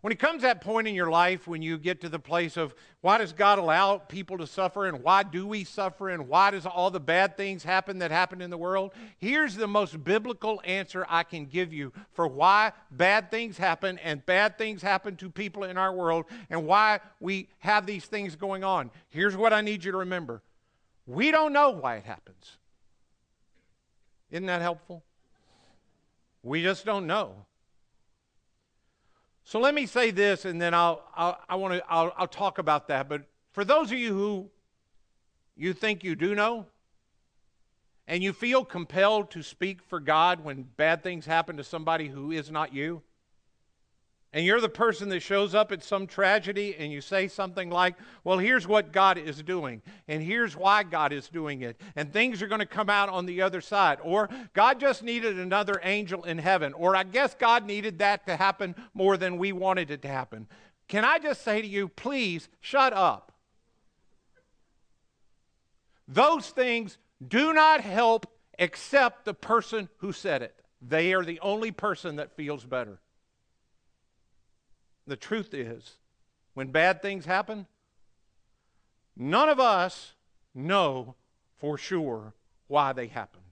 when 0.00 0.12
it 0.12 0.18
comes 0.18 0.42
that 0.42 0.60
point 0.60 0.86
in 0.86 0.94
your 0.94 1.10
life 1.10 1.46
when 1.46 1.62
you 1.62 1.78
get 1.78 2.00
to 2.00 2.08
the 2.08 2.18
place 2.18 2.56
of 2.56 2.74
why 3.00 3.18
does 3.18 3.32
God 3.32 3.58
allow 3.58 3.98
people 3.98 4.38
to 4.38 4.46
suffer 4.46 4.86
and 4.86 5.02
why 5.02 5.22
do 5.22 5.46
we 5.46 5.64
suffer 5.64 6.08
and 6.08 6.28
why 6.28 6.50
does 6.50 6.66
all 6.66 6.90
the 6.90 7.00
bad 7.00 7.36
things 7.36 7.62
happen 7.64 7.98
that 7.98 8.10
happen 8.10 8.40
in 8.40 8.50
the 8.50 8.58
world? 8.58 8.92
Here's 9.18 9.54
the 9.54 9.66
most 9.66 10.02
biblical 10.04 10.60
answer 10.64 11.06
I 11.08 11.22
can 11.22 11.46
give 11.46 11.72
you 11.72 11.92
for 12.12 12.26
why 12.26 12.72
bad 12.90 13.30
things 13.30 13.58
happen 13.58 13.98
and 13.98 14.24
bad 14.26 14.58
things 14.58 14.82
happen 14.82 15.16
to 15.16 15.30
people 15.30 15.64
in 15.64 15.76
our 15.76 15.92
world 15.92 16.26
and 16.50 16.66
why 16.66 17.00
we 17.20 17.48
have 17.58 17.86
these 17.86 18.04
things 18.04 18.36
going 18.36 18.64
on. 18.64 18.90
Here's 19.08 19.36
what 19.36 19.52
I 19.52 19.60
need 19.60 19.84
you 19.84 19.92
to 19.92 19.98
remember. 19.98 20.42
We 21.06 21.30
don't 21.30 21.52
know 21.52 21.70
why 21.70 21.96
it 21.96 22.04
happens. 22.04 22.58
Isn't 24.30 24.46
that 24.46 24.60
helpful? 24.60 25.02
We 26.42 26.62
just 26.62 26.84
don't 26.84 27.06
know. 27.06 27.46
So 29.48 29.58
let 29.58 29.74
me 29.74 29.86
say 29.86 30.10
this, 30.10 30.44
and 30.44 30.60
then 30.60 30.74
I'll, 30.74 31.02
I'll 31.16 31.40
I 31.48 31.54
want 31.54 31.72
to 31.72 31.82
I'll, 31.88 32.12
I'll 32.18 32.28
talk 32.28 32.58
about 32.58 32.88
that. 32.88 33.08
But 33.08 33.22
for 33.52 33.64
those 33.64 33.90
of 33.90 33.96
you 33.96 34.12
who 34.12 34.50
you 35.56 35.72
think 35.72 36.04
you 36.04 36.14
do 36.16 36.34
know, 36.34 36.66
and 38.06 38.22
you 38.22 38.34
feel 38.34 38.62
compelled 38.62 39.30
to 39.30 39.42
speak 39.42 39.80
for 39.82 40.00
God 40.00 40.44
when 40.44 40.64
bad 40.76 41.02
things 41.02 41.24
happen 41.24 41.56
to 41.56 41.64
somebody 41.64 42.08
who 42.08 42.30
is 42.30 42.50
not 42.50 42.74
you, 42.74 43.00
and 44.32 44.44
you're 44.44 44.60
the 44.60 44.68
person 44.68 45.08
that 45.08 45.20
shows 45.20 45.54
up 45.54 45.72
at 45.72 45.82
some 45.82 46.06
tragedy 46.06 46.76
and 46.78 46.92
you 46.92 47.00
say 47.00 47.28
something 47.28 47.70
like, 47.70 47.94
Well, 48.24 48.38
here's 48.38 48.66
what 48.66 48.92
God 48.92 49.16
is 49.16 49.42
doing, 49.42 49.82
and 50.06 50.22
here's 50.22 50.56
why 50.56 50.82
God 50.82 51.12
is 51.12 51.28
doing 51.28 51.62
it, 51.62 51.80
and 51.96 52.12
things 52.12 52.42
are 52.42 52.46
going 52.46 52.60
to 52.60 52.66
come 52.66 52.90
out 52.90 53.08
on 53.08 53.26
the 53.26 53.40
other 53.42 53.60
side. 53.60 53.98
Or 54.02 54.28
God 54.52 54.80
just 54.80 55.02
needed 55.02 55.38
another 55.38 55.80
angel 55.82 56.24
in 56.24 56.38
heaven, 56.38 56.74
or 56.74 56.94
I 56.94 57.04
guess 57.04 57.34
God 57.34 57.64
needed 57.64 57.98
that 58.00 58.26
to 58.26 58.36
happen 58.36 58.74
more 58.92 59.16
than 59.16 59.38
we 59.38 59.52
wanted 59.52 59.90
it 59.90 60.02
to 60.02 60.08
happen. 60.08 60.46
Can 60.88 61.04
I 61.04 61.18
just 61.18 61.42
say 61.42 61.62
to 61.62 61.68
you, 61.68 61.88
please 61.88 62.48
shut 62.60 62.92
up? 62.92 63.32
Those 66.06 66.48
things 66.48 66.96
do 67.26 67.52
not 67.52 67.82
help 67.82 68.26
except 68.58 69.24
the 69.24 69.34
person 69.34 69.88
who 69.98 70.12
said 70.12 70.42
it. 70.42 70.54
They 70.80 71.12
are 71.12 71.24
the 71.24 71.40
only 71.40 71.70
person 71.70 72.16
that 72.16 72.36
feels 72.36 72.64
better. 72.64 73.00
The 75.08 75.16
truth 75.16 75.54
is, 75.54 75.96
when 76.52 76.70
bad 76.70 77.00
things 77.00 77.24
happen, 77.24 77.66
none 79.16 79.48
of 79.48 79.58
us 79.58 80.12
know 80.54 81.14
for 81.56 81.78
sure 81.78 82.34
why 82.66 82.92
they 82.92 83.06
happened. 83.06 83.44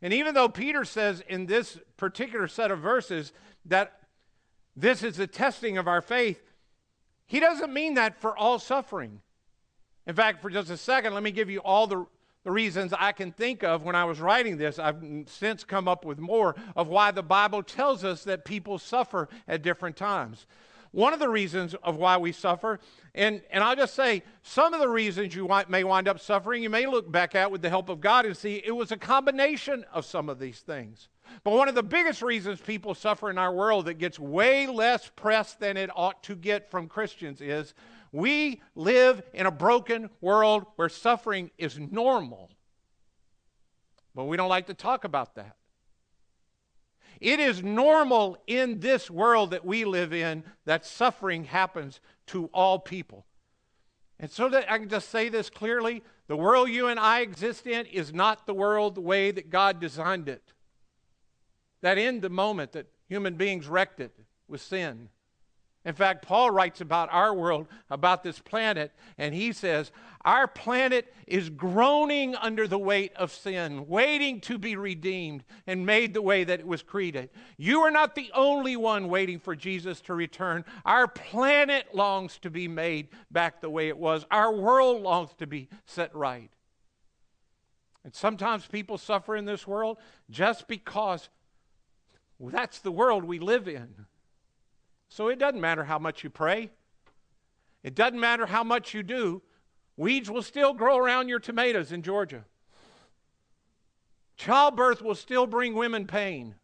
And 0.00 0.14
even 0.14 0.34
though 0.34 0.48
Peter 0.48 0.84
says 0.84 1.20
in 1.28 1.46
this 1.46 1.80
particular 1.96 2.46
set 2.46 2.70
of 2.70 2.78
verses 2.78 3.32
that 3.64 4.00
this 4.76 5.02
is 5.02 5.16
the 5.16 5.26
testing 5.26 5.76
of 5.76 5.88
our 5.88 6.00
faith, 6.00 6.52
he 7.26 7.40
doesn't 7.40 7.72
mean 7.72 7.94
that 7.94 8.20
for 8.20 8.38
all 8.38 8.60
suffering. 8.60 9.22
In 10.06 10.14
fact, 10.14 10.40
for 10.40 10.48
just 10.48 10.70
a 10.70 10.76
second, 10.76 11.12
let 11.12 11.24
me 11.24 11.32
give 11.32 11.50
you 11.50 11.58
all 11.58 11.88
the, 11.88 12.06
the 12.44 12.50
reasons 12.50 12.92
I 12.98 13.12
can 13.12 13.32
think 13.32 13.62
of 13.62 13.82
when 13.82 13.94
I 13.94 14.04
was 14.04 14.20
writing 14.20 14.56
this. 14.56 14.78
I've 14.78 15.02
since 15.26 15.64
come 15.64 15.88
up 15.88 16.04
with 16.04 16.18
more 16.18 16.54
of 16.74 16.88
why 16.88 17.10
the 17.10 17.22
Bible 17.22 17.62
tells 17.62 18.04
us 18.04 18.24
that 18.24 18.44
people 18.44 18.78
suffer 18.78 19.28
at 19.46 19.62
different 19.62 19.96
times. 19.96 20.46
One 20.92 21.12
of 21.12 21.20
the 21.20 21.28
reasons 21.28 21.74
of 21.74 21.96
why 21.96 22.16
we 22.16 22.32
suffer, 22.32 22.80
and, 23.14 23.42
and 23.52 23.62
I'll 23.62 23.76
just 23.76 23.94
say, 23.94 24.24
some 24.42 24.74
of 24.74 24.80
the 24.80 24.88
reasons 24.88 25.34
you 25.34 25.48
may 25.68 25.84
wind 25.84 26.08
up 26.08 26.18
suffering, 26.18 26.64
you 26.64 26.70
may 26.70 26.86
look 26.86 27.10
back 27.10 27.36
at 27.36 27.50
with 27.50 27.62
the 27.62 27.68
help 27.68 27.88
of 27.88 28.00
God 28.00 28.26
and 28.26 28.36
see 28.36 28.60
it 28.64 28.72
was 28.72 28.90
a 28.90 28.96
combination 28.96 29.84
of 29.92 30.04
some 30.04 30.28
of 30.28 30.40
these 30.40 30.58
things. 30.58 31.08
But 31.44 31.52
one 31.52 31.68
of 31.68 31.76
the 31.76 31.82
biggest 31.84 32.22
reasons 32.22 32.60
people 32.60 32.94
suffer 32.94 33.30
in 33.30 33.38
our 33.38 33.54
world 33.54 33.84
that 33.84 33.94
gets 33.94 34.18
way 34.18 34.66
less 34.66 35.08
press 35.14 35.54
than 35.54 35.76
it 35.76 35.90
ought 35.94 36.24
to 36.24 36.34
get 36.34 36.70
from 36.70 36.88
Christians 36.88 37.40
is 37.40 37.74
we 38.12 38.60
live 38.74 39.22
in 39.32 39.46
a 39.46 39.50
broken 39.50 40.10
world 40.20 40.66
where 40.76 40.88
suffering 40.88 41.50
is 41.58 41.78
normal. 41.78 42.50
But 44.14 44.24
we 44.24 44.36
don't 44.36 44.48
like 44.48 44.66
to 44.66 44.74
talk 44.74 45.04
about 45.04 45.36
that. 45.36 45.56
It 47.20 47.38
is 47.38 47.62
normal 47.62 48.38
in 48.46 48.80
this 48.80 49.10
world 49.10 49.50
that 49.50 49.64
we 49.64 49.84
live 49.84 50.12
in 50.12 50.42
that 50.64 50.86
suffering 50.86 51.44
happens 51.44 52.00
to 52.28 52.46
all 52.52 52.78
people. 52.78 53.26
And 54.18 54.30
so 54.30 54.48
that 54.48 54.70
I 54.70 54.78
can 54.78 54.88
just 54.88 55.10
say 55.10 55.28
this 55.28 55.50
clearly 55.50 56.02
the 56.28 56.36
world 56.36 56.70
you 56.70 56.88
and 56.88 56.98
I 56.98 57.20
exist 57.20 57.66
in 57.66 57.86
is 57.86 58.12
not 58.12 58.46
the 58.46 58.54
world 58.54 58.94
the 58.94 59.00
way 59.00 59.30
that 59.30 59.50
God 59.50 59.80
designed 59.80 60.28
it. 60.28 60.52
That 61.82 61.98
in 61.98 62.20
the 62.20 62.30
moment 62.30 62.72
that 62.72 62.86
human 63.08 63.34
beings 63.34 63.66
wrecked 63.66 64.00
it 64.00 64.14
with 64.46 64.60
sin, 64.60 65.08
in 65.84 65.94
fact, 65.94 66.26
Paul 66.26 66.50
writes 66.50 66.82
about 66.82 67.08
our 67.10 67.32
world, 67.32 67.66
about 67.88 68.22
this 68.22 68.38
planet, 68.38 68.92
and 69.16 69.34
he 69.34 69.50
says, 69.50 69.92
Our 70.26 70.46
planet 70.46 71.14
is 71.26 71.48
groaning 71.48 72.34
under 72.34 72.68
the 72.68 72.78
weight 72.78 73.14
of 73.16 73.32
sin, 73.32 73.88
waiting 73.88 74.40
to 74.42 74.58
be 74.58 74.76
redeemed 74.76 75.42
and 75.66 75.86
made 75.86 76.12
the 76.12 76.20
way 76.20 76.44
that 76.44 76.60
it 76.60 76.66
was 76.66 76.82
created. 76.82 77.30
You 77.56 77.80
are 77.80 77.90
not 77.90 78.14
the 78.14 78.30
only 78.34 78.76
one 78.76 79.08
waiting 79.08 79.38
for 79.38 79.56
Jesus 79.56 80.02
to 80.02 80.14
return. 80.14 80.66
Our 80.84 81.08
planet 81.08 81.94
longs 81.94 82.38
to 82.40 82.50
be 82.50 82.68
made 82.68 83.08
back 83.30 83.62
the 83.62 83.70
way 83.70 83.88
it 83.88 83.96
was, 83.96 84.26
our 84.30 84.54
world 84.54 85.00
longs 85.00 85.30
to 85.38 85.46
be 85.46 85.70
set 85.86 86.14
right. 86.14 86.50
And 88.04 88.14
sometimes 88.14 88.66
people 88.66 88.98
suffer 88.98 89.34
in 89.34 89.46
this 89.46 89.66
world 89.66 89.96
just 90.28 90.68
because 90.68 91.30
that's 92.38 92.80
the 92.80 92.92
world 92.92 93.24
we 93.24 93.38
live 93.38 93.66
in. 93.66 94.06
So 95.10 95.28
it 95.28 95.38
doesn't 95.38 95.60
matter 95.60 95.84
how 95.84 95.98
much 95.98 96.24
you 96.24 96.30
pray, 96.30 96.70
it 97.82 97.94
doesn't 97.94 98.20
matter 98.20 98.46
how 98.46 98.62
much 98.62 98.94
you 98.94 99.02
do, 99.02 99.42
weeds 99.96 100.30
will 100.30 100.42
still 100.42 100.72
grow 100.72 100.96
around 100.96 101.28
your 101.28 101.40
tomatoes 101.40 101.92
in 101.92 102.02
Georgia. 102.02 102.44
Childbirth 104.36 105.02
will 105.02 105.16
still 105.16 105.46
bring 105.46 105.74
women 105.74 106.06
pain. 106.06 106.54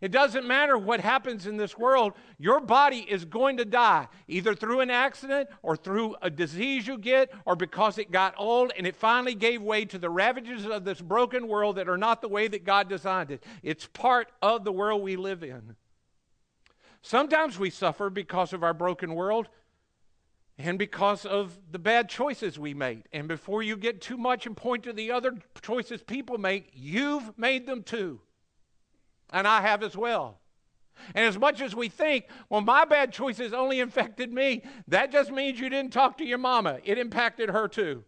It 0.00 0.10
doesn't 0.10 0.46
matter 0.46 0.76
what 0.76 1.00
happens 1.00 1.46
in 1.46 1.56
this 1.56 1.78
world, 1.78 2.12
your 2.36 2.60
body 2.60 3.06
is 3.08 3.24
going 3.24 3.56
to 3.58 3.64
die, 3.64 4.08
either 4.28 4.54
through 4.54 4.80
an 4.80 4.90
accident 4.90 5.48
or 5.62 5.76
through 5.76 6.16
a 6.20 6.28
disease 6.28 6.86
you 6.86 6.98
get, 6.98 7.32
or 7.46 7.56
because 7.56 7.96
it 7.96 8.10
got 8.10 8.34
old 8.36 8.72
and 8.76 8.86
it 8.86 8.96
finally 8.96 9.34
gave 9.34 9.62
way 9.62 9.84
to 9.86 9.98
the 9.98 10.10
ravages 10.10 10.66
of 10.66 10.84
this 10.84 11.00
broken 11.00 11.48
world 11.48 11.76
that 11.76 11.88
are 11.88 11.96
not 11.96 12.20
the 12.20 12.28
way 12.28 12.48
that 12.48 12.64
God 12.64 12.88
designed 12.88 13.30
it. 13.30 13.44
It's 13.62 13.86
part 13.86 14.32
of 14.42 14.64
the 14.64 14.72
world 14.72 15.02
we 15.02 15.16
live 15.16 15.42
in. 15.42 15.76
Sometimes 17.02 17.58
we 17.58 17.70
suffer 17.70 18.10
because 18.10 18.52
of 18.52 18.62
our 18.62 18.74
broken 18.74 19.14
world 19.14 19.48
and 20.58 20.78
because 20.78 21.26
of 21.26 21.58
the 21.70 21.78
bad 21.78 22.08
choices 22.08 22.58
we 22.58 22.74
made. 22.74 23.04
And 23.12 23.28
before 23.28 23.62
you 23.62 23.76
get 23.76 24.00
too 24.00 24.16
much 24.16 24.46
and 24.46 24.56
point 24.56 24.84
to 24.84 24.92
the 24.92 25.10
other 25.10 25.34
choices 25.62 26.02
people 26.02 26.38
make, 26.38 26.70
you've 26.72 27.36
made 27.38 27.66
them 27.66 27.82
too. 27.82 28.20
And 29.30 29.46
I 29.46 29.60
have 29.60 29.82
as 29.82 29.96
well. 29.96 30.40
And 31.14 31.26
as 31.26 31.38
much 31.38 31.60
as 31.60 31.74
we 31.74 31.88
think, 31.88 32.26
well, 32.48 32.62
my 32.62 32.84
bad 32.84 33.12
choices 33.12 33.52
only 33.52 33.80
infected 33.80 34.32
me, 34.32 34.62
that 34.88 35.12
just 35.12 35.30
means 35.30 35.60
you 35.60 35.68
didn't 35.68 35.92
talk 35.92 36.16
to 36.18 36.24
your 36.24 36.38
mama. 36.38 36.78
It 36.84 36.96
impacted 36.96 37.50
her 37.50 37.68
too. 37.68 38.04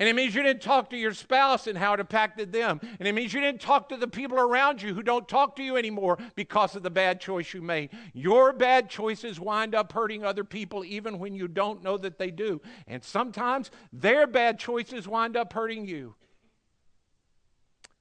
And 0.00 0.08
it 0.08 0.16
means 0.16 0.34
you 0.34 0.42
didn't 0.42 0.62
talk 0.62 0.88
to 0.90 0.96
your 0.96 1.12
spouse 1.12 1.66
and 1.66 1.76
how 1.76 1.92
it 1.92 2.00
impacted 2.00 2.52
them. 2.52 2.80
And 2.98 3.06
it 3.06 3.14
means 3.14 3.34
you 3.34 3.40
didn't 3.42 3.60
talk 3.60 3.90
to 3.90 3.98
the 3.98 4.08
people 4.08 4.38
around 4.38 4.80
you 4.80 4.94
who 4.94 5.02
don't 5.02 5.28
talk 5.28 5.56
to 5.56 5.62
you 5.62 5.76
anymore 5.76 6.16
because 6.34 6.74
of 6.74 6.82
the 6.82 6.90
bad 6.90 7.20
choice 7.20 7.52
you 7.52 7.60
made. 7.60 7.90
Your 8.14 8.54
bad 8.54 8.88
choices 8.88 9.38
wind 9.38 9.74
up 9.74 9.92
hurting 9.92 10.24
other 10.24 10.42
people 10.42 10.86
even 10.86 11.18
when 11.18 11.34
you 11.34 11.46
don't 11.46 11.82
know 11.82 11.98
that 11.98 12.16
they 12.16 12.30
do. 12.30 12.62
And 12.86 13.04
sometimes 13.04 13.70
their 13.92 14.26
bad 14.26 14.58
choices 14.58 15.06
wind 15.06 15.36
up 15.36 15.52
hurting 15.52 15.86
you. 15.86 16.14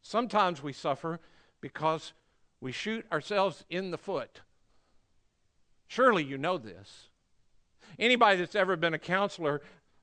Sometimes 0.02 0.64
we 0.64 0.72
suffer 0.72 1.20
because 1.60 2.14
we 2.62 2.72
shoot 2.72 3.06
ourselves 3.12 3.66
in 3.70 3.92
the 3.92 3.98
foot. 3.98 4.40
Surely 5.90 6.24
you 6.24 6.38
know 6.38 6.58
this. 6.58 7.10
Anybody 7.98 8.38
that's 8.38 8.56
ever 8.56 8.78
been 8.78 8.94
a 8.94 9.00
counselor 9.00 9.62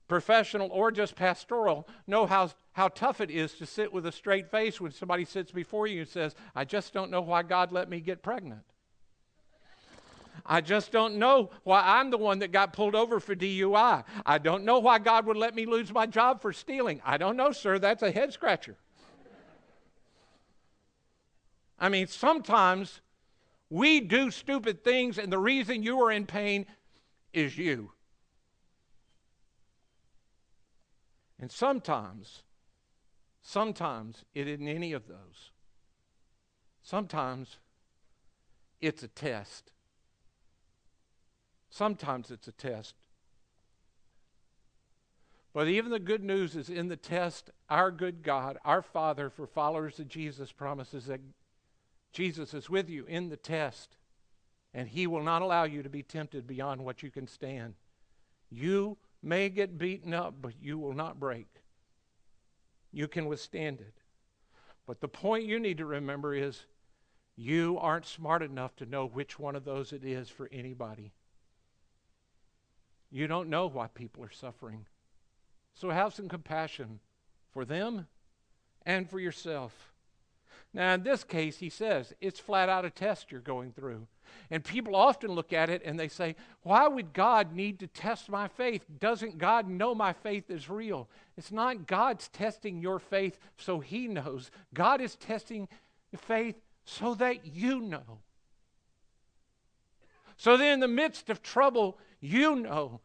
professional 0.08 0.68
or 0.70 0.90
just 0.90 1.16
pastoral, 1.16 1.88
know 2.06 2.26
how, 2.26 2.50
how 2.72 2.88
tough 2.88 3.20
it 3.20 3.30
is 3.30 3.54
to 3.54 3.66
sit 3.66 3.92
with 3.92 4.06
a 4.06 4.12
straight 4.12 4.50
face 4.50 4.80
when 4.80 4.92
somebody 4.92 5.24
sits 5.24 5.50
before 5.50 5.86
you 5.86 6.00
and 6.00 6.08
says, 6.08 6.34
I 6.54 6.64
just 6.64 6.92
don't 6.92 7.10
know 7.10 7.20
why 7.20 7.42
God 7.42 7.72
let 7.72 7.88
me 7.88 8.00
get 8.00 8.22
pregnant. 8.22 8.62
I 10.44 10.60
just 10.60 10.92
don't 10.92 11.16
know 11.16 11.50
why 11.64 11.82
I'm 11.84 12.10
the 12.10 12.18
one 12.18 12.38
that 12.40 12.52
got 12.52 12.72
pulled 12.72 12.94
over 12.94 13.18
for 13.18 13.34
DUI. 13.34 14.04
I 14.24 14.38
don't 14.38 14.64
know 14.64 14.78
why 14.78 14.98
God 14.98 15.26
would 15.26 15.36
let 15.36 15.54
me 15.54 15.66
lose 15.66 15.92
my 15.92 16.06
job 16.06 16.40
for 16.40 16.52
stealing. 16.52 17.00
I 17.04 17.16
don't 17.16 17.36
know, 17.36 17.52
sir. 17.52 17.78
That's 17.78 18.02
a 18.02 18.10
head 18.10 18.32
scratcher. 18.32 18.76
I 21.78 21.88
mean, 21.88 22.06
sometimes 22.06 23.00
we 23.68 24.00
do 24.00 24.30
stupid 24.30 24.84
things, 24.84 25.18
and 25.18 25.32
the 25.32 25.38
reason 25.38 25.82
you 25.82 26.00
are 26.00 26.12
in 26.12 26.26
pain 26.26 26.66
is 27.32 27.58
you. 27.58 27.90
And 31.38 31.50
sometimes, 31.50 32.42
sometimes 33.42 34.24
it 34.34 34.48
isn't 34.48 34.68
any 34.68 34.92
of 34.92 35.06
those. 35.06 35.50
Sometimes 36.82 37.58
it's 38.80 39.02
a 39.02 39.08
test. 39.08 39.72
Sometimes 41.68 42.30
it's 42.30 42.48
a 42.48 42.52
test. 42.52 42.94
But 45.52 45.68
even 45.68 45.90
the 45.90 45.98
good 45.98 46.22
news 46.22 46.54
is 46.54 46.68
in 46.68 46.88
the 46.88 46.96
test, 46.96 47.50
our 47.70 47.90
good 47.90 48.22
God, 48.22 48.58
our 48.64 48.82
Father, 48.82 49.30
for 49.30 49.46
followers 49.46 49.98
of 49.98 50.06
Jesus, 50.06 50.52
promises 50.52 51.06
that 51.06 51.20
Jesus 52.12 52.54
is 52.54 52.68
with 52.68 52.90
you 52.90 53.06
in 53.06 53.30
the 53.30 53.38
test, 53.38 53.96
and 54.74 54.88
He 54.88 55.06
will 55.06 55.22
not 55.22 55.40
allow 55.42 55.64
you 55.64 55.82
to 55.82 55.88
be 55.88 56.02
tempted 56.02 56.46
beyond 56.46 56.84
what 56.84 57.02
you 57.02 57.10
can 57.10 57.26
stand. 57.26 57.74
You 58.50 58.98
may 59.22 59.48
get 59.48 59.78
beaten 59.78 60.14
up, 60.14 60.34
but 60.40 60.52
you 60.60 60.78
will 60.78 60.92
not 60.92 61.20
break. 61.20 61.48
You 62.92 63.08
can 63.08 63.26
withstand 63.26 63.80
it. 63.80 63.94
But 64.86 65.00
the 65.00 65.08
point 65.08 65.44
you 65.44 65.58
need 65.58 65.78
to 65.78 65.86
remember 65.86 66.34
is 66.34 66.64
you 67.36 67.78
aren't 67.78 68.06
smart 68.06 68.42
enough 68.42 68.76
to 68.76 68.86
know 68.86 69.06
which 69.06 69.38
one 69.38 69.56
of 69.56 69.64
those 69.64 69.92
it 69.92 70.04
is 70.04 70.28
for 70.28 70.48
anybody. 70.52 71.12
You 73.10 73.26
don't 73.26 73.50
know 73.50 73.66
why 73.66 73.88
people 73.88 74.24
are 74.24 74.30
suffering. 74.30 74.86
So 75.74 75.90
have 75.90 76.14
some 76.14 76.28
compassion 76.28 77.00
for 77.52 77.64
them 77.64 78.06
and 78.84 79.08
for 79.08 79.20
yourself. 79.20 79.92
Now, 80.72 80.94
in 80.94 81.02
this 81.02 81.24
case, 81.24 81.58
he 81.58 81.68
says 81.68 82.14
it's 82.20 82.40
flat 82.40 82.68
out 82.68 82.84
a 82.84 82.90
test 82.90 83.30
you're 83.30 83.40
going 83.40 83.72
through. 83.72 84.06
And 84.50 84.64
people 84.64 84.94
often 84.94 85.32
look 85.32 85.52
at 85.52 85.70
it 85.70 85.82
and 85.84 85.98
they 85.98 86.08
say, 86.08 86.36
Why 86.62 86.88
would 86.88 87.12
God 87.12 87.52
need 87.52 87.78
to 87.80 87.86
test 87.86 88.28
my 88.28 88.48
faith? 88.48 88.84
Doesn't 88.98 89.38
God 89.38 89.68
know 89.68 89.94
my 89.94 90.12
faith 90.12 90.50
is 90.50 90.68
real? 90.68 91.08
It's 91.36 91.52
not 91.52 91.86
God's 91.86 92.28
testing 92.28 92.80
your 92.80 92.98
faith 92.98 93.38
so 93.56 93.80
he 93.80 94.08
knows. 94.08 94.50
God 94.74 95.00
is 95.00 95.16
testing 95.16 95.68
faith 96.16 96.56
so 96.84 97.14
that 97.16 97.46
you 97.46 97.80
know. 97.80 98.20
So 100.36 100.56
that 100.56 100.72
in 100.72 100.80
the 100.80 100.88
midst 100.88 101.30
of 101.30 101.42
trouble, 101.42 101.98
you 102.20 102.56
know 102.56 103.00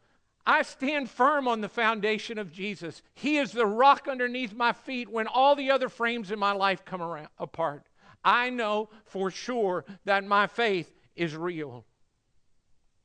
I 0.46 0.64
stand 0.64 1.10
firm 1.10 1.48
on 1.48 1.62
the 1.62 1.70
foundation 1.70 2.38
of 2.38 2.52
Jesus. 2.52 3.02
He 3.14 3.38
is 3.38 3.52
the 3.52 3.66
rock 3.66 4.08
underneath 4.10 4.54
my 4.54 4.74
feet 4.74 5.10
when 5.10 5.28
all 5.28 5.56
the 5.56 5.72
other 5.72 5.90
frames 5.90 6.32
in 6.32 6.40
my 6.40 6.52
life 6.52 6.84
come 6.84 7.02
around, 7.02 7.30
apart. 7.38 7.84
I 8.24 8.50
know 8.50 8.90
for 9.06 9.32
sure 9.32 9.86
that 10.06 10.24
my 10.24 10.48
faith 10.48 10.92
is 11.22 11.36
real. 11.36 11.86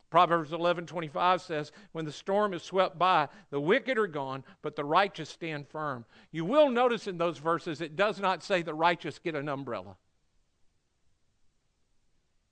Proverbs 0.09 0.53
11:25 0.53 1.43
says, 1.43 1.73
"When 1.93 2.07
the 2.07 2.13
storm 2.13 2.55
is 2.55 2.63
swept 2.63 2.99
by, 2.99 3.29
the 3.51 3.61
wicked 3.61 3.99
are 3.99 4.07
gone, 4.07 4.45
but 4.63 4.75
the 4.75 4.85
righteous 4.85 5.29
stand 5.29 5.69
firm." 5.69 6.07
You 6.31 6.47
will 6.47 6.71
notice 6.71 7.07
in 7.07 7.19
those 7.19 7.39
verses 7.39 7.81
it 7.83 7.97
does 7.97 8.19
not 8.19 8.43
say 8.43 8.63
the 8.63 8.73
righteous 8.73 9.19
get 9.19 9.35
an 9.35 9.49
umbrella. 9.49 9.99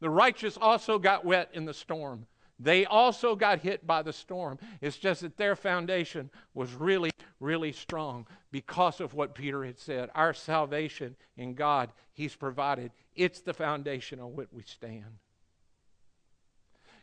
The 0.01 0.11
righteous 0.11 0.59
also 0.59 0.99
got 0.99 1.25
wet 1.25 1.49
in 1.55 1.65
the 1.65 1.73
storm. 1.73 2.27
They 2.59 2.85
also 2.85 3.35
got 3.35 3.61
hit 3.61 3.87
by 3.87 4.03
the 4.03 4.13
storm. 4.13 4.59
It's 4.81 4.99
just 4.99 5.23
that 5.23 5.39
their 5.39 5.57
foundation 5.57 6.31
was 6.53 6.75
really, 6.75 7.11
really 7.41 7.73
strong 7.73 8.27
because 8.51 9.01
of 9.01 9.15
what 9.15 9.35
Peter 9.35 9.65
had 9.65 9.79
said. 9.79 10.11
Our 10.15 10.35
salvation 10.35 11.17
in 11.37 11.55
God, 11.55 11.93
He's 12.13 12.37
provided. 12.37 12.93
It's 13.15 13.41
the 13.41 13.55
foundation 13.55 14.21
on 14.21 14.37
which 14.37 14.53
we 14.53 14.63
stand. 14.65 15.19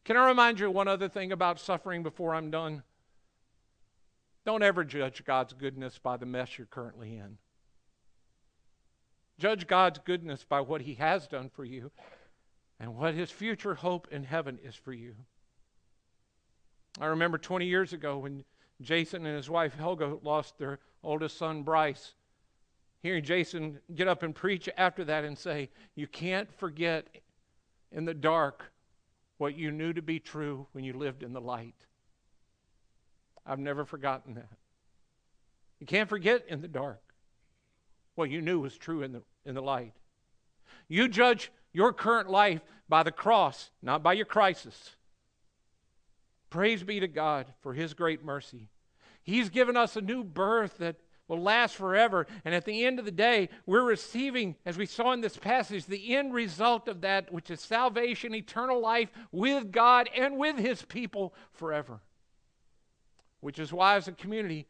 Can 0.03 0.17
I 0.17 0.27
remind 0.27 0.59
you 0.59 0.71
one 0.71 0.87
other 0.87 1.07
thing 1.07 1.31
about 1.31 1.59
suffering 1.59 2.03
before 2.03 2.33
I'm 2.33 2.49
done? 2.49 2.83
Don't 4.45 4.63
ever 4.63 4.83
judge 4.83 5.23
God's 5.23 5.53
goodness 5.53 5.99
by 5.99 6.17
the 6.17 6.25
mess 6.25 6.57
you're 6.57 6.67
currently 6.67 7.15
in. 7.15 7.37
Judge 9.37 9.67
God's 9.67 9.99
goodness 10.03 10.43
by 10.43 10.61
what 10.61 10.81
He 10.81 10.95
has 10.95 11.27
done 11.27 11.49
for 11.49 11.63
you 11.63 11.91
and 12.79 12.95
what 12.95 13.13
His 13.13 13.29
future 13.29 13.75
hope 13.75 14.07
in 14.11 14.23
heaven 14.23 14.57
is 14.63 14.75
for 14.75 14.93
you. 14.93 15.15
I 16.99 17.05
remember 17.05 17.37
20 17.37 17.65
years 17.65 17.93
ago 17.93 18.17
when 18.17 18.43
Jason 18.81 19.25
and 19.25 19.35
his 19.35 19.49
wife 19.49 19.75
Helga 19.75 20.17
lost 20.23 20.57
their 20.57 20.79
oldest 21.03 21.37
son 21.37 21.63
Bryce. 21.63 22.15
Hearing 23.01 23.23
Jason 23.23 23.79
get 23.95 24.07
up 24.07 24.23
and 24.23 24.35
preach 24.35 24.67
after 24.77 25.03
that 25.05 25.23
and 25.23 25.37
say, 25.37 25.69
You 25.95 26.07
can't 26.07 26.51
forget 26.53 27.07
in 27.91 28.05
the 28.05 28.13
dark 28.13 28.70
what 29.41 29.57
you 29.57 29.71
knew 29.71 29.91
to 29.91 30.03
be 30.03 30.19
true 30.19 30.67
when 30.71 30.83
you 30.83 30.93
lived 30.93 31.23
in 31.23 31.33
the 31.33 31.41
light. 31.41 31.87
I've 33.43 33.57
never 33.57 33.85
forgotten 33.85 34.35
that. 34.35 34.51
You 35.79 35.87
can't 35.87 36.07
forget 36.07 36.45
in 36.47 36.61
the 36.61 36.67
dark 36.67 37.01
what 38.13 38.29
you 38.29 38.39
knew 38.39 38.59
was 38.59 38.77
true 38.77 39.01
in 39.01 39.13
the, 39.13 39.23
in 39.43 39.55
the 39.55 39.61
light. 39.63 39.93
You 40.87 41.07
judge 41.07 41.51
your 41.73 41.91
current 41.91 42.29
life 42.29 42.61
by 42.87 43.01
the 43.01 43.11
cross, 43.11 43.71
not 43.81 44.03
by 44.03 44.13
your 44.13 44.27
crisis. 44.27 44.91
Praise 46.51 46.83
be 46.83 46.99
to 46.99 47.07
God 47.07 47.47
for 47.61 47.73
His 47.73 47.95
great 47.95 48.23
mercy. 48.23 48.69
He's 49.23 49.49
given 49.49 49.75
us 49.75 49.95
a 49.95 50.01
new 50.01 50.23
birth 50.23 50.77
that 50.77 50.97
will 51.31 51.41
last 51.41 51.75
forever. 51.75 52.27
And 52.43 52.53
at 52.53 52.65
the 52.65 52.85
end 52.85 52.99
of 52.99 53.05
the 53.05 53.11
day, 53.11 53.49
we're 53.65 53.83
receiving, 53.83 54.55
as 54.65 54.77
we 54.77 54.85
saw 54.85 55.13
in 55.13 55.21
this 55.21 55.37
passage, 55.37 55.85
the 55.85 56.15
end 56.15 56.33
result 56.33 56.87
of 56.87 57.01
that, 57.01 57.31
which 57.31 57.49
is 57.49 57.61
salvation, 57.61 58.35
eternal 58.35 58.81
life 58.81 59.09
with 59.31 59.71
God 59.71 60.09
and 60.15 60.37
with 60.37 60.57
His 60.57 60.81
people 60.83 61.33
forever. 61.53 62.01
Which 63.39 63.57
is 63.57 63.71
why, 63.71 63.95
as 63.95 64.07
a 64.07 64.11
community, 64.11 64.67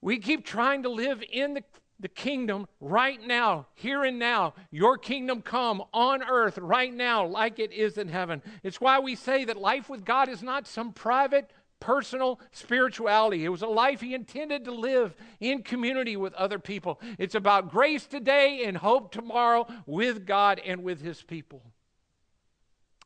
we 0.00 0.18
keep 0.18 0.44
trying 0.44 0.82
to 0.82 0.90
live 0.90 1.22
in 1.30 1.54
the 1.54 1.62
the 2.00 2.08
kingdom 2.08 2.66
right 2.80 3.24
now, 3.24 3.66
here 3.72 4.02
and 4.02 4.18
now. 4.18 4.52
Your 4.72 4.98
kingdom 4.98 5.40
come 5.40 5.80
on 5.94 6.24
earth 6.24 6.58
right 6.58 6.92
now, 6.92 7.24
like 7.24 7.60
it 7.60 7.70
is 7.70 7.96
in 7.96 8.08
heaven. 8.08 8.42
It's 8.64 8.80
why 8.80 8.98
we 8.98 9.14
say 9.14 9.44
that 9.44 9.56
life 9.56 9.88
with 9.88 10.04
God 10.04 10.28
is 10.28 10.42
not 10.42 10.66
some 10.66 10.92
private, 10.92 11.50
personal 11.84 12.40
spirituality. 12.52 13.44
It 13.44 13.50
was 13.50 13.62
a 13.62 13.66
life 13.66 14.00
He 14.00 14.14
intended 14.14 14.64
to 14.64 14.72
live 14.72 15.14
in 15.40 15.62
community 15.62 16.16
with 16.16 16.34
other 16.34 16.58
people. 16.58 17.00
It's 17.18 17.34
about 17.34 17.70
grace 17.70 18.06
today 18.06 18.64
and 18.64 18.76
hope 18.76 19.12
tomorrow 19.12 19.66
with 19.86 20.26
God 20.26 20.60
and 20.64 20.82
with 20.82 21.00
His 21.00 21.22
people. 21.22 21.62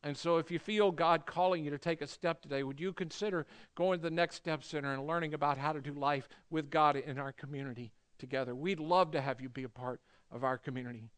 And 0.04 0.16
so, 0.16 0.38
if 0.38 0.50
you 0.50 0.58
feel 0.58 0.92
God 0.92 1.26
calling 1.26 1.64
you 1.64 1.70
to 1.70 1.78
take 1.78 2.02
a 2.02 2.06
step 2.06 2.40
today, 2.40 2.62
would 2.62 2.80
you 2.80 2.92
consider 2.92 3.46
going 3.74 3.98
to 3.98 4.04
the 4.04 4.10
Next 4.10 4.36
Step 4.36 4.62
Center 4.62 4.92
and 4.92 5.06
learning 5.06 5.34
about 5.34 5.58
how 5.58 5.72
to 5.72 5.80
do 5.80 5.92
life 5.92 6.28
with 6.50 6.70
God 6.70 6.96
in 6.96 7.18
our 7.18 7.32
community? 7.32 7.92
together. 8.18 8.54
We'd 8.54 8.80
love 8.80 9.12
to 9.12 9.20
have 9.20 9.40
you 9.40 9.48
be 9.48 9.64
a 9.64 9.68
part 9.68 10.00
of 10.30 10.44
our 10.44 10.58
community. 10.58 11.10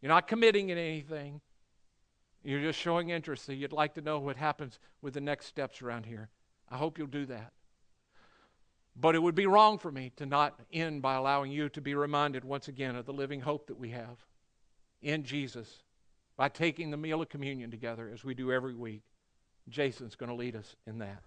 You're 0.00 0.08
not 0.08 0.26
committing 0.26 0.70
in 0.70 0.78
anything. 0.78 1.40
You're 2.42 2.60
just 2.60 2.78
showing 2.78 3.10
interest 3.10 3.46
that 3.46 3.56
you'd 3.56 3.72
like 3.72 3.94
to 3.94 4.00
know 4.00 4.18
what 4.18 4.36
happens 4.36 4.78
with 5.02 5.14
the 5.14 5.20
next 5.20 5.46
steps 5.46 5.82
around 5.82 6.06
here. 6.06 6.30
I 6.70 6.76
hope 6.76 6.98
you'll 6.98 7.06
do 7.06 7.26
that. 7.26 7.52
But 9.00 9.14
it 9.14 9.22
would 9.22 9.34
be 9.34 9.46
wrong 9.46 9.78
for 9.78 9.92
me 9.92 10.12
to 10.16 10.26
not 10.26 10.58
end 10.72 11.02
by 11.02 11.14
allowing 11.14 11.52
you 11.52 11.68
to 11.70 11.80
be 11.80 11.94
reminded 11.94 12.44
once 12.44 12.68
again 12.68 12.96
of 12.96 13.06
the 13.06 13.12
living 13.12 13.40
hope 13.40 13.68
that 13.68 13.78
we 13.78 13.90
have 13.90 14.16
in 15.02 15.22
Jesus 15.22 15.82
by 16.36 16.48
taking 16.48 16.90
the 16.90 16.96
meal 16.96 17.22
of 17.22 17.28
communion 17.28 17.70
together 17.70 18.10
as 18.12 18.24
we 18.24 18.34
do 18.34 18.52
every 18.52 18.74
week. 18.74 19.02
Jason's 19.68 20.16
going 20.16 20.30
to 20.30 20.34
lead 20.34 20.56
us 20.56 20.74
in 20.86 20.98
that. 20.98 21.22